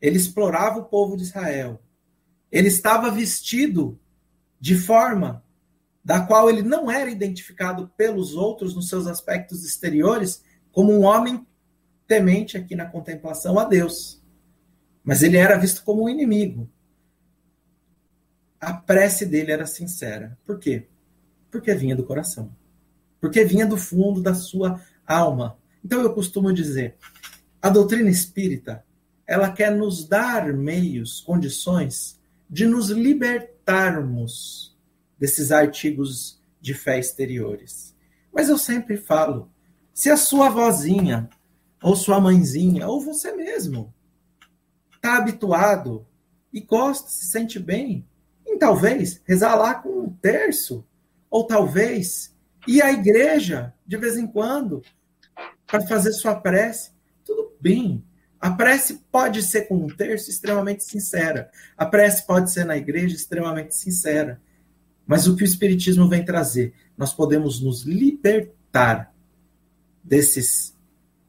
[0.00, 1.82] ele explorava o povo de Israel,
[2.50, 3.98] ele estava vestido
[4.60, 5.42] de forma
[6.04, 10.42] da qual ele não era identificado pelos outros nos seus aspectos exteriores
[10.72, 11.46] como um homem
[12.06, 14.20] temente aqui na contemplação a Deus.
[15.04, 16.68] Mas ele era visto como um inimigo.
[18.60, 20.38] A prece dele era sincera.
[20.44, 20.88] Por quê?
[21.50, 22.54] Porque vinha do coração.
[23.20, 25.58] Porque vinha do fundo da sua alma.
[25.84, 26.96] Então eu costumo dizer,
[27.62, 28.84] a doutrina espírita,
[29.24, 34.76] ela quer nos dar meios, condições de nos libertarmos
[35.18, 37.94] desses artigos de fé exteriores.
[38.32, 39.48] Mas eu sempre falo:
[39.94, 41.30] se a sua vozinha,
[41.80, 43.94] ou sua mãezinha, ou você mesmo,
[44.94, 46.06] está habituado
[46.52, 48.06] e gosta, se sente bem,
[48.46, 50.84] em talvez rezar lá com um terço,
[51.30, 52.34] ou talvez
[52.66, 54.82] ir à igreja de vez em quando
[55.66, 56.91] para fazer sua prece,
[57.62, 58.04] bem.
[58.40, 61.48] A prece pode ser com um terço extremamente sincera.
[61.76, 64.40] A prece pode ser na igreja extremamente sincera.
[65.06, 66.74] Mas o que o Espiritismo vem trazer?
[66.98, 69.14] Nós podemos nos libertar
[70.02, 70.76] desses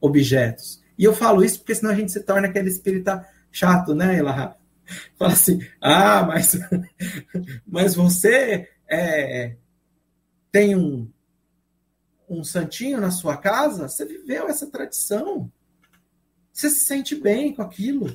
[0.00, 0.82] objetos.
[0.98, 4.56] E eu falo isso porque senão a gente se torna aquele espírita chato, né, Elahá?
[5.16, 6.58] Fala assim, ah, mas,
[7.66, 9.56] mas você é,
[10.50, 11.08] tem um,
[12.28, 15.50] um santinho na sua casa, você viveu essa tradição.
[16.54, 18.14] Você se sente bem com aquilo.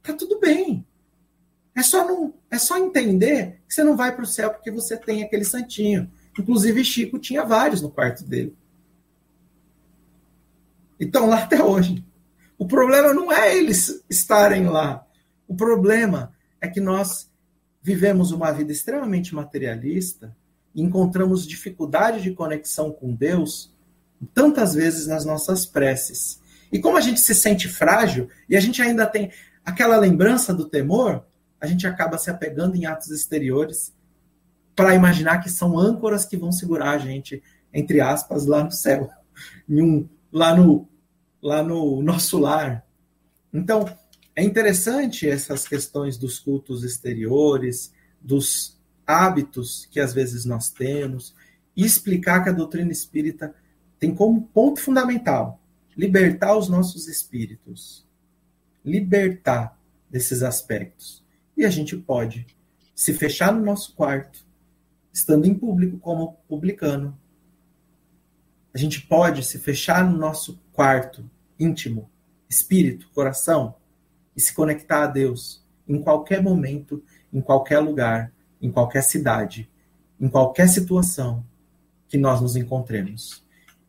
[0.00, 0.86] Tá tudo bem.
[1.74, 4.96] É só, não, é só entender que você não vai para o céu porque você
[4.96, 6.10] tem aquele santinho.
[6.38, 8.56] Inclusive, Chico tinha vários no quarto dele.
[11.00, 12.04] Então, lá até hoje.
[12.56, 15.04] O problema não é eles estarem lá.
[15.48, 17.28] O problema é que nós
[17.82, 20.36] vivemos uma vida extremamente materialista
[20.74, 23.74] e encontramos dificuldade de conexão com Deus
[24.32, 26.39] tantas vezes nas nossas preces.
[26.72, 29.30] E como a gente se sente frágil e a gente ainda tem
[29.64, 31.24] aquela lembrança do temor,
[31.60, 33.94] a gente acaba se apegando em atos exteriores
[34.74, 37.42] para imaginar que são âncoras que vão segurar a gente,
[37.72, 39.10] entre aspas, lá no céu,
[39.68, 40.88] um, lá, no,
[41.42, 42.84] lá no nosso lar.
[43.52, 43.84] Então,
[44.34, 51.34] é interessante essas questões dos cultos exteriores, dos hábitos que às vezes nós temos,
[51.76, 53.54] e explicar que a doutrina espírita
[53.98, 55.59] tem como ponto fundamental
[55.96, 58.06] libertar os nossos espíritos.
[58.84, 59.78] Libertar
[60.08, 61.24] desses aspectos.
[61.56, 62.46] E a gente pode
[62.94, 64.44] se fechar no nosso quarto,
[65.12, 67.18] estando em público como publicano.
[68.74, 71.28] A gente pode se fechar no nosso quarto
[71.58, 72.10] íntimo,
[72.48, 73.74] espírito, coração,
[74.36, 79.68] e se conectar a Deus em qualquer momento, em qualquer lugar, em qualquer cidade,
[80.20, 81.44] em qualquer situação
[82.08, 83.44] que nós nos encontremos.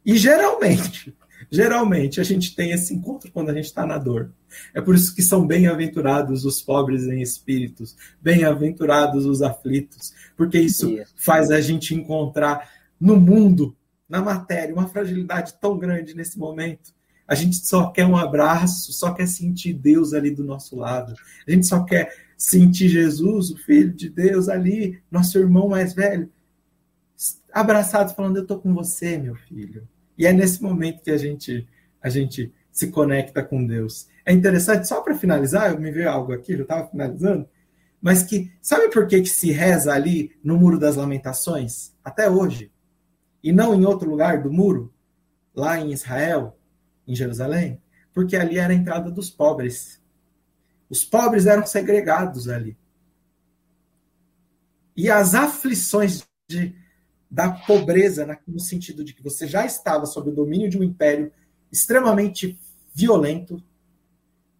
[0.06, 1.16] E geralmente,
[1.50, 4.32] geralmente a gente tem esse encontro quando a gente está na dor.
[4.74, 10.94] É por isso que são bem-aventurados os pobres em espíritos, bem-aventurados os aflitos, porque isso,
[11.16, 12.70] faz a gente encontrar
[13.00, 13.76] no mundo,
[14.08, 16.94] na matéria, uma fragilidade tão grande nesse momento.
[17.28, 21.14] A gente só quer um abraço, só quer sentir Deus ali do nosso lado.
[21.48, 26.30] A gente só quer sentir Jesus, o Filho de Deus, ali, nosso irmão mais velho,
[27.54, 29.88] abraçado, falando: Eu estou com você, meu filho.
[30.18, 31.68] E é nesse momento que a gente,
[32.01, 34.07] a gente se conecta com Deus.
[34.26, 37.47] É interessante, só para finalizar, eu me veio algo aqui, já estava finalizando,
[38.01, 42.72] mas que sabe por que, que se reza ali no Muro das Lamentações, até hoje,
[43.43, 44.93] e não em outro lugar do muro,
[45.53, 46.57] lá em Israel,
[47.07, 47.82] em Jerusalém?
[48.14, 50.01] porque ali era a entrada dos pobres.
[50.89, 52.78] Os pobres eram segregados ali.
[54.95, 56.76] E as aflições de,
[57.32, 61.32] da pobreza, no sentido de que você já estava sob o domínio de um império
[61.72, 62.60] extremamente
[62.94, 63.64] violento,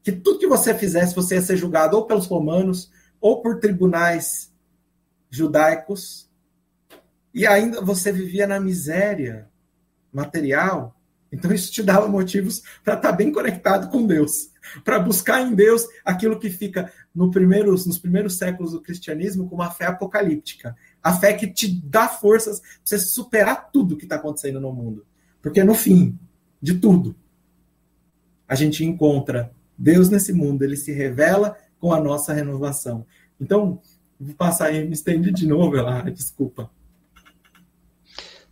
[0.01, 4.51] que tudo que você fizesse, você ia ser julgado ou pelos romanos ou por tribunais
[5.30, 6.30] judaicos,
[7.34, 9.49] e ainda você vivia na miséria
[10.11, 10.95] material,
[11.32, 14.51] então isso te dava motivos para estar tá bem conectado com Deus,
[14.84, 19.72] para buscar em Deus aquilo que fica no nos primeiros séculos do cristianismo como a
[19.72, 24.59] fé apocalíptica, a fé que te dá forças para você superar tudo que está acontecendo
[24.59, 25.05] no mundo,
[25.41, 26.17] porque no fim
[26.61, 27.15] de tudo
[28.47, 33.05] a gente encontra Deus nesse mundo, ele se revela com a nossa renovação.
[33.39, 33.81] Então,
[34.19, 36.69] vou passar aí, me estende de novo, ela, desculpa.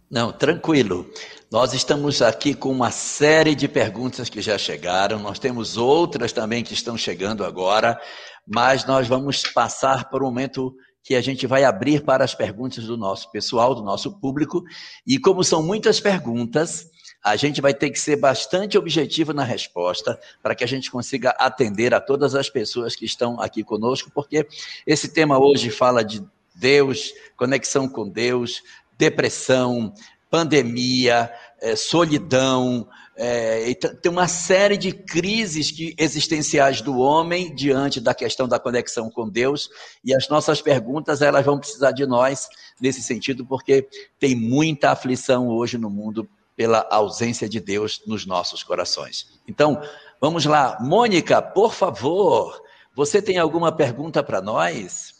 [0.10, 1.08] Não, tranquilo.
[1.52, 6.64] Nós estamos aqui com uma série de perguntas que já chegaram, nós temos outras também
[6.64, 8.00] que estão chegando agora,
[8.48, 12.86] mas nós vamos passar por um momento que a gente vai abrir para as perguntas
[12.86, 14.64] do nosso pessoal, do nosso público,
[15.06, 16.90] e como são muitas perguntas,
[17.24, 21.32] a gente vai ter que ser bastante objetivo na resposta para que a gente consiga
[21.32, 24.48] atender a todas as pessoas que estão aqui conosco, porque
[24.88, 26.24] esse tema hoje fala de
[26.56, 28.62] Deus, conexão com Deus,
[28.98, 29.94] depressão,
[30.30, 31.32] pandemia,
[31.62, 32.88] é, solidão,
[33.22, 39.10] é, tem uma série de crises que, existenciais do homem diante da questão da conexão
[39.10, 39.70] com Deus
[40.06, 42.48] e as nossas perguntas elas vão precisar de nós
[42.80, 48.64] nesse sentido porque tem muita aflição hoje no mundo pela ausência de Deus nos nossos
[48.64, 49.28] corações.
[49.46, 49.82] Então,
[50.22, 50.78] vamos lá.
[50.80, 52.64] Mônica, por favor,
[52.96, 55.14] você tem alguma pergunta para nós?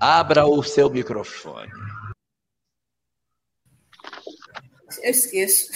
[0.00, 1.70] Abra o seu microfone.
[5.02, 5.70] Eu esqueço.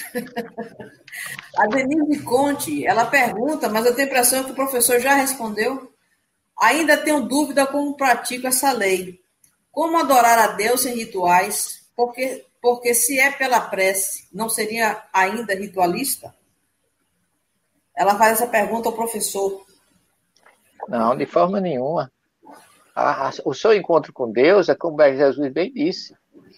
[1.57, 5.93] A Denise Conte, ela pergunta, mas eu tenho a impressão que o professor já respondeu.
[6.61, 9.21] Ainda tenho dúvida como pratico essa lei.
[9.73, 11.87] Como adorar a Deus em rituais?
[11.97, 16.35] Porque porque se é pela prece, não seria ainda ritualista?
[17.97, 19.65] Ela faz essa pergunta ao professor.
[20.89, 22.13] Não, de forma nenhuma.
[23.45, 26.15] o seu encontro com Deus é como Jesus bem disse,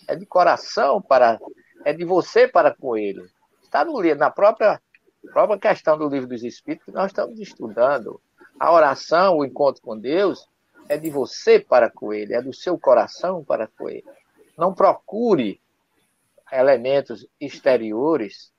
[0.08, 1.38] é de coração para,
[1.84, 3.24] é de você para com Ele.
[3.62, 4.80] Está no na própria
[5.32, 8.20] própria questão do livro dos Espíritos que nós estamos estudando.
[8.58, 10.48] A oração, o encontro com Deus,
[10.88, 14.04] é de você para com Ele, é do seu coração para com Ele.
[14.58, 15.60] Não procure
[16.50, 18.52] elementos exteriores,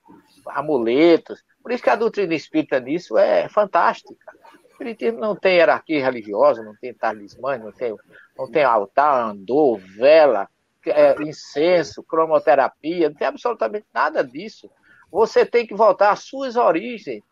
[0.48, 1.44] amuletos.
[1.62, 4.36] Por isso que a doutrina espírita nisso é fantástica.
[4.64, 7.96] O espiritismo não tem hierarquia religiosa, não tem talismã, não tem,
[8.38, 10.50] não tem altar, andor, vela,
[10.92, 14.70] é, incenso, cromoterapia, não tem absolutamente nada disso.
[15.12, 17.24] Você tem que voltar às suas origens.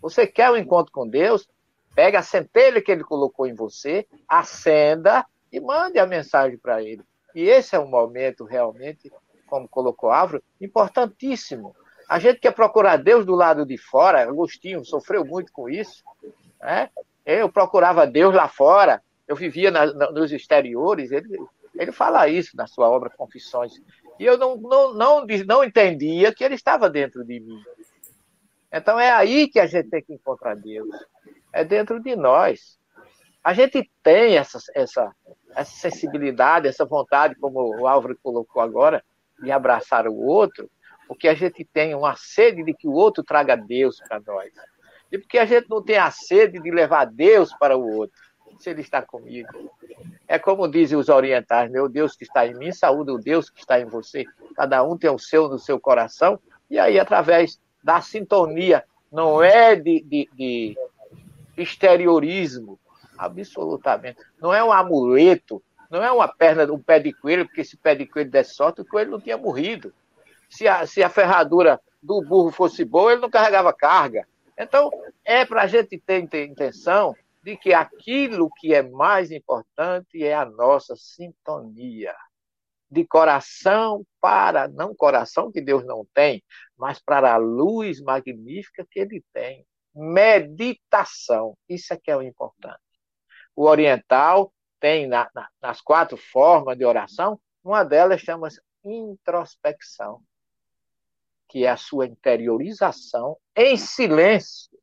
[0.00, 1.48] Você quer um encontro com Deus?
[1.94, 7.02] Pega a centelha que ele colocou em você, acenda e mande a mensagem para ele.
[7.34, 9.12] E esse é um momento realmente
[9.46, 11.76] como colocou Álvaro, importantíssimo.
[12.08, 16.02] A gente quer procurar Deus do lado de fora, Agostinho sofreu muito com isso.
[16.60, 16.90] Né?
[17.24, 21.38] Eu procurava Deus lá fora, eu vivia na, na, nos exteriores, ele,
[21.74, 23.80] ele fala isso na sua obra Confissões.
[24.18, 27.60] E eu não, não, não, não entendia que ele estava dentro de mim.
[28.72, 30.88] Então é aí que a gente tem que encontrar Deus.
[31.52, 32.78] É dentro de nós.
[33.42, 35.14] A gente tem essa, essa,
[35.54, 39.04] essa sensibilidade, essa vontade, como o Álvaro colocou agora,
[39.42, 40.70] de abraçar o outro,
[41.06, 44.52] porque a gente tem uma sede de que o outro traga Deus para nós.
[45.12, 48.18] E porque a gente não tem a sede de levar Deus para o outro,
[48.58, 49.48] se ele está comigo.
[50.26, 53.60] É como dizem os orientais: meu Deus que está em mim, saúde o Deus que
[53.60, 54.24] está em você.
[54.56, 56.38] Cada um tem o seu no seu coração,
[56.70, 60.78] e aí, através da sintonia, não é de, de, de
[61.56, 62.78] exteriorismo,
[63.16, 64.18] absolutamente.
[64.40, 67.94] Não é um amuleto, não é uma perna, um pé de coelho, porque esse pé
[67.94, 69.92] de coelho desse sorte, o coelho não tinha morrido.
[70.48, 74.26] Se a, se a ferradura do burro fosse boa, ele não carregava carga.
[74.58, 74.90] Então,
[75.24, 77.14] é para a gente ter intenção
[77.44, 82.16] de que aquilo que é mais importante é a nossa sintonia.
[82.90, 86.42] De coração para, não coração que Deus não tem,
[86.74, 89.66] mas para a luz magnífica que ele tem.
[89.94, 92.80] Meditação, isso é que é o importante.
[93.54, 100.22] O oriental tem na, na, nas quatro formas de oração, uma delas chama-se introspecção,
[101.46, 104.73] que é a sua interiorização em silêncio.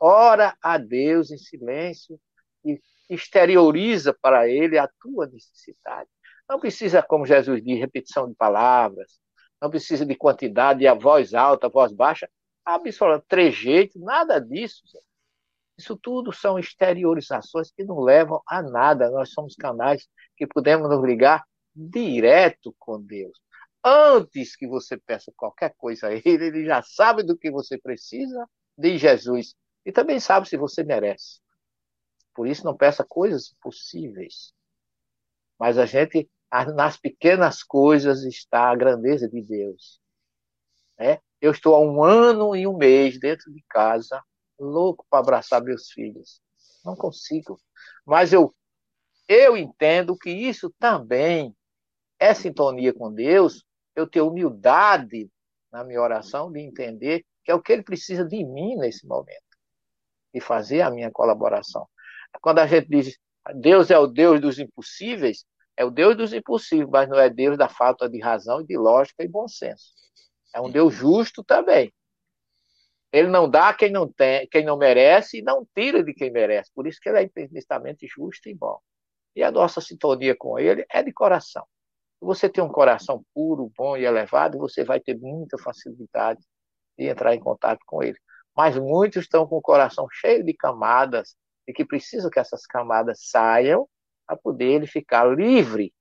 [0.00, 2.18] Ora a Deus em silêncio
[2.64, 6.08] e exterioriza para Ele a tua necessidade.
[6.48, 9.20] Não precisa, como Jesus diz, repetição de palavras,
[9.60, 12.28] não precisa de quantidade, a voz alta, a voz baixa.
[12.64, 14.82] absoluto trejeito, nada disso.
[15.76, 19.10] Isso tudo são exteriorizações que não levam a nada.
[19.10, 21.44] Nós somos canais que podemos nos ligar
[21.74, 23.38] direto com Deus.
[23.84, 28.46] Antes que você peça qualquer coisa a Ele, Ele já sabe do que você precisa
[28.76, 29.54] de Jesus
[29.84, 31.40] e também sabe se você merece.
[32.34, 34.52] Por isso, não peça coisas possíveis.
[35.58, 36.28] Mas a gente,
[36.74, 40.00] nas pequenas coisas, está a grandeza de Deus.
[40.98, 41.20] É?
[41.40, 44.22] Eu estou há um ano e um mês dentro de casa,
[44.58, 46.40] louco para abraçar meus filhos.
[46.84, 47.58] Não consigo.
[48.04, 48.54] Mas eu,
[49.28, 51.54] eu entendo que isso também
[52.18, 53.64] é sintonia com Deus.
[53.96, 55.30] Eu tenho humildade
[55.72, 59.49] na minha oração de entender que é o que ele precisa de mim nesse momento
[60.32, 61.86] e fazer a minha colaboração.
[62.40, 63.18] Quando a gente diz
[63.54, 65.44] Deus é o Deus dos impossíveis,
[65.76, 69.24] é o Deus dos impossíveis, mas não é Deus da falta de razão, de lógica
[69.24, 69.92] e bom senso.
[70.54, 71.92] É um Deus justo também.
[73.12, 76.70] Ele não dá quem não tem, quem não merece e não tira de quem merece.
[76.74, 78.78] Por isso que ele é infinitamente justo e bom.
[79.34, 81.64] E a nossa sintonia com ele é de coração.
[82.18, 86.40] Se você tem um coração puro, bom e elevado, você vai ter muita facilidade
[86.98, 88.18] de entrar em contato com ele.
[88.60, 91.34] Mas muitos estão com o coração cheio de camadas
[91.66, 93.88] e que precisam que essas camadas saiam
[94.26, 95.94] para poder ele ficar livre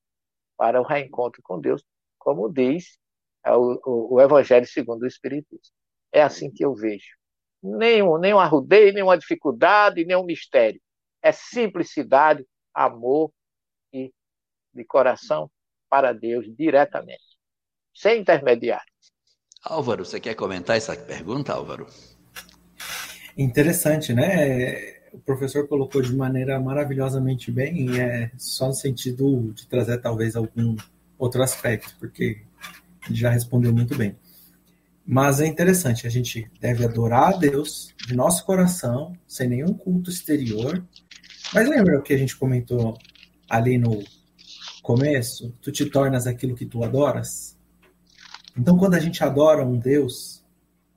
[0.58, 1.82] para o reencontro com Deus,
[2.18, 3.00] como diz
[3.46, 5.74] é o, o, Evangelho segundo o Espiritismo.
[6.12, 7.16] É assim que eu vejo.
[7.64, 10.82] Nenhum, nenhum arrudeio, nenhuma dificuldade, nenhum mistério.
[11.22, 13.32] É simplicidade, amor
[13.94, 14.14] e
[14.74, 15.50] de coração
[15.90, 17.24] para Deus diretamente,
[17.96, 18.92] sem intermediário.
[19.64, 21.88] Álvaro, você quer comentar essa pergunta, Álvaro?
[23.40, 25.00] Interessante, né?
[25.14, 30.76] O professor colocou de maneira maravilhosamente bem, é só no sentido de trazer talvez algum
[31.18, 32.42] outro aspecto, porque
[33.10, 34.18] já respondeu muito bem.
[35.06, 40.10] Mas é interessante, a gente deve adorar a Deus de nosso coração, sem nenhum culto
[40.10, 40.86] exterior.
[41.54, 42.98] Mas lembra o que a gente comentou
[43.50, 44.04] ali no
[44.84, 45.56] começo?
[45.62, 47.58] Tu te tornas aquilo que tu adoras?
[48.58, 50.39] Então, quando a gente adora um Deus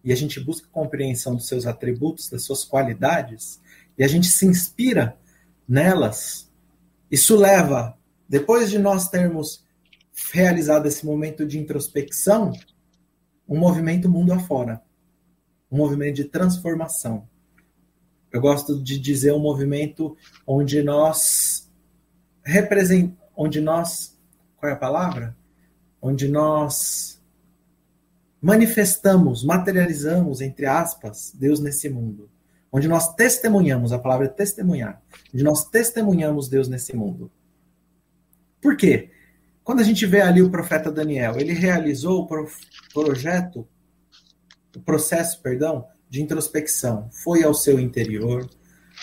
[0.05, 3.61] e a gente busca compreensão dos seus atributos, das suas qualidades,
[3.97, 5.17] e a gente se inspira
[5.69, 6.51] nelas,
[7.11, 7.97] isso leva,
[8.29, 9.65] depois de nós termos
[10.33, 12.53] realizado esse momento de introspecção,
[13.49, 14.83] um movimento mundo afora.
[15.71, 17.29] Um movimento de transformação.
[18.31, 21.71] Eu gosto de dizer um movimento onde nós
[22.43, 23.15] represent...
[23.37, 24.19] onde nós
[24.57, 25.37] qual é a palavra?
[26.01, 27.21] Onde nós
[28.43, 32.29] manifestamos, materializamos, entre aspas, Deus nesse mundo.
[32.73, 35.01] Onde nós testemunhamos, a palavra é testemunhar,
[35.33, 37.31] onde nós testemunhamos Deus nesse mundo.
[38.61, 39.11] Por quê?
[39.63, 42.49] Quando a gente vê ali o profeta Daniel, ele realizou o
[42.93, 43.69] projeto,
[44.75, 47.09] o processo, perdão, de introspecção.
[47.13, 48.49] Foi ao seu interior,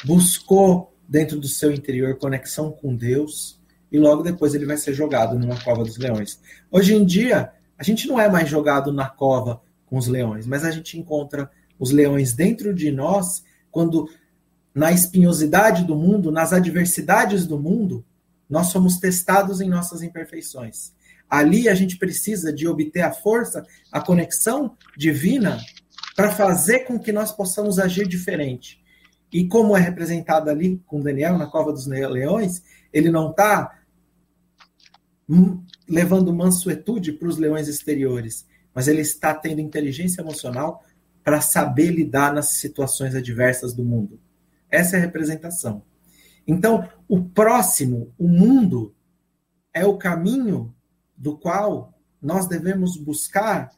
[0.04, 3.60] buscou dentro do seu interior conexão com Deus
[3.92, 6.40] e logo depois ele vai ser jogado numa cova dos leões.
[6.70, 10.66] Hoje em dia, a gente não é mais jogado na cova com os leões, mas
[10.66, 11.50] a gente encontra
[11.80, 14.10] os leões dentro de nós quando
[14.76, 18.06] na espinhosidade do mundo, nas adversidades do mundo,
[18.50, 20.94] nós somos testados em nossas imperfeições.
[21.30, 25.58] Ali a gente precisa de obter a força, a conexão divina
[26.16, 28.84] para fazer com que nós possamos agir diferente.
[29.32, 32.62] E como é representado ali com Daniel na cova dos leões,
[32.92, 33.80] ele não está
[35.90, 40.84] levando mansuetude para os leões exteriores, mas ele está tendo inteligência emocional
[41.24, 44.20] para saber lidar nas situações adversas do mundo.
[44.70, 45.84] Essa é a representação.
[46.48, 48.96] Então, o próximo, o mundo,
[49.74, 50.74] é o caminho
[51.16, 53.72] do qual nós devemos buscar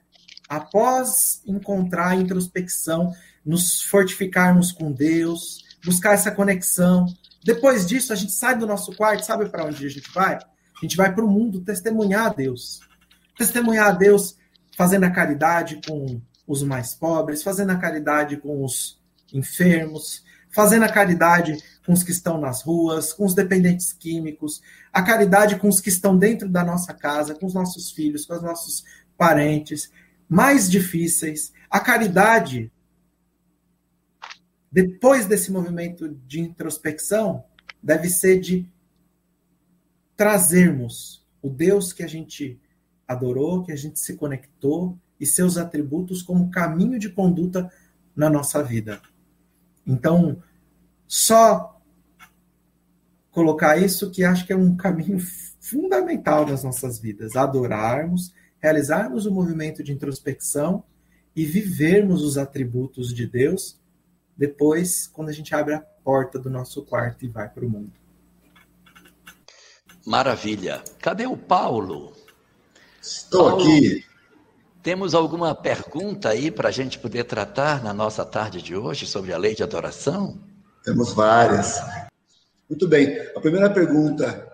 [0.48, 3.12] após encontrar a introspecção,
[3.46, 7.06] nos fortificarmos com Deus, buscar essa conexão.
[7.44, 10.40] Depois disso, a gente sai do nosso quarto, sabe para onde a gente vai?
[10.82, 12.80] A gente vai para o mundo testemunhar a Deus.
[13.38, 14.38] Testemunhar a Deus
[14.76, 19.00] fazendo a caridade com os mais pobres, fazendo a caridade com os
[19.32, 24.62] enfermos, fazendo a caridade com os que estão nas ruas, com os dependentes químicos,
[24.92, 28.34] a caridade com os que estão dentro da nossa casa, com os nossos filhos, com
[28.34, 28.84] os nossos
[29.18, 29.92] parentes
[30.28, 32.72] mais difíceis, a caridade
[34.72, 37.44] depois desse movimento de introspecção
[37.84, 38.66] deve ser de
[40.22, 42.62] trazermos o Deus que a gente
[43.08, 47.72] adorou, que a gente se conectou e seus atributos como caminho de conduta
[48.16, 49.02] na nossa vida.
[49.84, 50.44] Então,
[51.08, 51.82] só
[53.32, 55.18] colocar isso que acho que é um caminho
[55.60, 60.84] fundamental nas nossas vidas, adorarmos, realizarmos o um movimento de introspecção
[61.36, 63.82] e vivermos os atributos de Deus
[64.38, 68.01] depois, quando a gente abre a porta do nosso quarto e vai para o mundo.
[70.12, 70.84] Maravilha.
[71.00, 72.12] Cadê o Paulo?
[73.02, 74.06] Estou Paulo, aqui.
[74.84, 79.32] Temos alguma pergunta aí para a gente poder tratar na nossa tarde de hoje sobre
[79.32, 80.38] a lei de adoração?
[80.84, 81.80] Temos várias.
[82.70, 83.22] Muito bem.
[83.34, 84.52] A primeira pergunta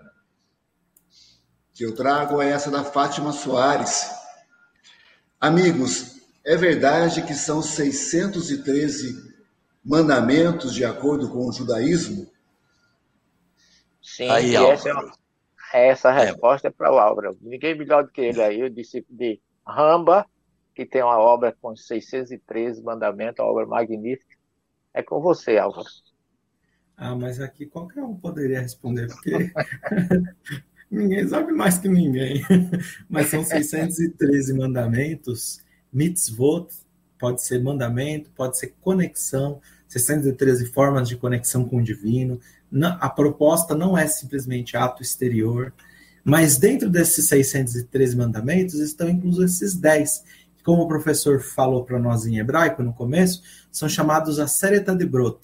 [1.74, 4.12] que eu trago é essa da Fátima Soares.
[5.42, 9.34] Amigos, é verdade que são 613
[9.84, 12.30] mandamentos de acordo com o judaísmo?
[14.04, 14.94] Sim, aí, essa, é,
[15.74, 17.38] essa resposta é, é para o Álvaro.
[17.42, 20.26] Ninguém melhor do que ele aí, o discípulo de Ramba,
[20.74, 24.38] que tem uma obra com 613 mandamentos, uma obra magnífica.
[24.94, 25.88] É com você, Álvaro.
[26.96, 29.32] Ah, mas aqui qualquer um poderia responder, porque
[30.90, 32.42] ninguém sabe mais que ninguém.
[33.08, 35.64] Mas são 613 mandamentos,
[35.94, 36.70] mitzvot,
[37.20, 42.40] pode ser mandamento, pode ser conexão, 613 formas de conexão com o divino.
[43.00, 45.74] A proposta não é simplesmente ato exterior,
[46.24, 50.24] mas dentro desses 613 mandamentos estão inclusos esses 10,
[50.58, 53.42] que, como o professor falou para nós em hebraico no começo,
[53.72, 55.40] são chamados Aseret Brot.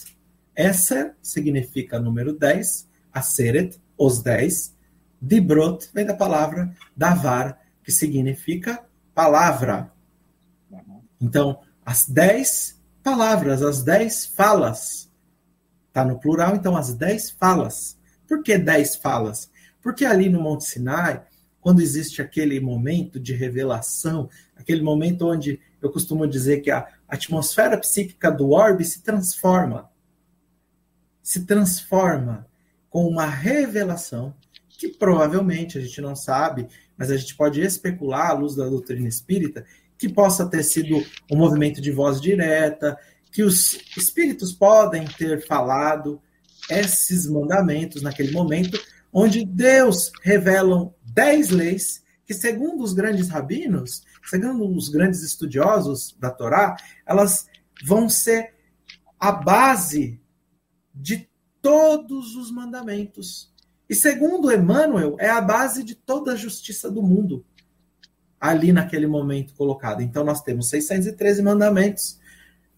[0.55, 4.73] Essa significa número 10, Aseret, os 10.
[5.21, 8.83] Dibrot vem da palavra davar, que significa
[9.15, 9.91] palavra.
[11.21, 15.09] Então, as 10 palavras, as dez falas.
[15.93, 17.99] Está no plural, então as dez falas.
[18.27, 19.51] Por que dez falas?
[19.79, 21.23] Porque ali no Monte Sinai,
[21.61, 27.77] quando existe aquele momento de revelação, aquele momento onde eu costumo dizer que a atmosfera
[27.77, 29.87] psíquica do orbe se transforma.
[31.21, 32.47] Se transforma
[32.89, 34.33] com uma revelação
[34.67, 36.67] que provavelmente a gente não sabe,
[36.97, 39.63] mas a gente pode especular à luz da doutrina espírita,
[39.95, 42.97] que possa ter sido um movimento de voz direta,
[43.33, 46.21] que os espíritos podem ter falado
[46.69, 48.79] esses mandamentos naquele momento,
[49.11, 56.29] onde Deus revelam dez leis que, segundo os grandes rabinos, segundo os grandes estudiosos da
[56.29, 57.47] Torá, elas
[57.83, 58.53] vão ser
[59.19, 60.21] a base
[60.93, 61.27] de
[61.61, 63.51] todos os mandamentos.
[63.89, 67.43] E segundo Emmanuel, é a base de toda a justiça do mundo
[68.39, 70.01] ali naquele momento colocado.
[70.01, 72.19] Então nós temos 613 mandamentos,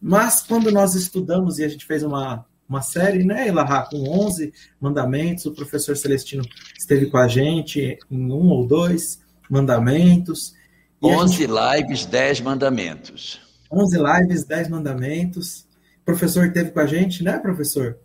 [0.01, 4.53] mas quando nós estudamos e a gente fez uma, uma série, né, Elahá, com 11
[4.79, 6.43] mandamentos, o professor Celestino
[6.77, 10.53] esteve com a gente em um ou dois mandamentos.
[11.01, 11.51] 11 gente...
[11.51, 13.41] lives, 10 mandamentos.
[13.71, 15.67] 11 lives, 10 mandamentos.
[16.01, 17.97] O professor esteve com a gente, né, professor?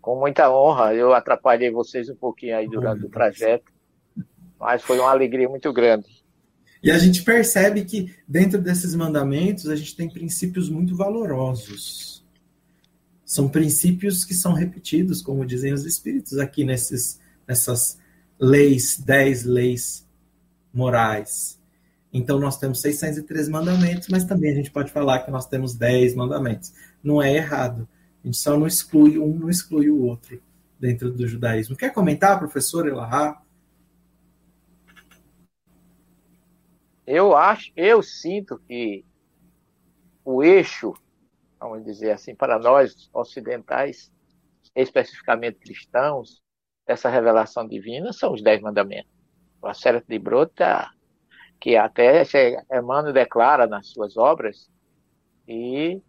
[0.00, 0.94] Com muita honra.
[0.94, 3.70] Eu atrapalhei vocês um pouquinho aí durante o trajeto,
[4.58, 6.17] mas foi uma alegria muito grande.
[6.82, 12.24] E a gente percebe que dentro desses mandamentos a gente tem princípios muito valorosos.
[13.24, 17.98] São princípios que são repetidos, como dizem os espíritos aqui nesses, nessas
[18.38, 20.06] leis, dez leis
[20.72, 21.58] morais.
[22.12, 26.14] Então nós temos 613 mandamentos, mas também a gente pode falar que nós temos 10
[26.14, 26.72] mandamentos.
[27.02, 27.86] Não é errado.
[28.22, 30.40] A gente só não exclui um, não exclui o outro
[30.80, 31.76] dentro do judaísmo.
[31.76, 33.42] Quer comentar, professor Elahá?
[37.10, 39.02] Eu acho, eu sinto que
[40.22, 40.92] o eixo,
[41.58, 44.12] vamos dizer assim, para nós ocidentais,
[44.76, 46.42] especificamente cristãos,
[46.86, 49.10] dessa revelação divina são os dez mandamentos.
[49.62, 50.90] O Acérito de Brota,
[51.58, 52.24] que até
[52.70, 54.70] Emmanuel declara nas suas obras,
[55.48, 56.02] e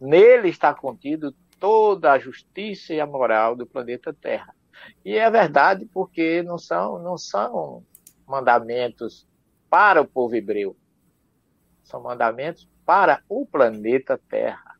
[0.00, 4.52] nele está contido toda a justiça e a moral do planeta Terra.
[5.04, 7.86] E é verdade porque não são, não são
[8.26, 9.29] mandamentos
[9.70, 10.76] para o povo hebreu.
[11.82, 14.76] São mandamentos para o planeta Terra.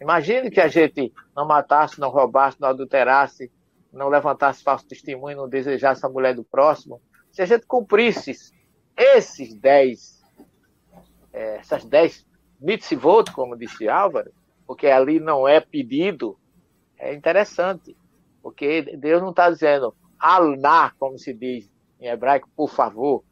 [0.00, 3.52] Imagine que a gente não matasse, não roubasse, não adulterasse,
[3.92, 7.00] não levantasse falso testemunho, não desejasse a mulher do próximo.
[7.30, 8.52] Se a gente cumprisse
[8.96, 10.20] esses dez,
[11.32, 12.26] é, essas dez
[12.60, 14.32] mitzvot, como disse Álvaro,
[14.66, 16.38] porque ali não é pedido,
[16.98, 17.96] é interessante.
[18.42, 21.70] Porque Deus não está dizendo alná, como se diz
[22.00, 23.22] em hebraico, por favor.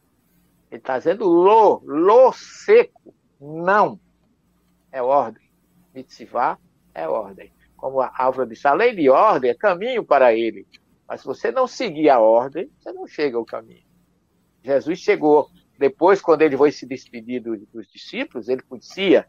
[0.71, 3.15] Ele está dizendo lo, lo seco.
[3.41, 3.99] Não.
[4.93, 5.49] É ordem.
[5.95, 6.59] Mitzvah
[6.95, 7.53] é ordem.
[7.77, 10.67] Como a Álvaro disse, a lei de ordem é caminho para ele.
[11.09, 13.85] Mas se você não seguir a ordem, você não chega ao caminho.
[14.63, 15.49] Jesus chegou,
[15.79, 19.27] depois, quando ele foi se despedir dos, dos discípulos, ele conhecia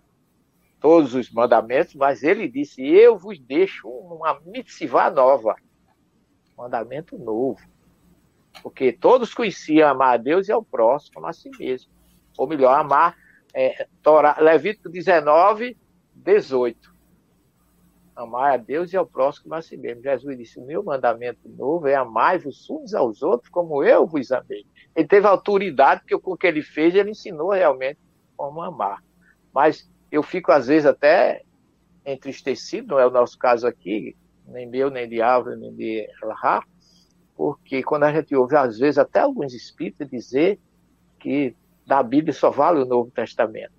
[0.82, 5.56] todos os mandamentos, mas ele disse: Eu vos deixo uma mitzvah nova,
[6.58, 7.62] mandamento novo.
[8.62, 11.92] Porque todos conheciam amar a Deus e ao próximo a si mesmo.
[12.38, 13.16] Ou melhor, amar
[13.54, 15.78] é, Torá, Levítico 19,
[16.16, 16.92] 18.
[18.16, 20.04] Amar a Deus e ao próximo a si mesmo.
[20.04, 24.66] Jesus disse: O meu mandamento novo é amai-vos uns aos outros como eu vos amei.
[24.96, 28.00] Ele teve autoridade, porque com o que ele fez, ele ensinou realmente
[28.36, 29.02] como amar.
[29.54, 31.44] Mas eu fico, às vezes, até
[32.06, 34.16] entristecido, não é o nosso caso aqui,
[34.48, 36.64] nem meu, nem de Álvaro, nem de Elahá,
[37.42, 40.60] porque quando a gente ouve, às vezes, até alguns espíritos dizer
[41.20, 41.56] que
[41.88, 43.74] da Bíblia só vale o Novo Testamento.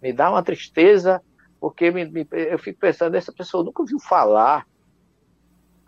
[0.00, 1.20] Me dá uma tristeza,
[1.58, 4.64] porque me, me, eu fico pensando, essa pessoa nunca ouviu falar,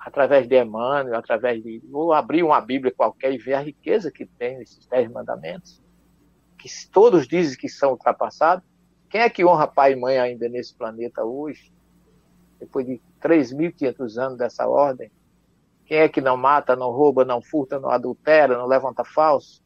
[0.01, 1.81] através de Emmanuel, através de.
[1.89, 5.81] Vou abrir uma Bíblia qualquer e ver a riqueza que tem nesses Dez Mandamentos,
[6.59, 8.65] que todos dizem que são ultrapassados.
[9.09, 11.73] Quem é que honra pai e mãe ainda nesse planeta hoje?
[12.59, 15.09] Depois de 3.500 anos dessa ordem?
[15.89, 19.63] Quem é que não mata, não rouba, não furta, não adultera, não levanta falso?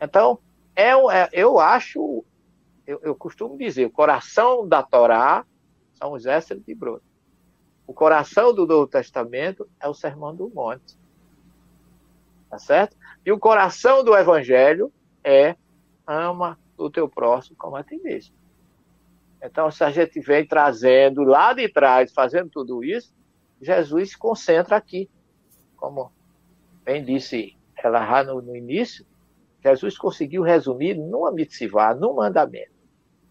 [0.00, 0.40] Então,
[0.74, 2.24] é, é eu acho,
[2.84, 5.46] eu, eu, costumo dizer, o coração da Torá
[5.94, 7.04] são os Esdras de Broto.
[7.86, 10.98] O coração do Novo Testamento é o Sermão do Monte.
[12.50, 12.96] Tá certo?
[13.24, 14.92] E o coração do Evangelho
[15.22, 15.54] é
[16.04, 18.34] ama o teu próximo como a ti mesmo.
[19.40, 23.14] Então, se a gente vem trazendo lá de trás, fazendo tudo isso,
[23.62, 25.08] Jesus se concentra aqui.
[25.76, 26.12] Como
[26.84, 29.06] bem disse ela no, no início,
[29.62, 32.72] Jesus conseguiu resumir numa mitzvah, num mandamento.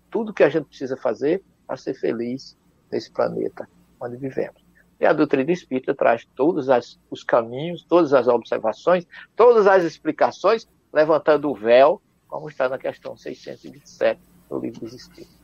[0.09, 2.57] Tudo que a gente precisa fazer para ser feliz
[2.91, 3.67] nesse planeta
[3.99, 4.61] onde vivemos.
[4.99, 9.05] E a doutrina espírita traz todos as, os caminhos, todas as observações,
[9.35, 15.40] todas as explicações, levantando o véu, como está na questão 627 do Livro dos Espíritos.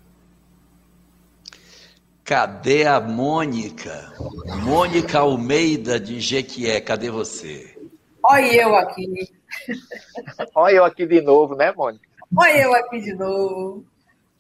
[2.28, 4.14] Cadê a Mônica?
[4.62, 7.80] Mônica Almeida de Jequié, cadê você?
[8.22, 9.34] Olha eu aqui.
[10.54, 12.06] Olha eu aqui de novo, né, Mônica?
[12.36, 13.86] Olha eu aqui de novo.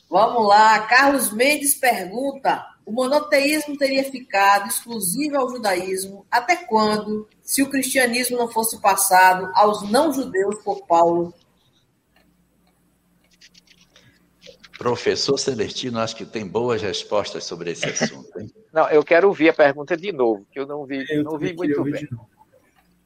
[0.09, 0.81] Vamos lá.
[0.81, 8.37] Carlos Mendes pergunta: o monoteísmo teria ficado exclusivo ao judaísmo até quando, se o cristianismo
[8.37, 11.33] não fosse passado aos não-judeus por Paulo?
[14.77, 18.39] Professor Celestino, acho que tem boas respostas sobre esse assunto.
[18.39, 18.51] Hein?
[18.71, 21.51] Não, eu quero ouvir a pergunta de novo, que eu não vi, eu não vi
[21.55, 22.07] muito bem.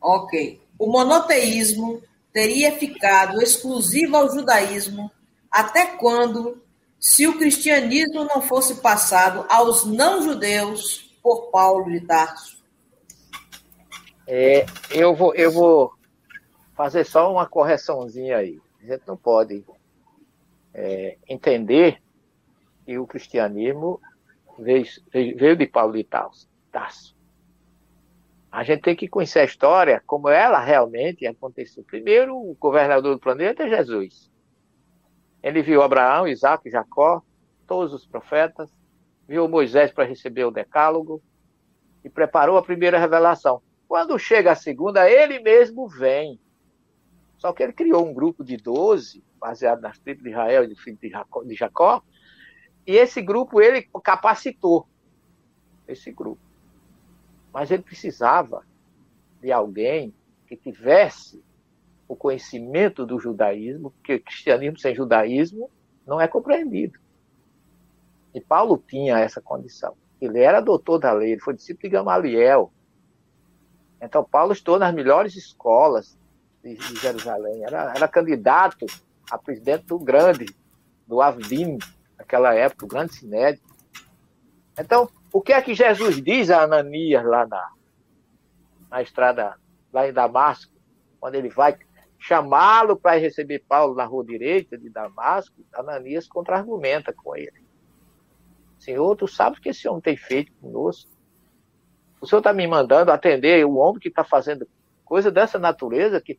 [0.01, 0.59] Ok.
[0.77, 2.01] O monoteísmo
[2.33, 5.09] teria ficado exclusivo ao judaísmo
[5.49, 6.61] até quando,
[6.99, 12.61] se o cristianismo não fosse passado aos não-judeus por Paulo de Tarso?
[14.27, 15.93] É, eu, vou, eu vou
[16.75, 18.59] fazer só uma correçãozinha aí.
[18.81, 19.63] A gente não pode
[20.73, 22.01] é, entender
[22.85, 24.01] que o cristianismo
[24.57, 27.15] veio, veio de Paulo de Tarso.
[28.51, 31.83] A gente tem que conhecer a história como ela realmente aconteceu.
[31.83, 34.29] Primeiro, o governador do planeta é Jesus.
[35.41, 37.21] Ele viu Abraão, Isaac, Jacó,
[37.65, 38.69] todos os profetas,
[39.27, 41.21] viu Moisés para receber o decálogo
[42.03, 43.61] e preparou a primeira revelação.
[43.87, 46.39] Quando chega a segunda, ele mesmo vem.
[47.37, 50.99] Só que ele criou um grupo de doze baseado nas tribos de Israel e filho
[51.45, 52.03] de Jacó,
[52.85, 54.87] e esse grupo ele capacitou
[55.87, 56.41] esse grupo.
[57.51, 58.63] Mas ele precisava
[59.41, 60.13] de alguém
[60.47, 61.43] que tivesse
[62.07, 65.69] o conhecimento do judaísmo, porque cristianismo sem judaísmo
[66.05, 66.99] não é compreendido.
[68.33, 69.95] E Paulo tinha essa condição.
[70.19, 72.71] Ele era doutor da lei, ele foi discípulo de Gamaliel.
[74.01, 76.17] Então, Paulo estudou nas melhores escolas
[76.63, 77.63] de, de Jerusalém.
[77.63, 78.85] Era, era candidato
[79.31, 80.45] a presidente do grande,
[81.07, 81.77] do Avdim,
[82.17, 83.63] naquela época, o grande sinédrio.
[84.77, 87.71] Então, o que é que Jesus diz a Ananias lá na,
[88.89, 89.55] na estrada,
[89.93, 90.73] lá em Damasco,
[91.19, 91.77] quando ele vai
[92.19, 97.65] chamá-lo para receber Paulo na rua direita de Damasco, Ananias contra-argumenta com ele.
[98.77, 101.09] Senhor, tu sabes o que esse homem tem feito conosco?
[102.19, 104.67] O Senhor está me mandando atender o homem que está fazendo
[105.05, 106.37] coisa dessa natureza, que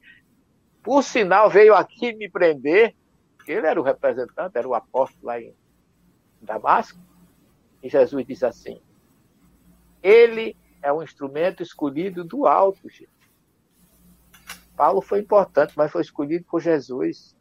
[0.83, 2.95] por sinal, veio aqui me prender,
[3.47, 5.55] ele era o representante, era o apóstolo lá em
[6.41, 6.99] Damasco.
[7.83, 8.81] E Jesus diz assim:
[10.03, 13.11] Ele é um instrumento escolhido do alto, gente.
[14.77, 17.37] Paulo foi importante, mas foi escolhido por Jesus.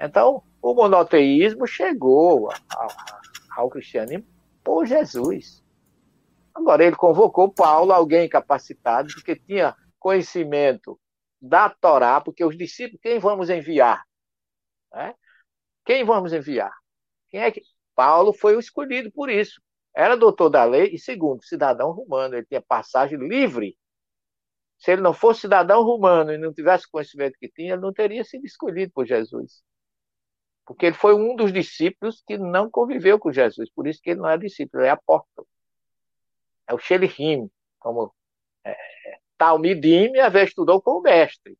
[0.00, 2.88] Então, o monoteísmo chegou ao,
[3.50, 4.26] ao cristianismo
[4.64, 5.62] por Jesus.
[6.54, 10.98] Agora, ele convocou Paulo, alguém capacitado, porque tinha conhecimento
[11.40, 14.04] da Torá, porque os discípulos, quem vamos enviar?
[14.92, 15.14] Né?
[15.84, 16.72] Quem vamos enviar?
[17.28, 17.62] Quem é que.
[17.94, 19.60] Paulo foi o escolhido por isso.
[19.94, 22.36] Era doutor da lei e, segundo, cidadão romano.
[22.36, 23.76] Ele tinha passagem livre.
[24.78, 28.22] Se ele não fosse cidadão romano e não tivesse conhecimento que tinha, ele não teria
[28.24, 29.62] sido escolhido por Jesus.
[30.64, 34.20] Porque ele foi um dos discípulos que não conviveu com Jesus, por isso que ele
[34.20, 35.48] não é discípulo, ele é apóstolo.
[36.68, 38.17] É o Shelihim, como é,
[39.38, 41.56] Talmidim, vezes estudou com o mestre.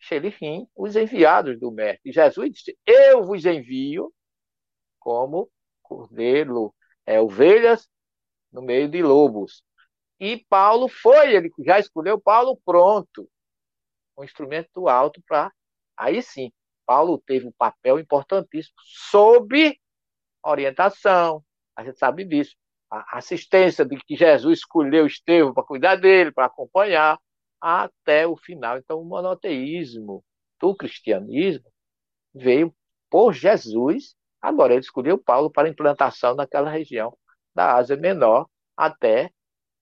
[0.00, 2.12] Shelihim, os enviados do mestre.
[2.12, 4.12] Jesus disse: Eu vos envio
[4.98, 5.50] como
[5.82, 6.74] cordeiro,
[7.06, 7.88] é, ovelhas
[8.52, 9.62] no meio de lobos.
[10.20, 13.28] E Paulo foi, ele já escolheu Paulo pronto,
[14.16, 15.52] um instrumento alto para.
[15.96, 16.52] Aí sim,
[16.84, 18.76] Paulo teve um papel importantíssimo
[19.10, 19.78] sob
[20.42, 21.42] orientação,
[21.76, 22.54] a gente sabe disso,
[23.00, 27.18] a assistência de que Jesus escolheu Estevão para cuidar dele, para acompanhar,
[27.60, 28.78] até o final.
[28.78, 30.22] Então, o monoteísmo
[30.60, 31.64] do cristianismo
[32.34, 32.74] veio
[33.10, 34.14] por Jesus.
[34.40, 37.16] Agora, ele escolheu Paulo para implantação naquela região
[37.54, 38.46] da Ásia Menor,
[38.76, 39.30] até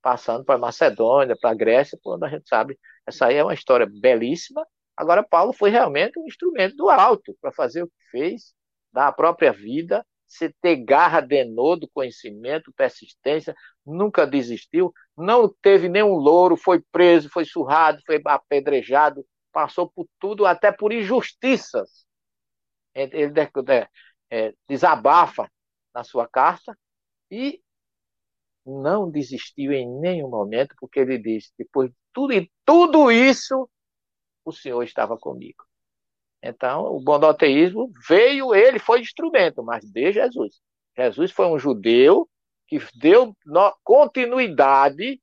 [0.00, 4.66] passando para Macedônia, para Grécia, quando a gente sabe, essa aí é uma história belíssima.
[4.96, 8.54] Agora, Paulo foi realmente um instrumento do alto para fazer o que fez,
[8.92, 11.44] dar a própria vida, se ter garra de
[11.76, 13.54] do conhecimento, persistência,
[13.84, 20.46] nunca desistiu, não teve nenhum louro, foi preso, foi surrado, foi apedrejado, passou por tudo,
[20.46, 22.06] até por injustiças.
[22.94, 23.30] Ele
[24.30, 25.50] é, desabafa
[25.94, 26.74] na sua carta
[27.30, 27.62] e
[28.64, 33.68] não desistiu em nenhum momento, porque ele disse: depois de tudo, e tudo isso,
[34.46, 35.62] o Senhor estava comigo.
[36.42, 40.60] Então, o monoteísmo veio, ele foi instrumento, mas de Jesus.
[40.96, 42.28] Jesus foi um judeu
[42.66, 43.36] que deu
[43.84, 45.20] continuidade,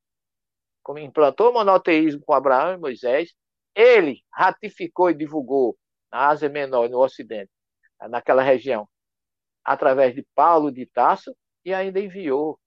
[0.82, 3.34] como implantou o monoteísmo com Abraão e Moisés,
[3.76, 5.78] ele ratificou e divulgou
[6.12, 7.52] na Ásia Menor no Ocidente,
[8.10, 8.88] naquela região,
[9.64, 11.36] através de Paulo de Tasso,
[11.66, 12.58] e ainda enviou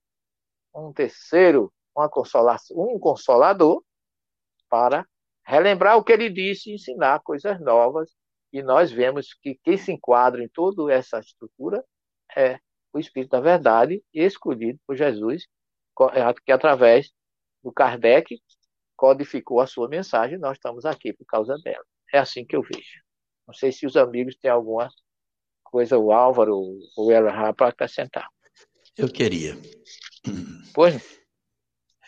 [0.75, 3.83] um terceiro, um consolador,
[4.69, 5.05] para
[5.45, 8.15] relembrar o que ele disse e ensinar coisas novas
[8.53, 11.83] e nós vemos que quem se enquadra em toda essa estrutura
[12.37, 12.59] é
[12.93, 15.47] o Espírito da Verdade, escolhido por Jesus,
[16.13, 17.11] é, que através
[17.63, 18.39] do Kardec
[18.95, 21.83] codificou a sua mensagem, nós estamos aqui por causa dela.
[22.13, 23.01] É assim que eu vejo.
[23.47, 24.87] Não sei se os amigos têm alguma
[25.63, 28.27] coisa, o Álvaro ou o Elra para acrescentar.
[28.95, 29.55] Eu queria.
[30.75, 31.22] Pois.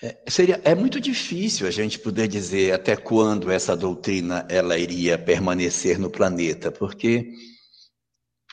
[0.01, 5.17] É, seria, é muito difícil a gente poder dizer até quando essa doutrina ela iria
[5.17, 7.31] permanecer no planeta, porque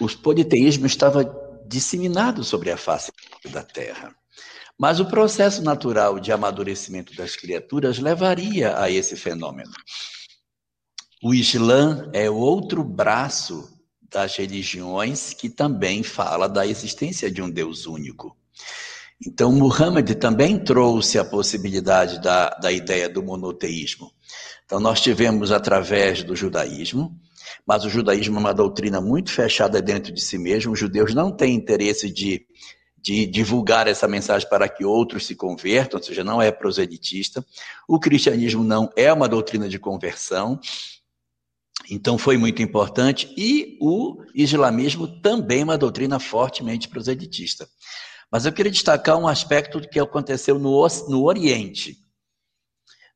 [0.00, 1.24] o politeísmo estava
[1.66, 3.12] disseminado sobre a face
[3.50, 4.14] da Terra.
[4.78, 9.72] Mas o processo natural de amadurecimento das criaturas levaria a esse fenômeno.
[11.22, 13.68] O Islã é outro braço
[14.10, 18.36] das religiões que também fala da existência de um Deus único.
[19.24, 24.10] Então, Muhammad também trouxe a possibilidade da, da ideia do monoteísmo.
[24.64, 27.16] Então, nós tivemos através do judaísmo,
[27.66, 30.72] mas o judaísmo é uma doutrina muito fechada dentro de si mesmo.
[30.72, 32.44] Os judeus não têm interesse de,
[33.00, 37.44] de divulgar essa mensagem para que outros se convertam, ou seja, não é proselitista.
[37.86, 40.58] O cristianismo não é uma doutrina de conversão.
[41.90, 47.68] Então foi muito importante e o islamismo também é uma doutrina fortemente proselitista.
[48.32, 51.98] Mas eu queria destacar um aspecto que aconteceu no, no Oriente.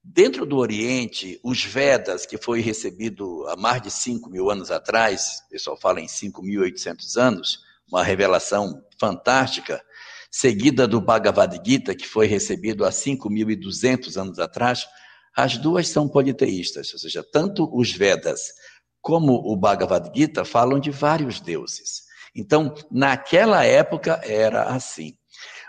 [0.04, 5.42] Dentro do Oriente, os Vedas, que foi recebido há mais de 5 mil anos atrás,
[5.46, 7.60] o pessoal fala em 5.800 anos,
[7.90, 9.82] uma revelação fantástica,
[10.30, 14.86] seguida do Bhagavad Gita, que foi recebido há 5.200 anos atrás,
[15.34, 18.52] as duas são politeístas, ou seja, tanto os Vedas
[19.00, 22.05] como o Bhagavad Gita falam de vários deuses.
[22.36, 25.16] Então, naquela época era assim.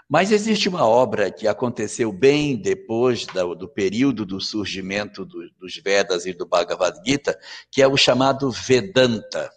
[0.10, 5.78] Mas existe uma obra que aconteceu bem depois do, do período do surgimento do, dos
[5.78, 7.38] Vedas e do Bhagavad Gita,
[7.72, 9.50] que é o chamado Vedanta.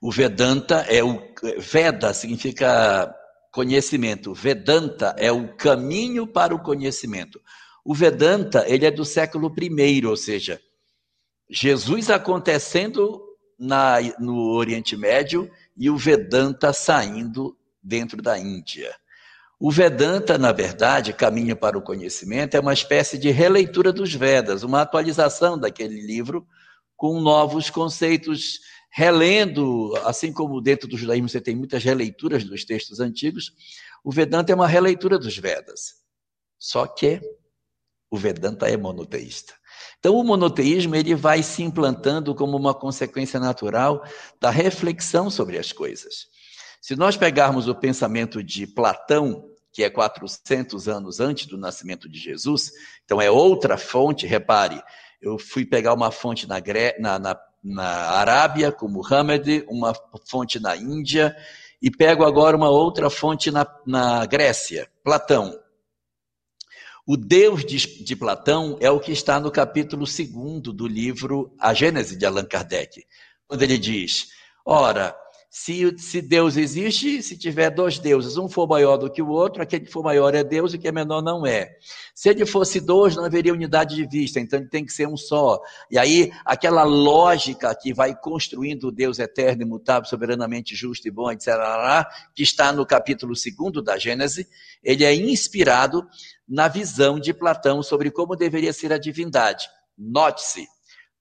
[0.00, 1.20] O Vedanta é o.
[1.58, 3.14] Veda significa
[3.52, 4.32] conhecimento.
[4.32, 7.40] Vedanta é o caminho para o conhecimento.
[7.84, 10.60] O Vedanta, ele é do século I, ou seja,
[11.48, 13.29] Jesus acontecendo
[13.60, 18.94] na, no Oriente Médio e o Vedanta saindo dentro da Índia.
[19.58, 24.62] O Vedanta, na verdade, Caminho para o Conhecimento, é uma espécie de releitura dos Vedas,
[24.62, 26.46] uma atualização daquele livro
[26.96, 28.60] com novos conceitos,
[28.90, 33.52] relendo, assim como dentro do judaísmo você tem muitas releituras dos textos antigos,
[34.02, 35.96] o Vedanta é uma releitura dos Vedas.
[36.58, 37.20] Só que
[38.10, 39.59] o Vedanta é monoteísta.
[40.00, 44.02] Então, o monoteísmo ele vai se implantando como uma consequência natural
[44.40, 46.26] da reflexão sobre as coisas.
[46.80, 52.18] Se nós pegarmos o pensamento de Platão, que é 400 anos antes do nascimento de
[52.18, 52.72] Jesus,
[53.04, 54.82] então é outra fonte, repare,
[55.20, 56.56] eu fui pegar uma fonte na,
[56.98, 59.92] na, na na Arábia, com Muhammad, uma
[60.28, 61.36] fonte na Índia,
[61.80, 65.54] e pego agora uma outra fonte na, na Grécia, Platão.
[67.12, 70.30] O Deus de, de, Platão é o que está no capítulo 2
[70.72, 73.04] do livro A Gênese de Allan Kardec,
[73.48, 74.28] quando ele diz:
[74.64, 75.12] Ora,
[75.52, 79.60] se, se Deus existe, se tiver dois deuses, um for maior do que o outro,
[79.60, 81.72] aquele que for maior é Deus e o que é menor não é.
[82.14, 85.16] Se ele fosse dois, não haveria unidade de vista, então ele tem que ser um
[85.16, 85.60] só.
[85.90, 91.28] E aí, aquela lógica que vai construindo o Deus eterno, imutável, soberanamente justo e bom,
[91.32, 91.48] etc.,
[92.32, 94.46] que está no capítulo 2 da Gênese,
[94.84, 96.06] ele é inspirado
[96.48, 99.68] na visão de Platão sobre como deveria ser a divindade.
[99.98, 100.64] Note-se,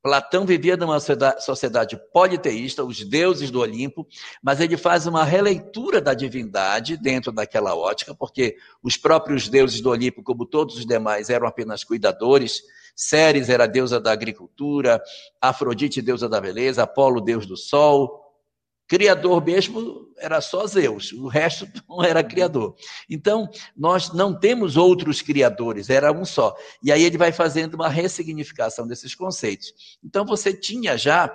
[0.02, 4.08] Platão vivia numa sociedade politeísta, os deuses do Olimpo,
[4.42, 9.90] mas ele faz uma releitura da divindade dentro daquela ótica, porque os próprios deuses do
[9.90, 12.62] Olimpo, como todos os demais, eram apenas cuidadores.
[12.96, 15.02] Ceres era deusa da agricultura,
[15.42, 18.19] Afrodite, deusa da beleza, Apolo, deus do sol,
[18.90, 22.76] Criador mesmo era só Zeus, o resto não era criador.
[23.08, 23.48] Então,
[23.78, 26.56] nós não temos outros criadores, era um só.
[26.82, 29.72] E aí ele vai fazendo uma ressignificação desses conceitos.
[30.04, 31.34] Então, você tinha já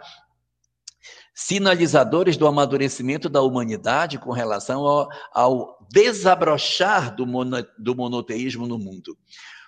[1.32, 8.78] sinalizadores do amadurecimento da humanidade com relação ao, ao desabrochar do, mono, do monoteísmo no
[8.78, 9.16] mundo.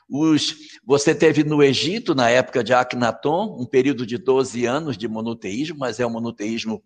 [0.08, 0.54] Os,
[0.84, 5.78] você teve no Egito, na época de Akhenaton, um período de 12 anos de monoteísmo,
[5.78, 6.82] mas é um monoteísmo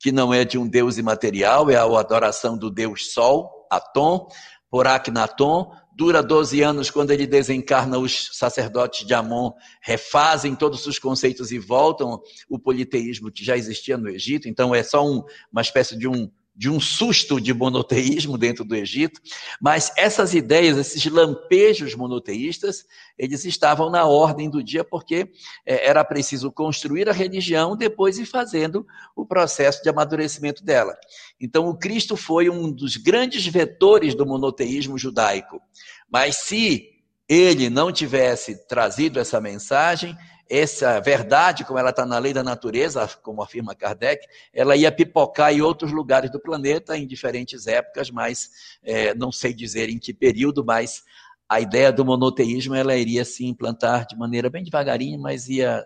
[0.00, 4.28] que não é de um deus imaterial, é a adoração do deus Sol, Atom,
[4.68, 5.70] por Akhenaton.
[5.96, 11.58] Dura 12 anos, quando ele desencarna, os sacerdotes de Amon refazem todos os conceitos e
[11.60, 14.48] voltam o politeísmo que já existia no Egito.
[14.48, 15.22] Então, é só um,
[15.52, 19.20] uma espécie de um de um susto de monoteísmo dentro do Egito,
[19.60, 22.84] mas essas ideias, esses lampejos monoteístas,
[23.18, 25.32] eles estavam na ordem do dia porque
[25.66, 28.86] é, era preciso construir a religião depois ir fazendo
[29.16, 30.96] o processo de amadurecimento dela.
[31.40, 35.60] Então, o Cristo foi um dos grandes vetores do monoteísmo judaico,
[36.08, 36.90] mas se
[37.28, 40.16] ele não tivesse trazido essa mensagem,
[40.48, 45.52] essa verdade, como ela está na lei da natureza, como afirma Kardec, ela ia pipocar
[45.52, 48.50] em outros lugares do planeta, em diferentes épocas, mas
[48.82, 51.02] é, não sei dizer em que período, mas
[51.48, 55.84] a ideia do monoteísmo ela iria se implantar de maneira bem devagarinho, mas ia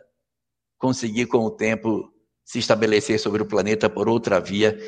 [0.79, 2.13] conseguir com o tempo
[2.45, 4.79] se estabelecer sobre o planeta por outra via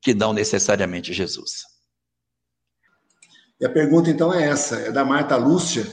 [0.00, 1.62] que não necessariamente Jesus.
[3.60, 5.84] E a pergunta então é essa, é da Marta Lúcia.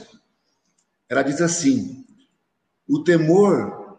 [1.08, 2.05] Ela diz assim:
[2.88, 3.98] o temor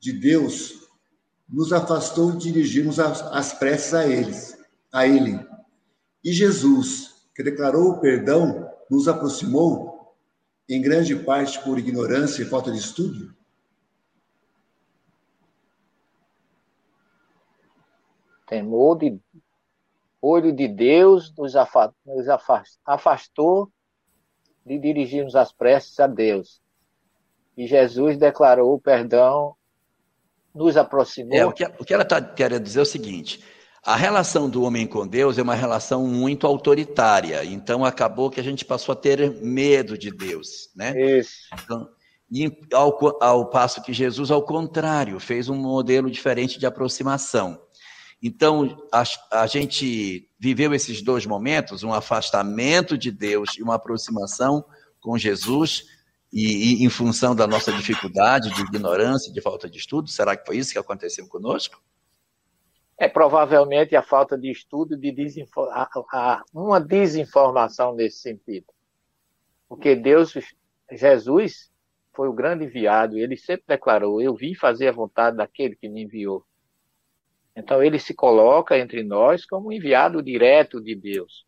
[0.00, 0.88] de Deus
[1.48, 4.58] nos afastou de dirigirmos as, as preces a eles,
[4.92, 5.38] a ele.
[6.22, 10.14] E Jesus, que declarou o perdão, nos aproximou,
[10.68, 13.36] em grande parte por ignorância e falta de estudo?
[18.46, 19.20] Temor de
[20.20, 21.54] olho de Deus nos,
[22.86, 23.70] afastou
[24.64, 26.63] de dirigirmos as preces a Deus
[27.56, 29.54] e Jesus declarou o perdão,
[30.54, 31.36] nos aproximou.
[31.36, 33.42] É, o, que, o que ela está querendo dizer é o seguinte:
[33.84, 38.44] a relação do homem com Deus é uma relação muito autoritária, então acabou que a
[38.44, 41.18] gente passou a ter medo de Deus, né?
[41.18, 41.48] Isso.
[41.52, 41.88] Então,
[42.30, 47.60] e ao, ao passo que Jesus, ao contrário, fez um modelo diferente de aproximação.
[48.22, 54.64] Então, a, a, gente viveu esses dois momentos, um afastamento de Deus e uma aproximação
[54.98, 55.84] com Jesus,
[56.34, 60.08] e, e, em função da nossa dificuldade, de ignorância, de falta de estudo?
[60.10, 61.80] Será que foi isso que aconteceu conosco?
[62.98, 65.68] É provavelmente a falta de estudo, de desinfor...
[66.52, 68.66] uma desinformação nesse sentido.
[69.68, 70.34] Porque Deus,
[70.90, 71.70] Jesus,
[72.12, 76.02] foi o grande enviado, ele sempre declarou: Eu vim fazer a vontade daquele que me
[76.02, 76.44] enviou.
[77.56, 81.46] Então ele se coloca entre nós como enviado direto de Deus.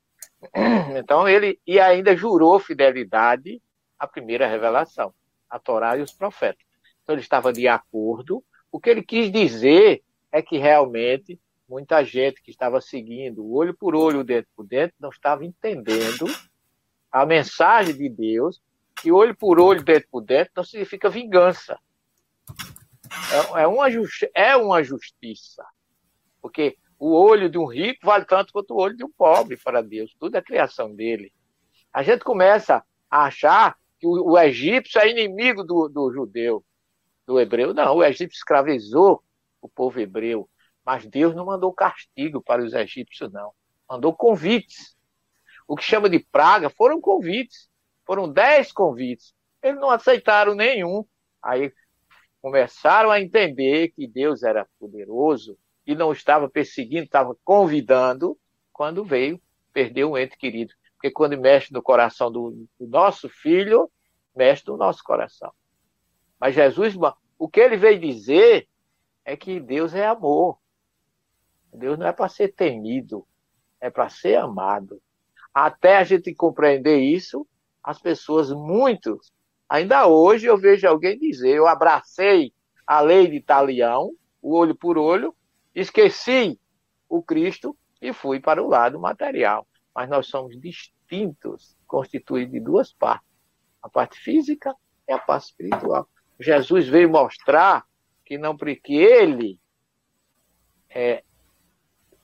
[0.97, 3.61] Então ele e ainda jurou fidelidade
[3.98, 5.14] a primeira revelação,
[5.48, 6.64] a Torá e os profetas.
[7.02, 8.44] Então ele estava de acordo.
[8.70, 10.02] O que ele quis dizer
[10.32, 15.10] é que realmente muita gente que estava seguindo olho por olho, dentro por dentro, não
[15.10, 16.27] estava entendendo
[17.10, 18.60] a mensagem de Deus,
[19.01, 21.78] que olho por olho, dentro por dentro, não significa vingança.
[23.32, 23.86] É, é, uma,
[24.35, 25.64] é uma justiça.
[26.40, 29.82] Porque o olho de um rico vale tanto quanto o olho de um pobre para
[29.82, 30.14] Deus.
[30.18, 31.32] Tudo é criação dele.
[31.93, 36.64] A gente começa a achar que o, o egípcio é inimigo do, do judeu,
[37.27, 37.74] do hebreu.
[37.74, 39.23] Não, o egípcio escravizou
[39.60, 40.48] o povo hebreu,
[40.85, 43.52] mas Deus não mandou castigo para os egípcios, não.
[43.89, 44.97] Mandou convites.
[45.66, 47.68] O que chama de praga foram convites.
[48.05, 49.35] Foram dez convites.
[49.62, 51.05] Eles não aceitaram nenhum.
[51.43, 51.73] Aí
[52.40, 58.39] começaram a entender que Deus era poderoso e não estava perseguindo, estava convidando,
[58.73, 59.40] quando veio
[59.73, 60.73] perder um ente querido.
[60.97, 63.90] Porque quando mexe no coração do, do nosso filho,
[64.35, 65.52] mexe no nosso coração.
[66.40, 66.94] Mas Jesus,
[67.39, 68.66] o que ele veio dizer
[69.24, 70.59] é que Deus é amor.
[71.73, 73.27] Deus não é para ser temido,
[73.81, 75.01] é para ser amado.
[75.52, 77.47] Até a gente compreender isso,
[77.82, 79.32] as pessoas, muitos,
[79.68, 82.52] ainda hoje eu vejo alguém dizer: eu abracei
[82.86, 85.35] a lei de Italião, o olho por olho,
[85.74, 86.59] esqueci
[87.09, 89.66] o Cristo e fui para o lado material.
[89.97, 93.27] Mas nós somos distintos, constituídos de duas partes:
[93.82, 94.77] a parte física
[95.09, 96.06] e a parte espiritual.
[96.39, 97.86] Jesus veio mostrar
[98.23, 99.59] que não que ele
[100.90, 101.24] é,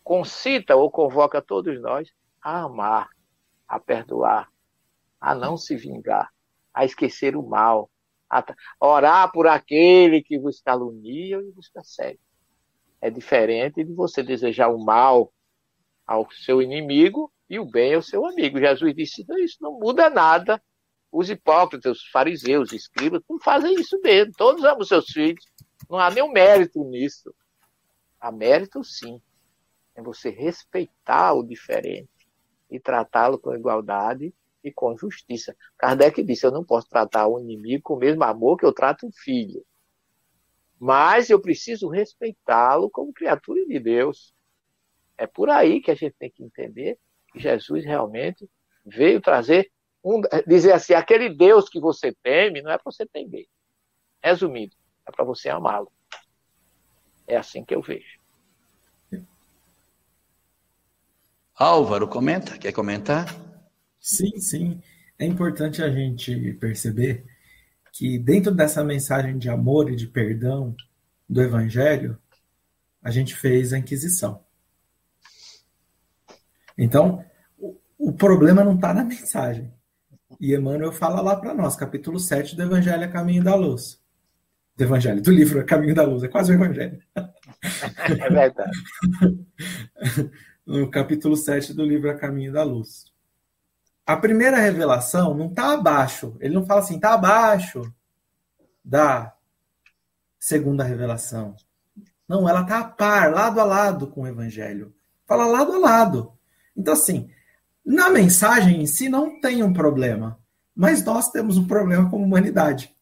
[0.05, 2.13] concita ou convoca todos nós
[2.43, 3.09] a amar,
[3.67, 4.53] a perdoar,
[5.19, 6.31] a não se vingar,
[6.75, 7.91] a esquecer o mal,
[8.29, 8.45] a
[8.79, 12.21] orar por aquele que vos calunia e vos persegue.
[13.01, 15.33] É diferente de você desejar o mal
[16.07, 18.59] ao seu inimigo e o bem ao seu amigo.
[18.59, 20.61] Jesus disse: isso não muda nada.
[21.13, 24.33] Os hipócritas, os fariseus, os escribas, não fazem isso mesmo.
[24.39, 25.45] Todos amam seus filhos.
[25.89, 27.35] Não há nenhum mérito nisso.
[28.19, 29.21] Há mérito, sim.
[29.95, 32.09] É você respeitar o diferente
[32.71, 34.33] e tratá-lo com igualdade
[34.65, 35.55] e com justiça.
[35.77, 39.07] Kardec disse: Eu não posso tratar o inimigo com o mesmo amor que eu trato
[39.07, 39.63] um filho.
[40.79, 44.33] Mas eu preciso respeitá-lo como criatura de Deus.
[45.19, 46.99] É por aí que a gente tem que entender
[47.35, 48.49] Jesus realmente
[48.85, 49.71] veio trazer
[50.05, 53.47] um, dizer assim, aquele Deus que você teme não é para você temer.
[54.23, 54.75] Resumindo,
[55.07, 55.91] é para você amá-lo.
[57.27, 58.21] É assim que eu vejo.
[61.55, 62.59] Álvaro, comenta?
[62.59, 63.27] Quer comentar?
[64.01, 64.83] Sim, sim.
[65.19, 67.25] É importante a gente perceber
[67.93, 70.75] que dentro dessa mensagem de amor e de perdão
[71.29, 72.19] do Evangelho,
[73.03, 74.43] a gente fez a Inquisição.
[76.83, 77.25] Então,
[77.97, 79.73] o problema não está na mensagem.
[80.41, 84.03] E Emmanuel fala lá para nós, capítulo 7 do Evangelho a Caminho da Luz.
[84.77, 87.01] Do Evangelho, do livro A Caminho da Luz, é quase o Evangelho.
[87.15, 88.73] É verdade.
[90.67, 93.05] no capítulo 7 do livro A Caminho da Luz.
[94.05, 97.95] A primeira revelação não está abaixo, ele não fala assim, está abaixo
[98.85, 99.33] da
[100.37, 101.55] segunda revelação.
[102.29, 104.93] Não, ela está a par, lado a lado com o Evangelho.
[105.25, 106.42] Fala lado a lado.
[106.77, 107.29] Então, assim,
[107.85, 110.39] na mensagem em si não tem um problema,
[110.75, 112.95] mas nós temos um problema como humanidade.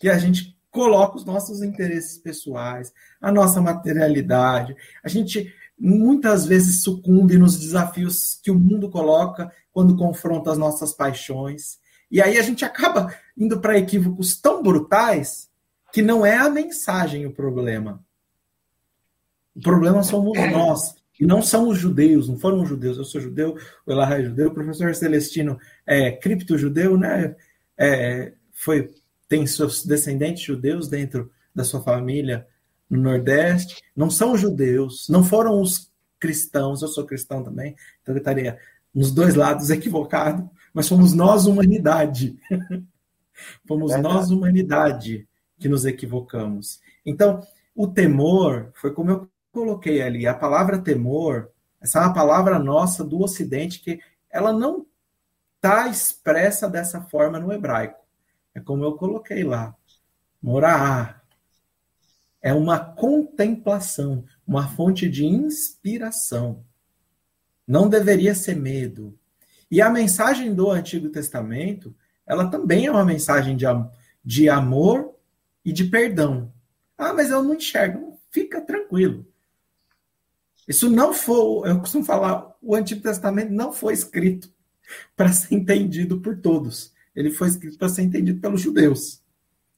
[0.00, 6.82] Que a gente coloca os nossos interesses pessoais, a nossa materialidade, a gente muitas vezes
[6.82, 11.78] sucumbe nos desafios que o mundo coloca quando confronta as nossas paixões.
[12.10, 15.50] E aí a gente acaba indo para equívocos tão brutais
[15.92, 18.04] que não é a mensagem o problema.
[19.54, 20.94] O problema somos nós.
[21.18, 22.98] E não são os judeus, não foram os judeus.
[22.98, 23.56] Eu sou judeu,
[23.86, 27.34] o Elahá é judeu, o professor Celestino é cripto-judeu, né?
[27.76, 28.90] É, foi,
[29.28, 32.46] tem seus descendentes judeus dentro da sua família
[32.88, 33.82] no Nordeste.
[33.94, 35.90] Não são judeus, não foram os
[36.20, 36.82] cristãos.
[36.82, 38.58] Eu sou cristão também, então eu estaria
[38.94, 42.38] nos dois lados equivocado, mas fomos nós, humanidade.
[43.66, 45.28] fomos é nós, humanidade,
[45.58, 46.80] que nos equivocamos.
[47.04, 47.40] Então,
[47.74, 51.50] o temor foi como eu coloquei ali, a palavra temor,
[51.80, 53.98] essa é uma palavra nossa do Ocidente que
[54.30, 54.84] ela não
[55.54, 57.98] está expressa dessa forma no hebraico.
[58.54, 59.74] É como eu coloquei lá.
[60.42, 61.24] Morar
[62.42, 66.62] é uma contemplação, uma fonte de inspiração.
[67.66, 69.18] Não deveria ser medo.
[69.70, 71.96] E a mensagem do Antigo Testamento,
[72.26, 73.64] ela também é uma mensagem de,
[74.22, 75.14] de amor
[75.64, 76.52] e de perdão.
[76.98, 78.20] Ah, mas eu não enxergo.
[78.30, 79.26] Fica tranquilo.
[80.66, 84.50] Isso não foi, eu costumo falar, o Antigo Testamento não foi escrito
[85.16, 86.92] para ser entendido por todos.
[87.14, 89.22] Ele foi escrito para ser entendido pelos judeus.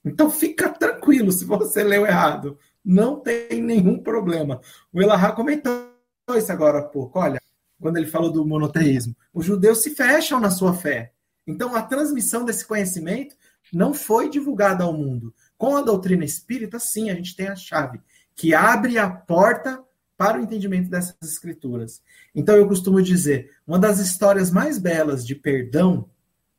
[0.05, 2.59] Então fica tranquilo se você leu errado.
[2.85, 4.61] Não tem nenhum problema.
[4.93, 5.93] O Elahá comentou
[6.31, 7.19] isso agora há pouco.
[7.19, 7.41] Olha,
[7.81, 11.13] quando ele falou do monoteísmo, os judeus se fecham na sua fé.
[11.47, 13.37] Então a transmissão desse conhecimento
[13.73, 15.35] não foi divulgada ao mundo.
[15.57, 18.01] Com a doutrina espírita, sim, a gente tem a chave
[18.35, 19.83] que abre a porta
[20.19, 22.03] para o entendimento dessas escrituras.
[22.35, 26.11] Então eu costumo dizer, uma das histórias mais belas de perdão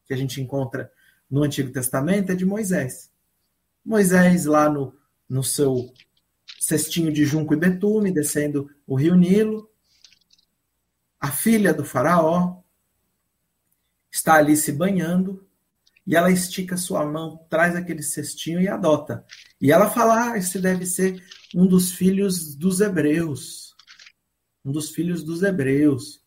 [0.07, 0.89] que a gente encontra
[1.29, 3.11] no Antigo Testamento é de Moisés.
[3.85, 5.93] Moisés lá no, no seu
[6.57, 9.69] cestinho de junco e betume, descendo o rio Nilo,
[11.19, 12.61] a filha do faraó
[14.09, 15.45] está ali se banhando,
[16.07, 19.23] e ela estica sua mão, traz aquele cestinho e adota.
[19.61, 21.21] E ela fala: ah, esse deve ser
[21.55, 23.75] um dos filhos dos hebreus.
[24.63, 26.21] Um dos filhos dos hebreus.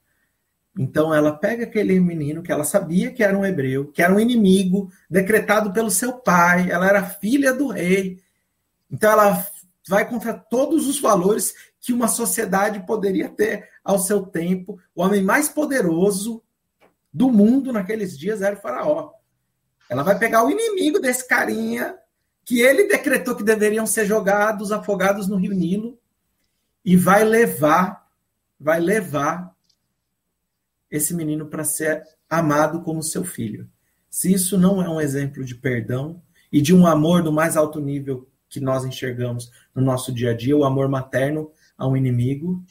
[0.79, 4.21] Então ela pega aquele menino que ela sabia que era um hebreu, que era um
[4.21, 8.19] inimigo, decretado pelo seu pai, ela era filha do rei.
[8.91, 9.47] Então ela
[9.87, 14.79] vai contra todos os valores que uma sociedade poderia ter ao seu tempo.
[14.95, 16.43] O homem mais poderoso
[17.13, 19.13] do mundo naqueles dias era o faraó.
[19.91, 21.99] Ela vai pegar o inimigo desse carinha
[22.45, 25.99] que ele decretou que deveriam ser jogados, afogados no Rio Nilo
[26.85, 28.09] e vai levar,
[28.59, 29.55] vai levar
[30.91, 33.69] esse menino para ser amado como seu filho.
[34.11, 36.21] Se isso não é um exemplo de perdão
[36.53, 40.37] e de um amor do mais alto nível que nós enxergamos no nosso dia a
[40.37, 42.63] dia, o amor materno a um inimigo,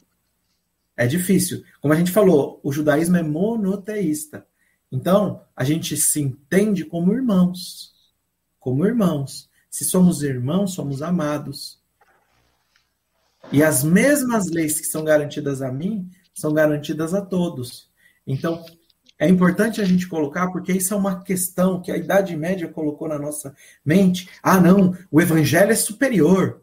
[0.96, 1.64] é difícil.
[1.80, 4.46] Como a gente falou, o judaísmo é monoteísta.
[4.90, 7.92] Então, a gente se entende como irmãos.
[8.60, 9.50] Como irmãos.
[9.72, 11.80] Se somos irmãos, somos amados.
[13.50, 17.90] E as mesmas leis que são garantidas a mim são garantidas a todos.
[18.26, 18.62] Então,
[19.18, 23.08] é importante a gente colocar, porque isso é uma questão que a Idade Média colocou
[23.08, 24.28] na nossa mente.
[24.42, 26.62] Ah, não, o Evangelho é superior.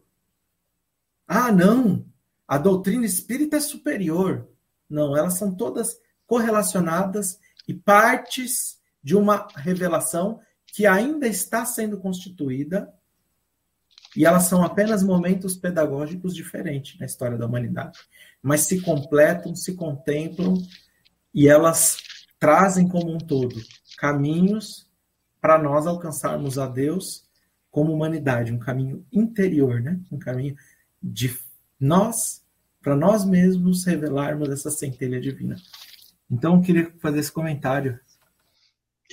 [1.28, 2.06] Ah, não,
[2.48, 4.48] a doutrina espírita é superior.
[4.88, 12.94] Não, elas são todas correlacionadas e partes de uma revelação que ainda está sendo constituída
[14.16, 18.00] e elas são apenas momentos pedagógicos diferentes na história da humanidade,
[18.42, 20.56] mas se completam, se contemplam
[21.34, 21.98] e elas
[22.40, 23.56] trazem como um todo
[23.98, 24.88] caminhos
[25.42, 27.26] para nós alcançarmos a Deus
[27.70, 30.00] como humanidade, um caminho interior, né?
[30.12, 30.56] Um caminho
[31.02, 31.38] de
[31.80, 32.42] nós
[32.82, 35.58] para nós mesmos revelarmos essa centelha divina.
[36.32, 38.00] Então, eu queria fazer esse comentário.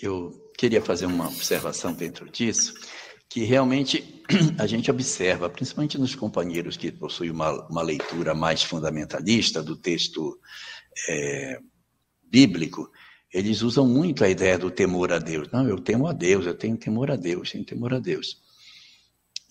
[0.01, 2.75] Eu queria fazer uma observação dentro disso,
[3.29, 4.23] que realmente
[4.59, 10.39] a gente observa, principalmente nos companheiros que possuem uma, uma leitura mais fundamentalista do texto
[11.09, 11.59] é,
[12.23, 12.91] bíblico,
[13.33, 15.49] eles usam muito a ideia do temor a Deus.
[15.53, 18.41] Não, eu temo a Deus, eu tenho temor a Deus, tenho temor a Deus.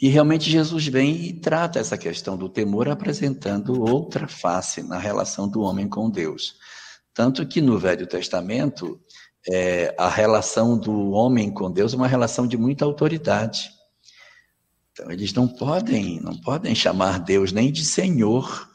[0.01, 5.47] E realmente Jesus vem e trata essa questão do temor apresentando outra face na relação
[5.47, 6.55] do homem com Deus.
[7.13, 8.99] Tanto que no Velho Testamento,
[9.51, 13.69] é, a relação do homem com Deus é uma relação de muita autoridade.
[14.91, 18.69] Então eles não podem, não podem chamar Deus nem de Senhor,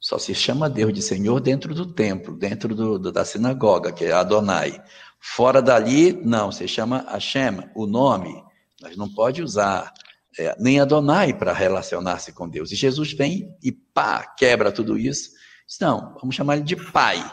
[0.00, 4.04] só se chama Deus de Senhor dentro do templo, dentro do, do, da sinagoga, que
[4.04, 4.82] é Adonai.
[5.18, 8.44] Fora dali, não, se chama Hashem, o nome.
[8.82, 9.94] Mas não pode usar
[10.38, 12.70] é, nem Adonai para relacionar-se com Deus.
[12.70, 15.30] E Jesus vem e pá, quebra tudo isso.
[15.66, 17.24] Diz, não, vamos chamar ele de Pai.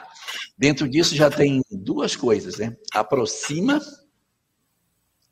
[0.57, 2.75] Dentro disso já tem duas coisas, né?
[2.93, 3.81] Aproxima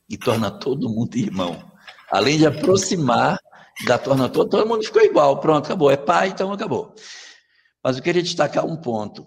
[0.09, 1.71] e torna todo mundo irmão.
[2.11, 3.39] Além de aproximar,
[3.85, 5.39] da torna todo, todo mundo ficou igual.
[5.39, 5.91] Pronto, acabou.
[5.91, 6.93] É pai, então acabou.
[7.84, 9.26] Mas eu queria destacar um ponto.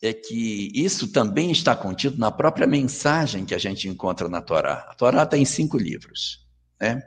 [0.00, 4.86] É que isso também está contido na própria mensagem que a gente encontra na Torá.
[4.90, 6.46] A Torá tem cinco livros,
[6.80, 7.02] né?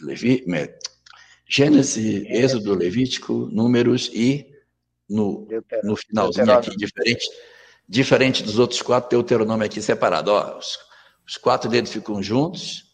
[0.00, 0.44] Levi,
[1.46, 4.53] Gênesis, Êxodo, Levítico, Números e
[5.08, 5.46] no,
[5.82, 7.28] no finalzinho aqui, diferente,
[7.88, 10.32] diferente dos outros quatro, Deuteronômio aqui separado.
[10.32, 10.78] Ó, os,
[11.26, 12.84] os quatro dedos ficam juntos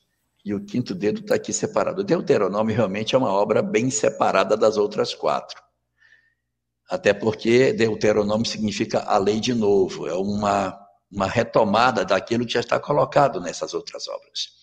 [0.45, 2.01] e o quinto dedo está aqui separado.
[2.01, 5.61] O Deuteronômio realmente é uma obra bem separada das outras quatro.
[6.89, 10.77] Até porque Deuteronômio significa a lei de novo, é uma,
[11.11, 14.60] uma retomada daquilo que já está colocado nessas outras obras.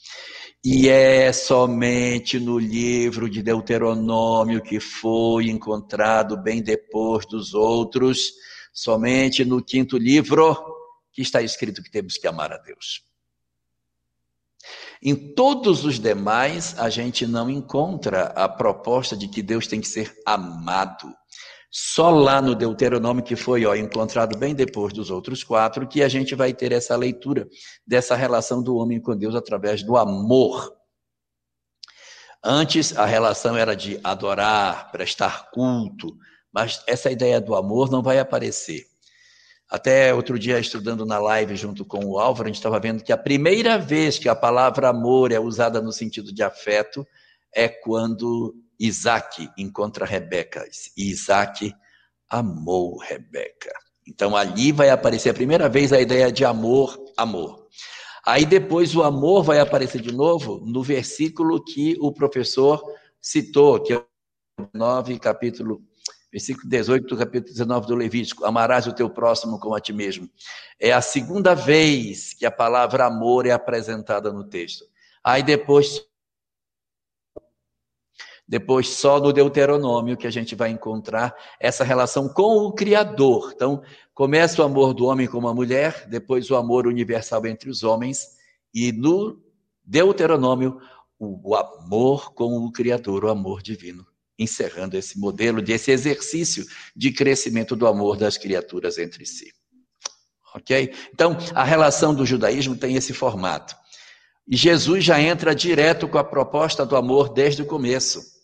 [0.69, 8.33] E é somente no livro de Deuteronômio que foi encontrado bem depois dos outros,
[8.73, 10.57] somente no quinto livro
[11.13, 13.01] que está escrito que temos que amar a Deus.
[15.01, 19.87] Em todos os demais, a gente não encontra a proposta de que Deus tem que
[19.87, 21.15] ser amado.
[21.69, 26.07] Só lá no Deuteronômio, que foi ó, encontrado bem depois dos outros quatro, que a
[26.07, 27.47] gente vai ter essa leitura
[27.85, 30.73] dessa relação do homem com Deus através do amor.
[32.43, 36.17] Antes, a relação era de adorar, prestar culto,
[36.53, 38.85] mas essa ideia do amor não vai aparecer.
[39.69, 43.11] Até outro dia, estudando na live junto com o Álvaro, a gente estava vendo que
[43.11, 47.05] a primeira vez que a palavra amor é usada no sentido de afeto
[47.53, 50.67] é quando Isaac encontra Rebeca.
[50.95, 51.73] E Isaac
[52.29, 53.71] amou Rebeca.
[54.07, 57.67] Então ali vai aparecer a primeira vez a ideia de amor, amor.
[58.25, 62.81] Aí depois o amor vai aparecer de novo no versículo que o professor
[63.21, 64.05] citou, que é
[64.73, 65.81] 9, capítulo
[66.31, 70.29] Versículo 18 do capítulo 19 do Levítico: Amarás o teu próximo como a ti mesmo.
[70.79, 74.85] É a segunda vez que a palavra amor é apresentada no texto.
[75.23, 76.05] Aí depois
[78.47, 83.51] depois, só no Deuteronômio que a gente vai encontrar essa relação com o Criador.
[83.53, 83.83] Então,
[84.13, 88.37] começa o amor do homem com a mulher, depois o amor universal entre os homens,
[88.73, 89.41] e no
[89.83, 90.79] Deuteronômio,
[91.19, 94.05] o amor com o Criador, o amor divino,
[94.39, 96.65] encerrando esse modelo desse exercício
[96.95, 99.51] de crescimento do amor das criaturas entre si.
[100.55, 100.93] Ok?
[101.13, 103.75] Então, a relação do judaísmo tem esse formato.
[104.47, 108.36] E Jesus já entra direto com a proposta do amor desde o começo.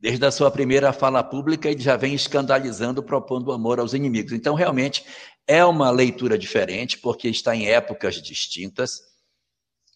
[0.00, 4.32] Desde a sua primeira fala pública, ele já vem escandalizando, propondo amor aos inimigos.
[4.32, 5.04] Então, realmente,
[5.46, 9.02] é uma leitura diferente, porque está em épocas distintas.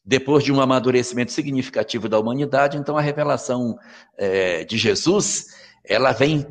[0.04, 3.78] Depois de um amadurecimento significativo da humanidade, então a revelação
[4.18, 5.46] é, de Jesus,
[5.82, 6.46] ela vem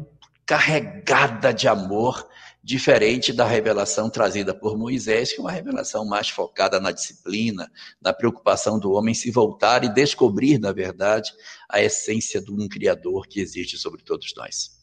[0.45, 2.27] carregada de amor,
[2.63, 7.69] diferente da revelação trazida por Moisés, que é uma revelação mais focada na disciplina,
[8.01, 11.33] na preocupação do homem se voltar e descobrir, na verdade,
[11.69, 14.81] a essência de um Criador que existe sobre todos nós.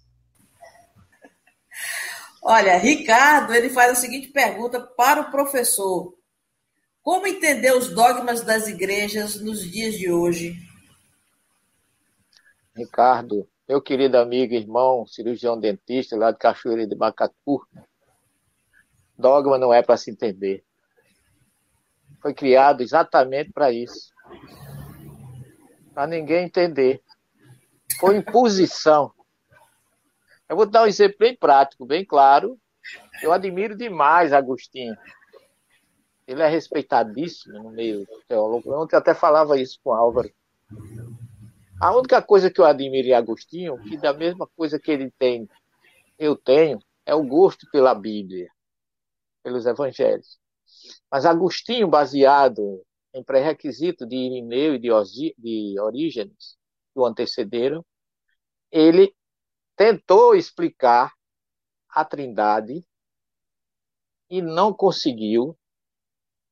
[2.43, 6.15] Olha, Ricardo, ele faz a seguinte pergunta para o professor:
[7.03, 10.55] Como entender os dogmas das igrejas nos dias de hoje?
[12.77, 17.65] Ricardo, meu querido amigo, irmão, cirurgião dentista lá de Cachoeira de Macatu,
[19.17, 20.65] dogma não é para se entender.
[22.21, 24.13] Foi criado exatamente para isso.
[25.95, 27.01] Para ninguém entender.
[28.01, 29.13] Foi imposição.
[30.49, 32.59] Eu vou dar um exemplo bem prático, bem claro.
[33.23, 34.97] Eu admiro demais Agostinho.
[36.27, 38.75] Ele é respeitadíssimo no meio teológico.
[38.75, 40.29] Ontem até falava isso com Álvaro.
[41.81, 45.49] A única coisa que eu admiro em Agostinho, que da mesma coisa que ele tem,
[46.19, 48.51] eu tenho, é o gosto pela Bíblia,
[49.43, 50.39] pelos evangelhos.
[51.11, 52.85] Mas Agostinho, baseado
[53.15, 56.59] em pré-requisito de Irineu e de, de Orígenes,
[56.93, 57.83] que o antecederam,
[58.71, 59.17] ele
[59.75, 61.15] tentou explicar
[61.89, 62.87] a Trindade
[64.29, 65.59] e não conseguiu,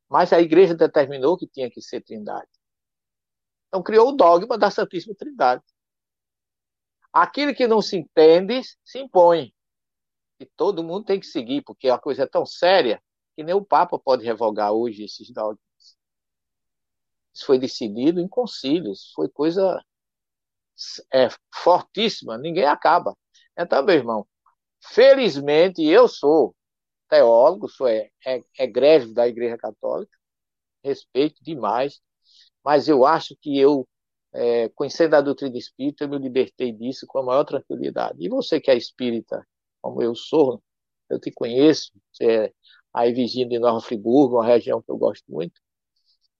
[0.09, 2.49] mas a igreja determinou que tinha que ser Trindade.
[3.69, 5.63] Então criou o dogma da Santíssima Trindade.
[7.13, 9.55] Aquilo que não se entende, se impõe.
[10.41, 13.03] E todo mundo tem que seguir, porque a coisa é tão séria
[13.37, 15.59] que nem o Papa pode revogar hoje esses dogmas.
[17.35, 19.81] Isso foi decidido em concílios, foi coisa
[21.13, 23.17] é, fortíssima, ninguém acaba.
[23.57, 24.27] Então, meu irmão,
[24.81, 26.55] felizmente eu sou
[27.09, 30.17] teólogo, sou é, é, egrégio da Igreja Católica,
[30.83, 32.01] respeito demais,
[32.65, 33.89] mas eu acho que eu,
[34.33, 38.19] é, conhecendo a doutrina espírita, eu me libertei disso com a maior tranquilidade.
[38.21, 39.47] E você que é espírita,
[39.81, 40.63] como eu sou,
[41.09, 42.53] eu te conheço, você é
[42.93, 45.61] aí vizinho de Nova Friburgo, uma região que eu gosto muito,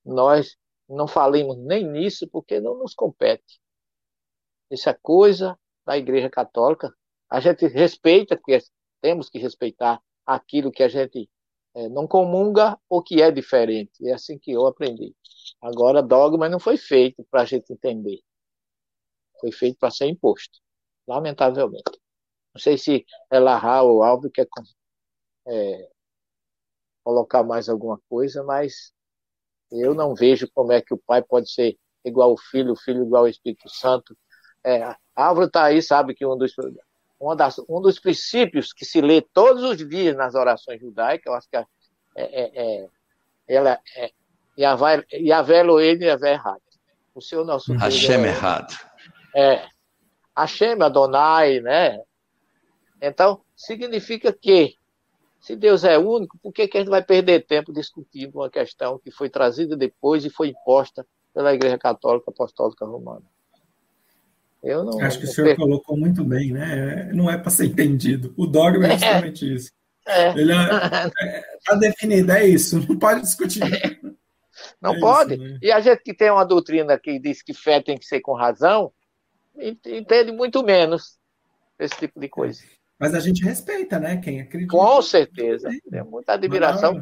[0.05, 0.57] nós
[0.89, 3.61] não falemos nem nisso porque não nos compete.
[4.71, 6.93] Isso é coisa da Igreja Católica.
[7.31, 8.59] A gente respeita, porque
[9.01, 11.29] temos que respeitar aquilo que a gente
[11.75, 14.07] é, não comunga ou que é diferente.
[14.07, 15.15] É assim que eu aprendi.
[15.61, 18.21] Agora, dogma não foi feito para a gente entender.
[19.41, 20.59] Foi feito para ser imposto,
[21.07, 21.91] lamentavelmente.
[22.55, 24.49] Não sei se Elahá ou Aldo quer
[25.47, 25.91] é,
[27.05, 28.93] colocar mais alguma coisa, mas
[29.71, 33.05] eu não vejo como é que o pai pode ser igual ao filho, o filho
[33.05, 34.17] igual ao Espírito Santo.
[34.65, 36.53] É, Álvaro está aí, sabe que um dos,
[37.37, 41.49] das, um dos princípios que se lê todos os dias nas orações judaicas, eu acho
[41.49, 41.67] que é,
[42.17, 42.89] é, é
[43.49, 44.13] ela é,
[44.59, 46.63] Yahvé Elohim Yahvé errado.
[47.15, 47.83] O Senhor nosso Deus.
[47.83, 48.75] Hashem é, errado.
[49.35, 49.67] É.
[50.37, 52.01] Hashem Adonai, né?
[53.01, 54.77] Então, significa que,
[55.41, 58.99] se Deus é único, por que, que a gente vai perder tempo discutindo uma questão
[58.99, 63.25] que foi trazida depois e foi imposta pela Igreja Católica Apostólica Romana?
[64.63, 65.01] Eu não.
[65.01, 67.11] Acho que o senhor colocou muito bem, né?
[67.13, 68.35] Não é para ser entendido.
[68.37, 68.99] O dogma é, é.
[68.99, 69.73] justamente isso.
[70.07, 70.31] É.
[70.31, 70.57] Ele é,
[71.23, 73.61] é, tá definido, é isso, não pode discutir.
[74.81, 75.35] Não é pode.
[75.35, 75.59] Isso, né?
[75.63, 78.33] E a gente que tem uma doutrina que diz que fé tem que ser com
[78.33, 78.93] razão,
[79.57, 81.19] entende muito menos
[81.79, 82.63] esse tipo de coisa.
[82.99, 84.17] Mas a gente respeita, né?
[84.17, 84.73] Quem acredita.
[84.73, 85.69] Com certeza.
[85.89, 87.01] Tem muita admiração.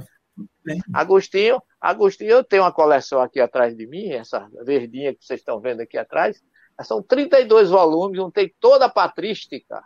[0.92, 5.58] Agostinho, Agostinho, eu tenho uma coleção aqui atrás de mim, essa verdinha que vocês estão
[5.60, 6.42] vendo aqui atrás.
[6.82, 9.82] São 32 volumes, não tem toda a patrística.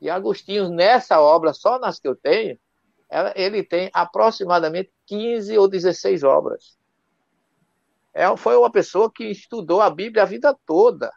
[0.00, 2.58] E Agostinho, nessa obra, só nas que eu tenho,
[3.34, 6.76] ele tem aproximadamente 15 ou 16 obras.
[8.14, 11.12] É, foi uma pessoa que estudou a Bíblia a vida toda.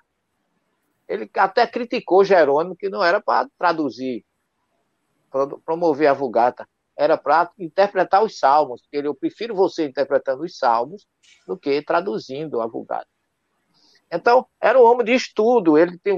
[1.08, 4.26] Ele até criticou Jerônimo que não era para traduzir,
[5.66, 6.68] promover a Vulgata,
[6.98, 8.82] era para interpretar os salmos.
[8.92, 11.06] Ele, eu prefiro você interpretando os salmos
[11.46, 13.08] do que traduzindo a Vulgata.
[14.12, 16.16] Então, era um homem de estudo, ele tem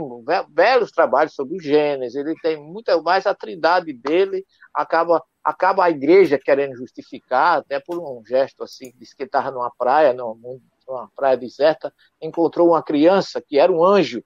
[0.49, 5.89] belos trabalhos sobre o Gênesis, ele tem muita mais a trindade dele, acaba, acaba a
[5.89, 11.09] igreja querendo justificar, até por um gesto assim, disse que estava numa praia, numa, numa
[11.15, 14.23] praia deserta, encontrou uma criança que era um anjo.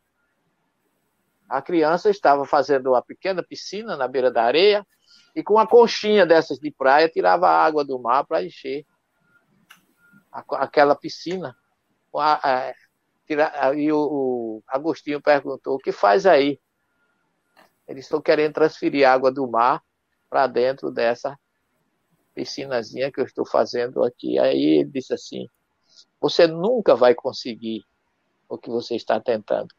[1.48, 4.86] A criança estava fazendo uma pequena piscina na beira da areia
[5.36, 8.86] e com uma conchinha dessas de praia tirava a água do mar para encher
[10.32, 11.56] aquela piscina.
[13.76, 16.60] E o Agostinho perguntou: o que faz aí?
[17.88, 19.84] Eles estão querendo transferir água do mar
[20.30, 21.38] para dentro dessa
[22.34, 24.40] piscinazinha que eu estou fazendo aqui.
[24.40, 25.48] Aí ele disse assim:
[26.20, 27.84] você nunca vai conseguir
[28.48, 29.74] o que você está tentando.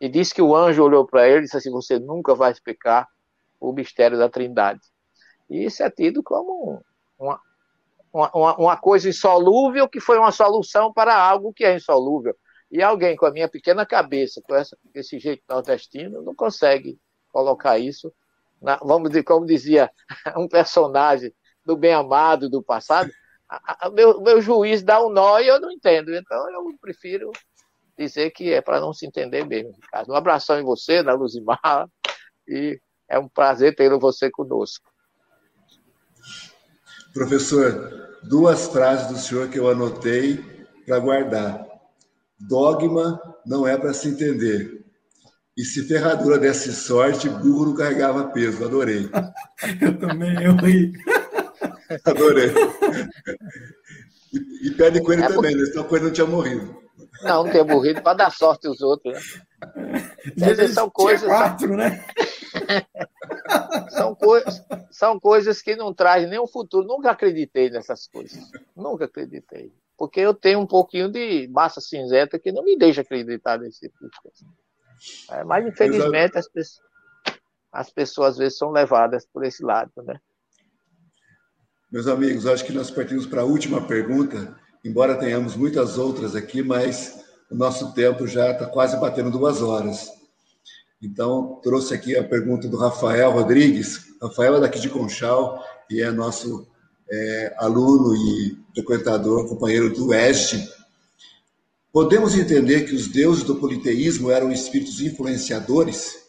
[0.00, 3.06] E disse que o anjo olhou para ele e disse assim: você nunca vai explicar
[3.60, 4.80] o mistério da Trindade.
[5.50, 6.82] E isso é tido como
[7.18, 7.40] uma,
[8.12, 12.36] uma, uma coisa insolúvel que foi uma solução para algo que é insolúvel.
[12.70, 16.98] E alguém com a minha pequena cabeça, com essa, esse jeito nordestino, não consegue
[17.30, 18.12] colocar isso,
[18.60, 19.90] na, vamos dizer, como dizia
[20.36, 21.32] um personagem
[21.64, 23.10] do bem amado do passado,
[23.48, 26.14] a, a, meu, meu juiz dá um nó e eu não entendo.
[26.14, 27.30] Então eu prefiro
[27.96, 29.74] dizer que é para não se entender mesmo.
[30.08, 31.88] Um abração em você, na Luzimar,
[32.46, 34.88] e é um prazer ter você conosco.
[37.12, 40.36] Professor, duas frases do senhor que eu anotei
[40.86, 41.67] para guardar.
[42.38, 44.84] Dogma não é para se entender.
[45.56, 48.64] E se ferradura desse sorte, burro não carregava peso.
[48.64, 49.10] Adorei.
[49.82, 50.92] eu também, eu ri.
[52.04, 52.52] Adorei.
[54.32, 55.56] E, e pé de coelho é também, porque...
[55.56, 55.66] né?
[55.66, 56.82] Senão coelho não tinha morrido.
[57.22, 59.42] Não, não tinha morrido para dar sorte aos outros.
[60.36, 60.50] Né?
[60.50, 61.26] Dizer, são coisas.
[61.28, 62.04] Quatro, né?
[63.90, 64.40] são, co
[64.92, 66.86] são coisas que não trazem nenhum futuro.
[66.86, 68.48] Nunca acreditei nessas coisas.
[68.76, 73.58] Nunca acreditei porque eu tenho um pouquinho de massa cinzenta que não me deixa acreditar
[73.58, 74.46] nesse tipo de coisa.
[75.32, 76.88] É, mas, infelizmente, as pessoas,
[77.72, 80.20] as pessoas às vezes são levadas por esse lado, né?
[81.90, 86.62] Meus amigos, acho que nós partimos para a última pergunta, embora tenhamos muitas outras aqui,
[86.62, 90.12] mas o nosso tempo já está quase batendo duas horas.
[91.02, 94.16] Então, trouxe aqui a pergunta do Rafael Rodrigues.
[94.20, 96.68] Rafael é daqui de Conchal e é nosso
[97.10, 100.68] é, aluno e frequentador, companheiro do ESG,
[101.92, 106.28] podemos entender que os deuses do politeísmo eram espíritos influenciadores?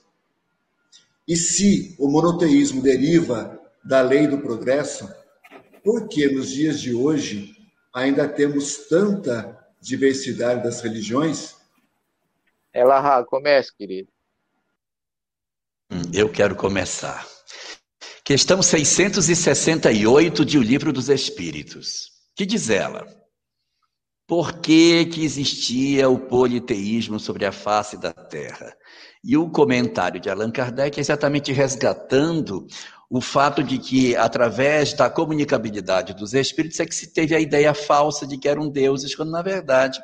[1.27, 5.07] E se o monoteísmo deriva da lei do progresso,
[5.83, 7.55] por que nos dias de hoje
[7.93, 11.55] ainda temos tanta diversidade das religiões?
[12.73, 14.09] Ela comece, querido.
[16.13, 17.38] Eu quero começar.
[18.29, 22.11] Questão 668 de O Livro dos Espíritos.
[22.35, 23.07] Que diz ela?
[24.27, 28.77] Por que, que existia o politeísmo sobre a face da Terra?
[29.23, 32.67] E o comentário de Allan Kardec é exatamente resgatando
[33.09, 37.73] o fato de que, através da comunicabilidade dos espíritos, é que se teve a ideia
[37.73, 39.99] falsa de que eram deuses, quando, na verdade,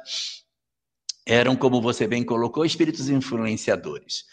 [1.28, 4.24] eram, como você bem colocou, espíritos influenciadores.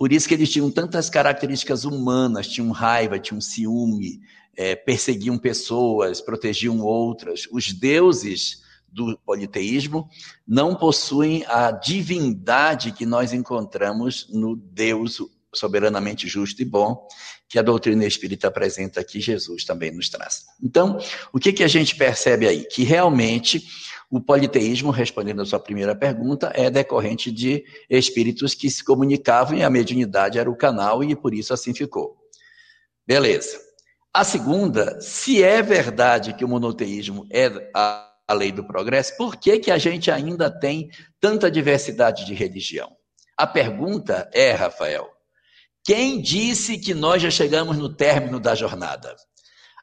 [0.00, 4.22] Por isso que eles tinham tantas características humanas, tinham raiva, tinham ciúme,
[4.56, 7.46] é, perseguiam pessoas, protegiam outras.
[7.52, 10.08] Os deuses do politeísmo
[10.48, 15.20] não possuem a divindade que nós encontramos no Deus
[15.54, 17.06] soberanamente justo e bom,
[17.46, 20.46] que a doutrina espírita apresenta aqui, Jesus também nos traz.
[20.62, 20.98] Então,
[21.30, 22.64] o que, que a gente percebe aí?
[22.64, 23.66] Que realmente
[24.10, 29.62] o politeísmo, respondendo a sua primeira pergunta, é decorrente de espíritos que se comunicavam e
[29.62, 32.16] a mediunidade era o canal e por isso assim ficou.
[33.06, 33.60] Beleza.
[34.12, 39.36] A segunda, se é verdade que o monoteísmo é a, a lei do progresso, por
[39.36, 42.90] que, que a gente ainda tem tanta diversidade de religião?
[43.38, 45.08] A pergunta é, Rafael,
[45.84, 49.14] quem disse que nós já chegamos no término da jornada?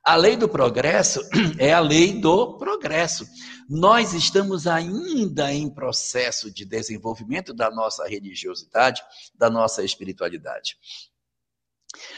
[0.06, 1.22] A lei do progresso
[1.60, 3.26] é a lei do progresso.
[3.70, 9.02] Nós estamos ainda em processo de desenvolvimento da nossa religiosidade,
[9.36, 10.78] da nossa espiritualidade.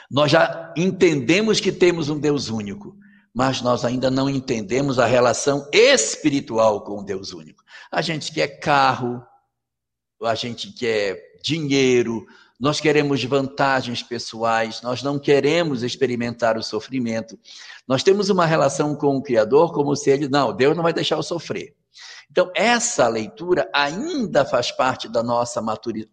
[0.10, 2.96] Nós já entendemos que temos um Deus único,
[3.34, 7.64] mas nós ainda não entendemos a relação espiritual com o Deus único.
[7.92, 9.24] A gente quer carro,
[10.24, 12.26] a gente quer dinheiro,
[12.60, 17.40] nós queremos vantagens pessoais, nós não queremos experimentar o sofrimento.
[17.88, 21.16] Nós temos uma relação com o Criador como se ele, não, Deus não vai deixar
[21.16, 21.74] eu sofrer.
[22.30, 26.08] Então, essa leitura ainda faz parte da nossa maturi,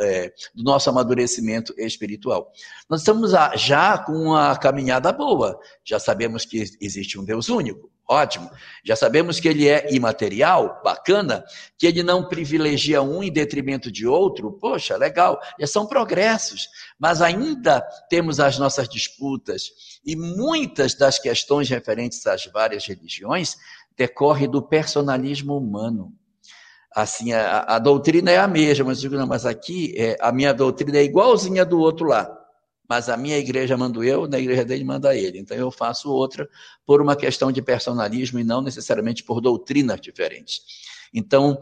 [0.00, 2.50] é, do nosso amadurecimento espiritual.
[2.88, 8.50] Nós estamos já com uma caminhada boa, já sabemos que existe um Deus único, Ótimo.
[8.84, 11.44] Já sabemos que ele é imaterial, bacana,
[11.78, 15.40] que ele não privilegia um em detrimento de outro, poxa, legal.
[15.60, 16.66] Já são progressos,
[16.98, 19.70] mas ainda temos as nossas disputas
[20.04, 23.56] e muitas das questões referentes às várias religiões
[23.96, 26.12] decorrem do personalismo humano.
[26.92, 30.52] Assim, a, a doutrina é a mesma, mas digo, não, mas aqui é, a minha
[30.52, 32.39] doutrina é igualzinha do outro lá
[32.90, 35.38] mas a minha igreja mando eu, na igreja dele manda ele.
[35.38, 36.50] Então eu faço outra
[36.84, 40.60] por uma questão de personalismo e não necessariamente por doutrinas diferentes.
[41.14, 41.60] Então,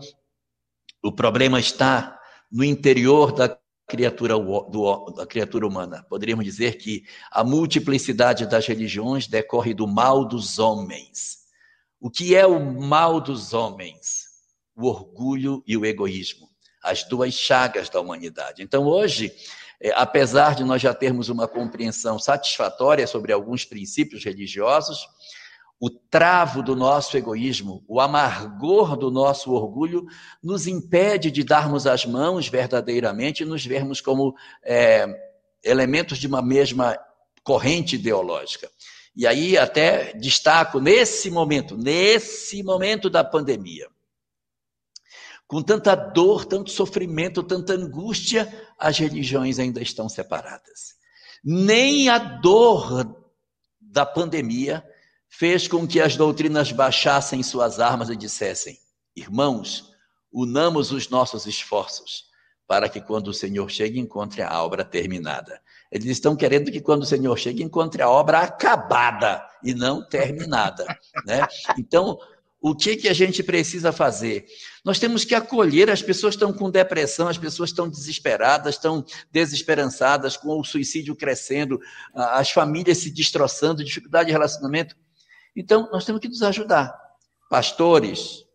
[1.02, 2.18] o problema está
[2.50, 6.02] no interior da criatura, do, da criatura humana.
[6.08, 11.40] Poderíamos dizer que a multiplicidade das religiões decorre do mal dos homens.
[12.00, 14.24] O que é o mal dos homens?
[14.74, 16.48] O orgulho e o egoísmo,
[16.82, 18.62] as duas chagas da humanidade.
[18.62, 19.30] Então, hoje,
[19.80, 25.06] é, apesar de nós já termos uma compreensão satisfatória sobre alguns princípios religiosos,
[25.80, 30.04] o travo do nosso egoísmo, o amargor do nosso orgulho,
[30.42, 34.34] nos impede de darmos as mãos verdadeiramente e nos vermos como
[34.64, 35.06] é,
[35.62, 36.98] elementos de uma mesma
[37.44, 38.68] corrente ideológica.
[39.14, 43.86] E aí até destaco nesse momento, nesse momento da pandemia,
[45.48, 48.46] com tanta dor, tanto sofrimento, tanta angústia,
[48.78, 50.94] as religiões ainda estão separadas.
[51.42, 53.16] Nem a dor
[53.80, 54.84] da pandemia
[55.28, 58.78] fez com que as doutrinas baixassem suas armas e dissessem:
[59.16, 59.90] irmãos,
[60.30, 62.28] unamos os nossos esforços
[62.66, 65.58] para que quando o Senhor chegue encontre a obra terminada.
[65.90, 70.84] Eles estão querendo que quando o Senhor chegue encontre a obra acabada e não terminada,
[71.24, 71.48] né?
[71.78, 72.18] Então,
[72.60, 74.46] o que, que a gente precisa fazer?
[74.88, 80.34] Nós temos que acolher, as pessoas estão com depressão, as pessoas estão desesperadas, estão desesperançadas,
[80.34, 81.78] com o suicídio crescendo,
[82.14, 84.96] as famílias se destroçando, dificuldade de relacionamento.
[85.54, 86.98] Então, nós temos que nos ajudar.
[87.50, 88.46] Pastores,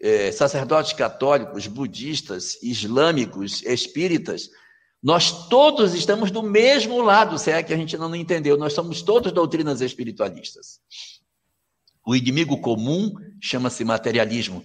[0.00, 4.48] é, sacerdotes católicos, budistas, islâmicos, espíritas,
[5.02, 9.02] nós todos estamos do mesmo lado, se é que a gente não entendeu, nós somos
[9.02, 10.80] todos doutrinas espiritualistas.
[12.06, 13.12] O inimigo comum
[13.42, 14.64] chama-se materialismo,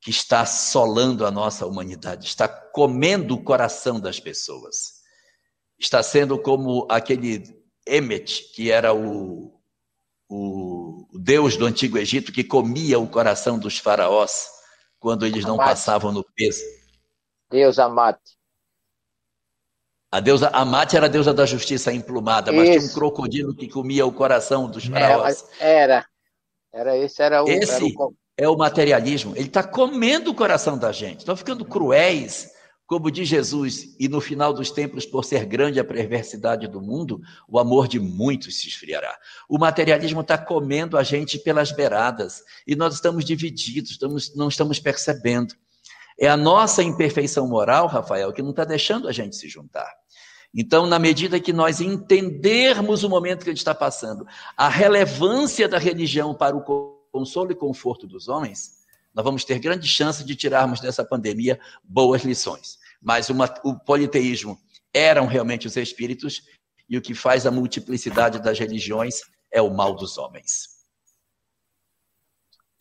[0.00, 5.00] que está assolando a nossa humanidade, está comendo o coração das pessoas.
[5.78, 7.42] Está sendo como aquele
[7.86, 9.60] Emet, que era o,
[10.28, 14.48] o deus do Antigo Egito, que comia o coração dos faraós
[14.98, 15.70] quando eles não Amate.
[15.70, 16.62] passavam no peso.
[17.50, 18.38] Deus Amate.
[20.12, 22.78] A deusa Amate era a deusa da justiça emplumada, mas Isso.
[22.78, 25.44] tinha um crocodilo que comia o coração dos faraós.
[25.60, 26.06] Era, era.
[26.72, 27.48] Era esse, era o.
[27.48, 28.14] Esse era o...
[28.40, 29.34] é o materialismo.
[29.36, 31.18] Ele está comendo o coração da gente.
[31.18, 32.48] Estão ficando cruéis,
[32.86, 37.20] como diz Jesus, e no final dos tempos, por ser grande a perversidade do mundo,
[37.46, 39.14] o amor de muitos se esfriará.
[39.46, 44.80] O materialismo está comendo a gente pelas beiradas e nós estamos divididos, estamos, não estamos
[44.80, 45.54] percebendo.
[46.18, 49.92] É a nossa imperfeição moral, Rafael, que não está deixando a gente se juntar.
[50.54, 54.26] Então, na medida que nós entendermos o momento que ele está passando,
[54.56, 58.80] a relevância da religião para o consolo e conforto dos homens,
[59.14, 62.78] nós vamos ter grande chance de tirarmos dessa pandemia boas lições.
[63.02, 64.58] Mas uma, o politeísmo
[64.92, 66.42] eram realmente os espíritos,
[66.88, 69.20] e o que faz a multiplicidade das religiões
[69.50, 70.80] é o mal dos homens.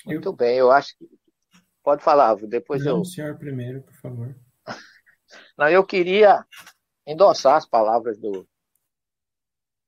[0.05, 1.07] Muito bem, eu acho que.
[1.83, 3.01] Pode falar, depois Não, eu.
[3.01, 4.35] O senhor primeiro, por favor.
[5.57, 6.45] Não, eu queria
[7.05, 8.47] endossar as palavras do,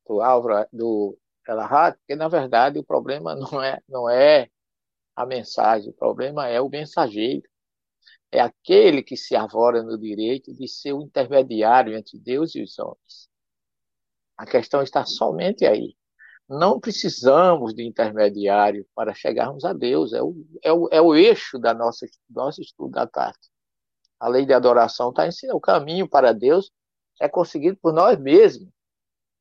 [0.07, 4.49] do Álvaro, do Elahad, porque na verdade o problema não é, não é
[5.15, 7.47] a mensagem, o problema é o mensageiro.
[8.31, 12.79] É aquele que se avora no direito de ser o intermediário entre Deus e os
[12.79, 13.29] homens.
[14.37, 15.95] A questão está somente aí.
[16.47, 20.13] Não precisamos de intermediário para chegarmos a Deus.
[20.13, 23.39] É o, é o, é o eixo da nossa, do nosso estudo da tarde.
[24.19, 26.71] A lei de adoração está ensinando o caminho para Deus
[27.21, 28.69] é conseguido por nós mesmos.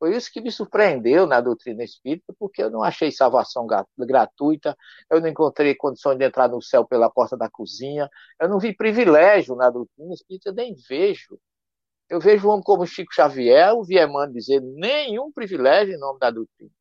[0.01, 3.67] Foi isso que me surpreendeu na doutrina espírita, porque eu não achei salvação
[3.99, 4.77] gratuita,
[5.11, 8.09] eu não encontrei condições de entrar no céu pela porta da cozinha,
[8.41, 11.39] eu não vi privilégio na doutrina espírita, nem vejo.
[12.09, 16.31] Eu vejo um homem como Chico Xavier, o Viemano dizer nenhum privilégio em nome da
[16.31, 16.73] doutrina.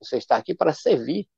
[0.00, 1.28] Você está aqui para servir.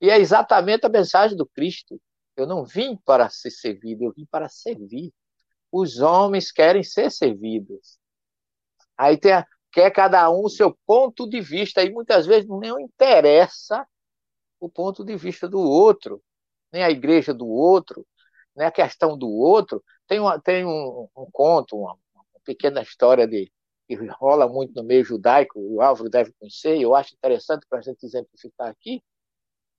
[0.00, 1.98] E é exatamente a mensagem do Cristo.
[2.36, 5.12] Eu não vim para ser servido, eu vim para servir
[5.72, 7.98] os homens querem ser servidos.
[8.96, 12.78] Aí tem a, quer cada um o seu ponto de vista, e muitas vezes não
[12.78, 13.86] interessa
[14.60, 16.22] o ponto de vista do outro.
[16.72, 18.06] nem a igreja do outro,
[18.56, 19.82] nem a questão do outro.
[20.06, 23.50] Tem, uma, tem um, um conto, uma, uma, pequena história de,
[23.86, 27.82] que rola muito no meio judaico, o Álvaro deve conhecer, eu acho interessante para a
[27.82, 29.02] gente exemplificar aqui,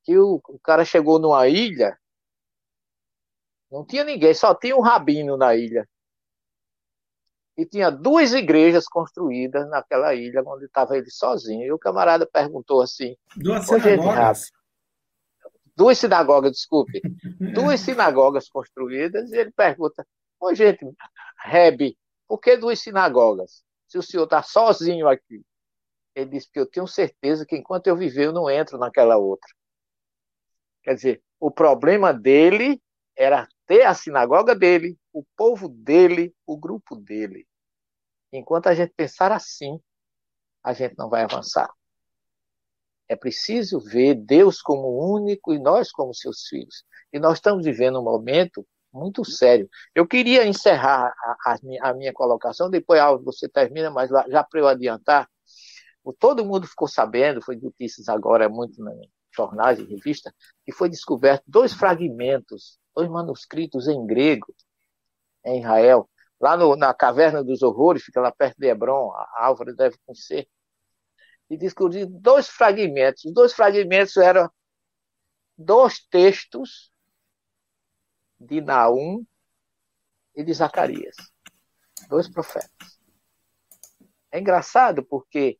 [0.03, 1.97] que o, o cara chegou numa ilha,
[3.71, 5.87] não tinha ninguém, só tinha um rabino na ilha.
[7.55, 11.65] E tinha duas igrejas construídas naquela ilha onde estava ele sozinho.
[11.65, 14.51] E o camarada perguntou assim: Duas sinagogas?
[15.75, 17.01] duas sinagogas, desculpe.
[17.53, 19.31] duas sinagogas construídas.
[19.31, 20.05] E ele pergunta:
[20.39, 20.85] Ô, gente,
[21.37, 21.97] Rebe,
[22.27, 23.63] por que duas sinagogas?
[23.87, 25.43] Se o senhor está sozinho aqui.
[26.15, 29.49] Ele disse: que eu tenho certeza que enquanto eu viver, eu não entro naquela outra.
[30.83, 32.81] Quer dizer, o problema dele
[33.15, 37.47] era ter a sinagoga dele, o povo dele, o grupo dele.
[38.31, 39.79] Enquanto a gente pensar assim,
[40.63, 41.69] a gente não vai avançar.
[43.07, 46.83] É preciso ver Deus como único e nós como seus filhos.
[47.11, 49.69] E nós estamos vivendo um momento muito sério.
[49.93, 51.13] Eu queria encerrar
[51.45, 55.29] a, a, a minha colocação, depois você termina, mas já para eu adiantar,
[56.19, 58.91] todo mundo ficou sabendo, foi notícias agora muito na
[59.35, 60.31] jornais e revistas,
[60.63, 64.53] que foi descoberto dois fragmentos, dois manuscritos em grego,
[65.45, 66.09] em Israel,
[66.39, 70.47] lá no, na Caverna dos Horrores, fica lá perto de Hebron, a Álvaro deve conhecer,
[71.49, 73.25] e descobriu dois fragmentos.
[73.25, 74.49] Os dois fragmentos eram
[75.57, 76.91] dois textos
[78.39, 79.25] de Naum
[80.35, 81.15] e de Zacarias,
[82.09, 82.99] dois profetas.
[84.31, 85.59] É engraçado porque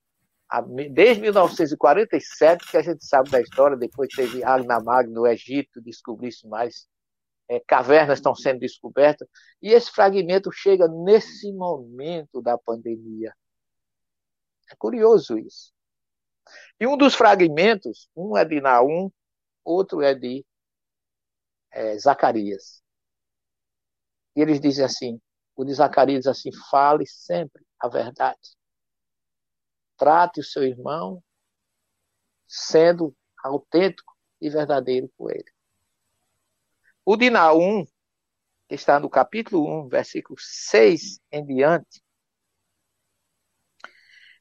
[0.92, 6.88] desde 1947 que a gente sabe da história, depois teve Agnamag no Egito, descobriu-se mais
[7.50, 9.28] é, cavernas estão sendo descobertas,
[9.62, 13.34] e esse fragmento chega nesse momento da pandemia.
[14.72, 15.74] É curioso isso.
[16.80, 19.12] E um dos fragmentos, um é de Naum,
[19.64, 20.46] outro é de
[21.72, 22.84] é, Zacarias.
[24.36, 25.22] E eles dizem assim,
[25.56, 28.58] o de Zacarias diz assim, fale sempre a verdade.
[29.98, 31.24] Trate o seu irmão
[32.48, 35.52] sendo autêntico e verdadeiro com ele.
[37.06, 37.86] O de Naum,
[38.68, 42.02] que está no capítulo 1, versículo 6 em diante,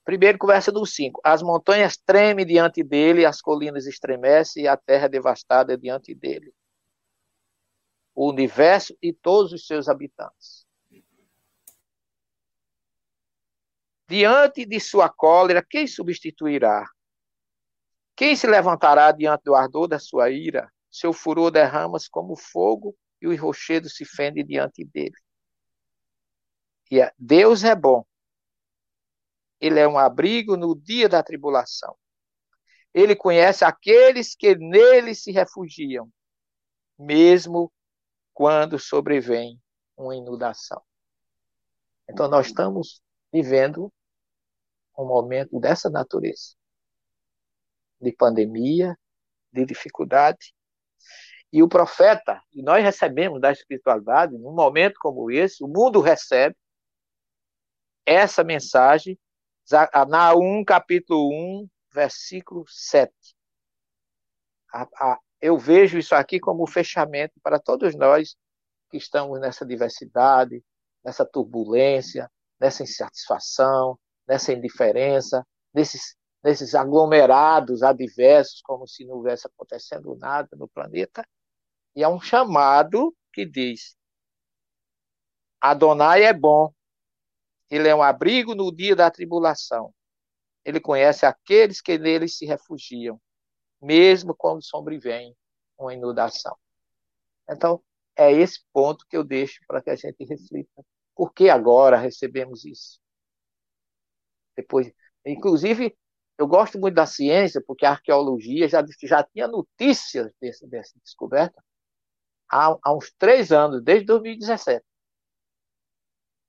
[0.04, 1.20] Primeiro, conversa do 5.
[1.22, 6.52] As montanhas tremem diante dele, as colinas estremecem e a terra é devastada diante dele.
[8.14, 10.66] O universo e todos os seus habitantes.
[14.08, 16.84] Diante de sua cólera, quem substituirá?
[18.14, 20.70] Quem se levantará diante do ardor da sua ira?
[20.92, 25.16] Seu furor derrama-se como fogo e o rochedo se fende diante dele.
[26.90, 28.04] E é, Deus é bom.
[29.58, 31.96] Ele é um abrigo no dia da tribulação.
[32.92, 36.12] Ele conhece aqueles que nele se refugiam,
[36.98, 37.72] mesmo
[38.34, 39.58] quando sobrevém
[39.96, 40.82] uma inundação.
[42.06, 43.02] Então, nós estamos
[43.32, 43.90] vivendo
[44.98, 46.54] um momento dessa natureza
[48.02, 48.98] de pandemia,
[49.52, 50.52] de dificuldade.
[51.52, 56.56] E o profeta, e nós recebemos da espiritualidade, num momento como esse, o mundo recebe
[58.06, 59.18] essa mensagem,
[60.08, 63.12] Naum capítulo 1, versículo 7.
[65.40, 68.34] eu vejo isso aqui como um fechamento para todos nós
[68.90, 70.64] que estamos nessa diversidade,
[71.04, 80.16] nessa turbulência, nessa insatisfação, nessa indiferença, nesses, nesses aglomerados adversos, como se não houvesse acontecendo
[80.16, 81.26] nada no planeta.
[81.94, 83.96] E é um chamado que diz:
[85.60, 86.72] Adonai é bom,
[87.70, 89.94] ele é um abrigo no dia da tribulação.
[90.64, 93.20] Ele conhece aqueles que nele se refugiam,
[93.80, 95.36] mesmo quando sobrevém
[95.78, 96.56] uma inundação.
[97.50, 97.82] Então,
[98.16, 100.84] é esse ponto que eu deixo para que a gente reflita.
[101.14, 103.00] Por que agora recebemos isso?
[104.56, 104.92] Depois,
[105.26, 105.96] inclusive,
[106.38, 111.62] eu gosto muito da ciência, porque a arqueologia já, já tinha notícias dessa descoberta
[112.52, 114.84] há, há uns três anos, desde 2017.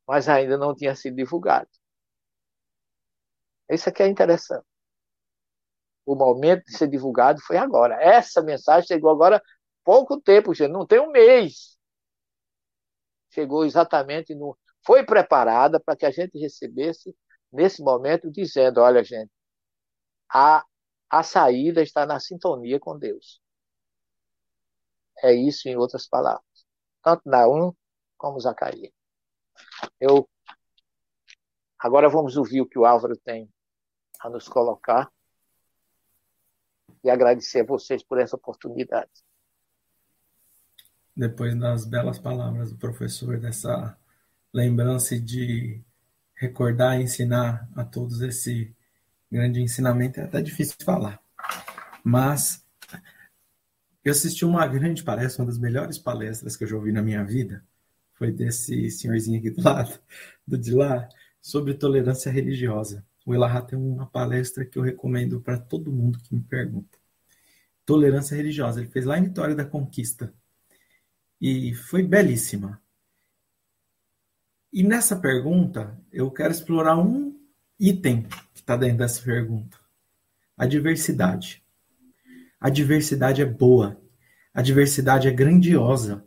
[0.08, 1.70] Mas ainda não tinha sido divulgado.
[3.70, 4.66] Isso aqui é interessante.
[6.06, 7.96] O momento de ser divulgado foi agora.
[8.02, 9.42] Essa mensagem chegou agora
[9.84, 11.78] pouco tempo, gente, não tem um mês.
[13.32, 14.58] Chegou exatamente no.
[14.86, 17.16] Foi preparada para que a gente recebesse
[17.52, 19.32] nesse momento, dizendo: olha, gente,
[20.30, 20.64] a,
[21.10, 23.42] a saída está na sintonia com Deus.
[25.22, 26.44] É isso em outras palavras.
[27.02, 27.74] Tanto Naum
[28.18, 28.92] como Zacarias.
[30.00, 30.28] Eu
[31.78, 33.50] agora vamos ouvir o que o Álvaro tem
[34.20, 35.12] a nos colocar
[37.04, 39.12] e agradecer a vocês por essa oportunidade.
[41.16, 43.98] depois das belas palavras do professor, dessa
[44.54, 45.82] lembrança de
[46.36, 48.76] recordar e ensinar a todos esse
[49.32, 51.22] grande ensinamento, é até difícil falar.
[52.04, 52.63] Mas
[54.04, 57.24] eu assisti uma grande palestra, uma das melhores palestras que eu já ouvi na minha
[57.24, 57.64] vida,
[58.14, 60.00] foi desse senhorzinho aqui do lado,
[60.46, 61.08] do de lá,
[61.42, 63.06] sobre tolerância religiosa.
[63.26, 66.98] O Elahá tem uma palestra que eu recomendo para todo mundo que me pergunta.
[67.86, 68.82] Tolerância religiosa.
[68.82, 70.34] Ele fez lá em Vitória da Conquista.
[71.40, 72.82] E foi belíssima.
[74.72, 77.40] E nessa pergunta, eu quero explorar um
[77.80, 78.24] item
[78.54, 79.78] que está dentro dessa pergunta:
[80.58, 81.63] a diversidade.
[82.64, 84.02] A diversidade é boa.
[84.54, 86.26] A diversidade é grandiosa.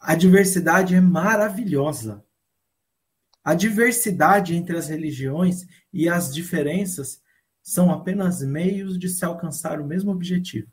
[0.00, 2.24] A diversidade é maravilhosa.
[3.44, 7.20] A diversidade entre as religiões e as diferenças
[7.62, 10.72] são apenas meios de se alcançar o mesmo objetivo.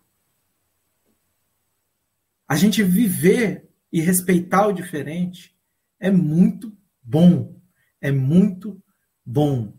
[2.48, 5.54] A gente viver e respeitar o diferente
[6.00, 6.74] é muito
[7.04, 7.60] bom.
[8.00, 8.82] É muito
[9.26, 9.78] bom.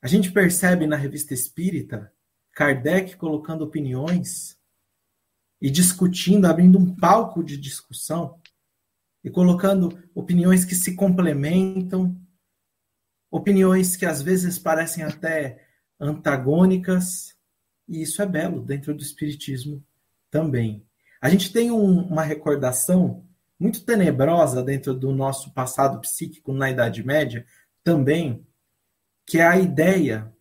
[0.00, 2.11] A gente percebe na revista espírita
[2.52, 4.58] Kardec colocando opiniões
[5.60, 8.40] e discutindo, abrindo um palco de discussão
[9.24, 12.20] e colocando opiniões que se complementam,
[13.30, 15.66] opiniões que às vezes parecem até
[15.98, 17.34] antagônicas,
[17.88, 19.84] e isso é belo dentro do Espiritismo
[20.30, 20.84] também.
[21.20, 23.24] A gente tem um, uma recordação
[23.58, 27.46] muito tenebrosa dentro do nosso passado psíquico na Idade Média
[27.84, 28.44] também,
[29.24, 30.34] que é a ideia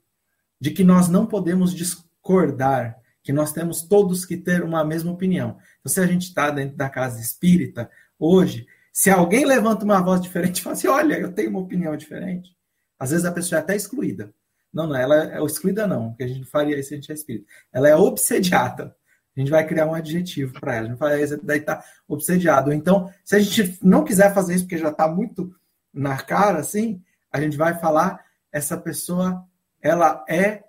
[0.61, 5.57] de que nós não podemos discordar, que nós temos todos que ter uma mesma opinião.
[5.79, 7.89] Então, se a gente está dentro da casa espírita,
[8.19, 12.55] hoje, se alguém levanta uma voz diferente fala assim, olha, eu tenho uma opinião diferente,
[12.99, 14.31] às vezes a pessoa é até excluída.
[14.71, 17.11] Não, não, ela é excluída não, porque a gente não faria isso se a gente
[17.11, 17.45] é espírita.
[17.73, 18.95] Ela é obsediada.
[19.35, 20.85] A gente vai criar um adjetivo para ela.
[20.85, 22.71] A gente vai daí tá obsediado.
[22.71, 25.53] Então, se a gente não quiser fazer isso porque já está muito
[25.93, 27.01] na cara, assim,
[27.31, 29.45] a gente vai falar essa pessoa,
[29.81, 30.63] ela é,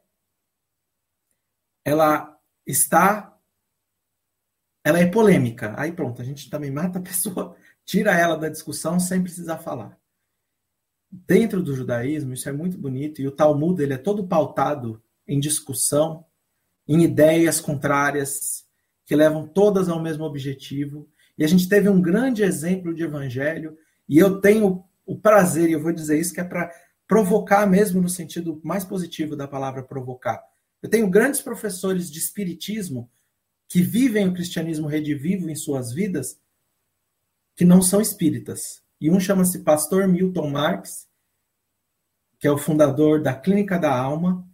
[1.85, 3.39] ela está,
[4.85, 5.75] ela é polêmica.
[5.79, 9.99] Aí pronto, a gente também mata a pessoa tira ela da discussão sem precisar falar.
[11.11, 15.39] Dentro do judaísmo, isso é muito bonito, e o Talmud ele é todo pautado em
[15.39, 16.25] discussão,
[16.89, 18.65] em ideias contrárias,
[19.05, 21.09] que levam todas ao mesmo objetivo.
[21.37, 23.77] E a gente teve um grande exemplo de evangelho,
[24.09, 26.73] e eu tenho o prazer, e eu vou dizer isso, que é para
[27.13, 30.43] provocar mesmo no sentido mais positivo da palavra provocar.
[30.83, 33.11] Eu tenho grandes professores de espiritismo
[33.69, 36.41] que vivem o cristianismo redivivo em suas vidas
[37.55, 38.83] que não são espíritas.
[38.99, 41.07] E um chama-se Pastor Milton Marx,
[42.39, 44.49] que é o fundador da Clínica da Alma,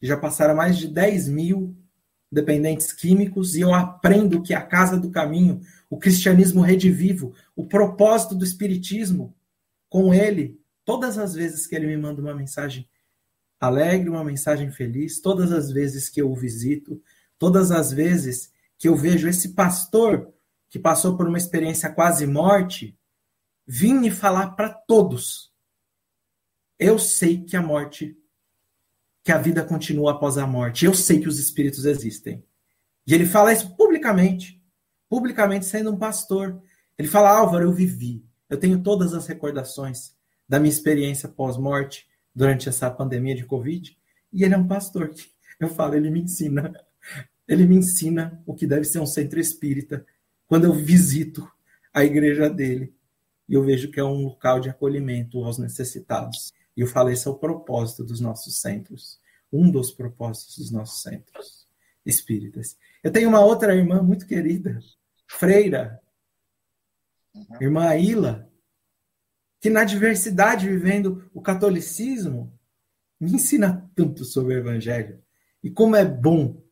[0.00, 1.76] já passaram mais de 10 mil
[2.32, 5.60] dependentes químicos, e eu aprendo que a Casa do Caminho,
[5.90, 9.36] o cristianismo redivivo, o propósito do espiritismo,
[9.90, 12.88] com ele, todas as vezes que ele me manda uma mensagem
[13.60, 17.02] alegre, uma mensagem feliz, todas as vezes que eu o visito,
[17.38, 20.32] todas as vezes que eu vejo esse pastor
[20.68, 22.98] que passou por uma experiência quase morte,
[23.66, 25.52] vim me falar para todos.
[26.78, 28.16] Eu sei que a morte,
[29.22, 30.84] que a vida continua após a morte.
[30.84, 32.44] Eu sei que os espíritos existem.
[33.06, 34.60] E ele fala isso publicamente,
[35.08, 36.60] publicamente sendo um pastor.
[36.98, 38.26] Ele fala: Álvaro, eu vivi.
[38.50, 40.13] Eu tenho todas as recordações
[40.48, 43.96] da minha experiência pós-morte durante essa pandemia de Covid.
[44.32, 45.12] E ele é um pastor.
[45.58, 46.72] Eu falo, ele me ensina.
[47.46, 50.04] Ele me ensina o que deve ser um centro espírita
[50.46, 51.46] quando eu visito
[51.92, 52.94] a igreja dele
[53.48, 56.52] e eu vejo que é um local de acolhimento aos necessitados.
[56.76, 59.20] E eu falei, esse é o propósito dos nossos centros,
[59.52, 61.66] um dos propósitos dos nossos centros
[62.04, 62.76] espíritas.
[63.02, 64.80] Eu tenho uma outra irmã muito querida,
[65.26, 66.00] freira,
[67.60, 68.50] irmã Aila,
[69.64, 72.52] que na diversidade, vivendo o catolicismo,
[73.18, 75.22] me ensina tanto sobre o evangelho.
[75.62, 76.62] E como é bom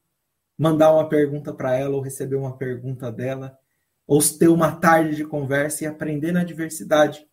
[0.59, 3.59] mandar uma pergunta para ela ou receber uma pergunta dela
[4.07, 7.27] ou ter uma tarde de conversa e aprender na diversidade.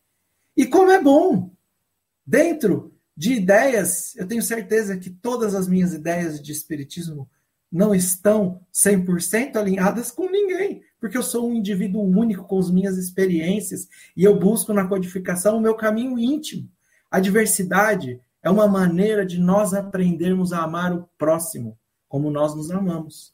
[0.55, 1.53] E como é bom!
[2.25, 7.29] Dentro de ideias, eu tenho certeza que todas as minhas ideias de espiritismo
[7.69, 12.97] não estão 100% alinhadas com ninguém, porque eu sou um indivíduo único com as minhas
[12.97, 16.69] experiências e eu busco na codificação o meu caminho íntimo.
[17.09, 21.77] A diversidade é uma maneira de nós aprendermos a amar o próximo
[22.07, 23.33] como nós nos amamos.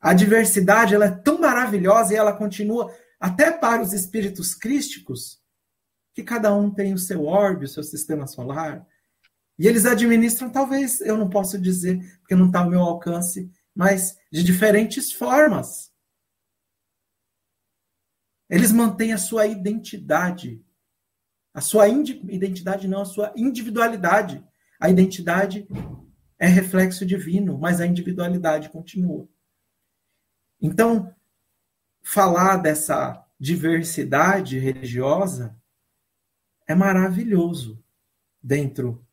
[0.00, 5.40] A diversidade ela é tão maravilhosa e ela continua até para os espíritos crísticos,
[6.12, 8.86] que cada um tem o seu orbe, o seu sistema solar,
[9.58, 14.16] e eles administram, talvez eu não posso dizer, porque não está ao meu alcance, mas
[14.30, 15.92] de diferentes formas.
[18.48, 20.64] Eles mantêm a sua identidade.
[21.52, 24.44] A sua identidade não, a sua individualidade.
[24.78, 25.66] A identidade
[26.38, 29.28] é reflexo divino, mas a individualidade continua.
[30.60, 31.14] Então,
[32.02, 35.56] falar dessa diversidade religiosa
[36.66, 37.82] é maravilhoso
[38.42, 39.04] dentro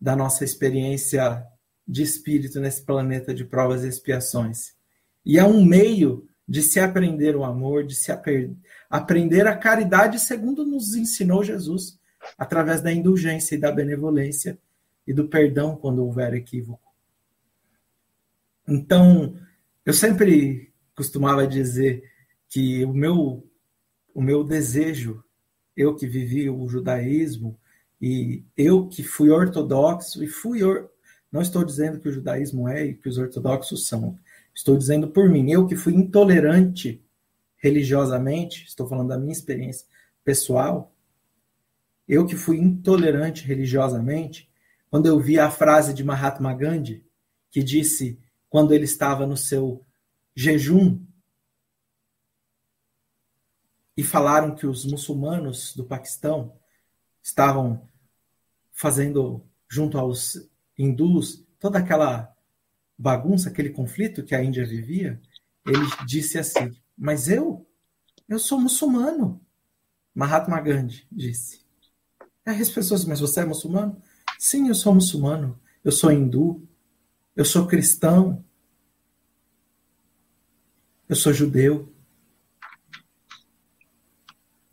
[0.00, 1.46] da nossa experiência
[1.86, 4.74] de espírito nesse planeta de provas e expiações.
[5.24, 8.12] E é um meio de se aprender o amor, de se
[8.90, 11.98] aprender a caridade segundo nos ensinou Jesus,
[12.36, 14.58] através da indulgência e da benevolência
[15.06, 16.92] e do perdão quando houver equívoco.
[18.66, 19.36] Então,
[19.84, 22.04] eu sempre costumava dizer
[22.48, 23.48] que o meu
[24.14, 25.24] o meu desejo,
[25.76, 27.58] eu que vivi o judaísmo
[28.00, 30.90] e eu que fui ortodoxo e fui or...
[31.32, 34.18] não estou dizendo que o judaísmo é e que os ortodoxos são.
[34.54, 37.02] Estou dizendo por mim, eu que fui intolerante
[37.56, 39.86] religiosamente, estou falando da minha experiência
[40.22, 40.92] pessoal,
[42.06, 44.50] eu que fui intolerante religiosamente,
[44.90, 47.02] quando eu vi a frase de Mahatma Gandhi,
[47.50, 48.18] que disse,
[48.50, 49.82] quando ele estava no seu
[50.34, 51.00] jejum,
[53.96, 56.54] e falaram que os muçulmanos do Paquistão
[57.22, 57.88] estavam
[58.72, 62.34] fazendo, junto aos hindus, toda aquela
[62.98, 65.20] bagunça, aquele conflito que a Índia vivia,
[65.66, 67.66] ele disse assim: Mas eu,
[68.28, 69.40] eu sou muçulmano.
[70.14, 71.62] Mahatma Gandhi disse.
[72.44, 74.00] Aí as pessoas, mas você é muçulmano?
[74.38, 75.58] Sim, eu sou muçulmano.
[75.84, 76.66] Eu sou hindu.
[77.34, 78.44] Eu sou cristão.
[81.08, 81.92] Eu sou judeu.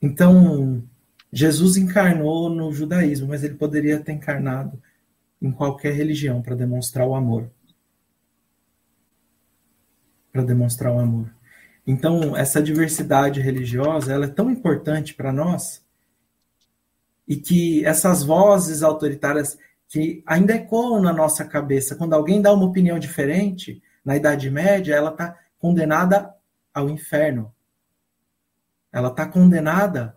[0.01, 0.83] Então,
[1.31, 4.81] Jesus encarnou no judaísmo, mas ele poderia ter encarnado
[5.41, 7.49] em qualquer religião para demonstrar o amor.
[10.31, 11.33] Para demonstrar o amor.
[11.85, 15.83] Então, essa diversidade religiosa, ela é tão importante para nós
[17.27, 19.57] e que essas vozes autoritárias
[19.87, 24.95] que ainda ecoam na nossa cabeça, quando alguém dá uma opinião diferente, na Idade Média,
[24.95, 26.33] ela está condenada
[26.73, 27.53] ao inferno.
[28.91, 30.15] Ela está condenada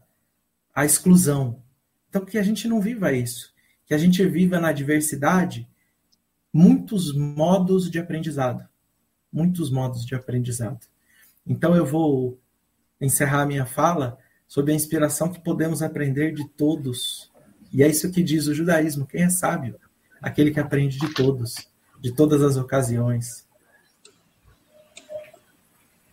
[0.75, 1.63] à exclusão.
[2.09, 3.52] Então, que a gente não viva isso.
[3.93, 5.69] Que a gente viva na diversidade
[6.51, 8.67] muitos modos de aprendizado.
[9.31, 10.87] Muitos modos de aprendizado.
[11.47, 12.41] Então, eu vou
[12.99, 14.17] encerrar a minha fala
[14.49, 17.31] sob a inspiração que podemos aprender de todos.
[17.71, 19.79] E é isso que diz o judaísmo: quem é sábio?
[20.23, 21.57] Aquele que aprende de todos,
[22.01, 23.47] de todas as ocasiões.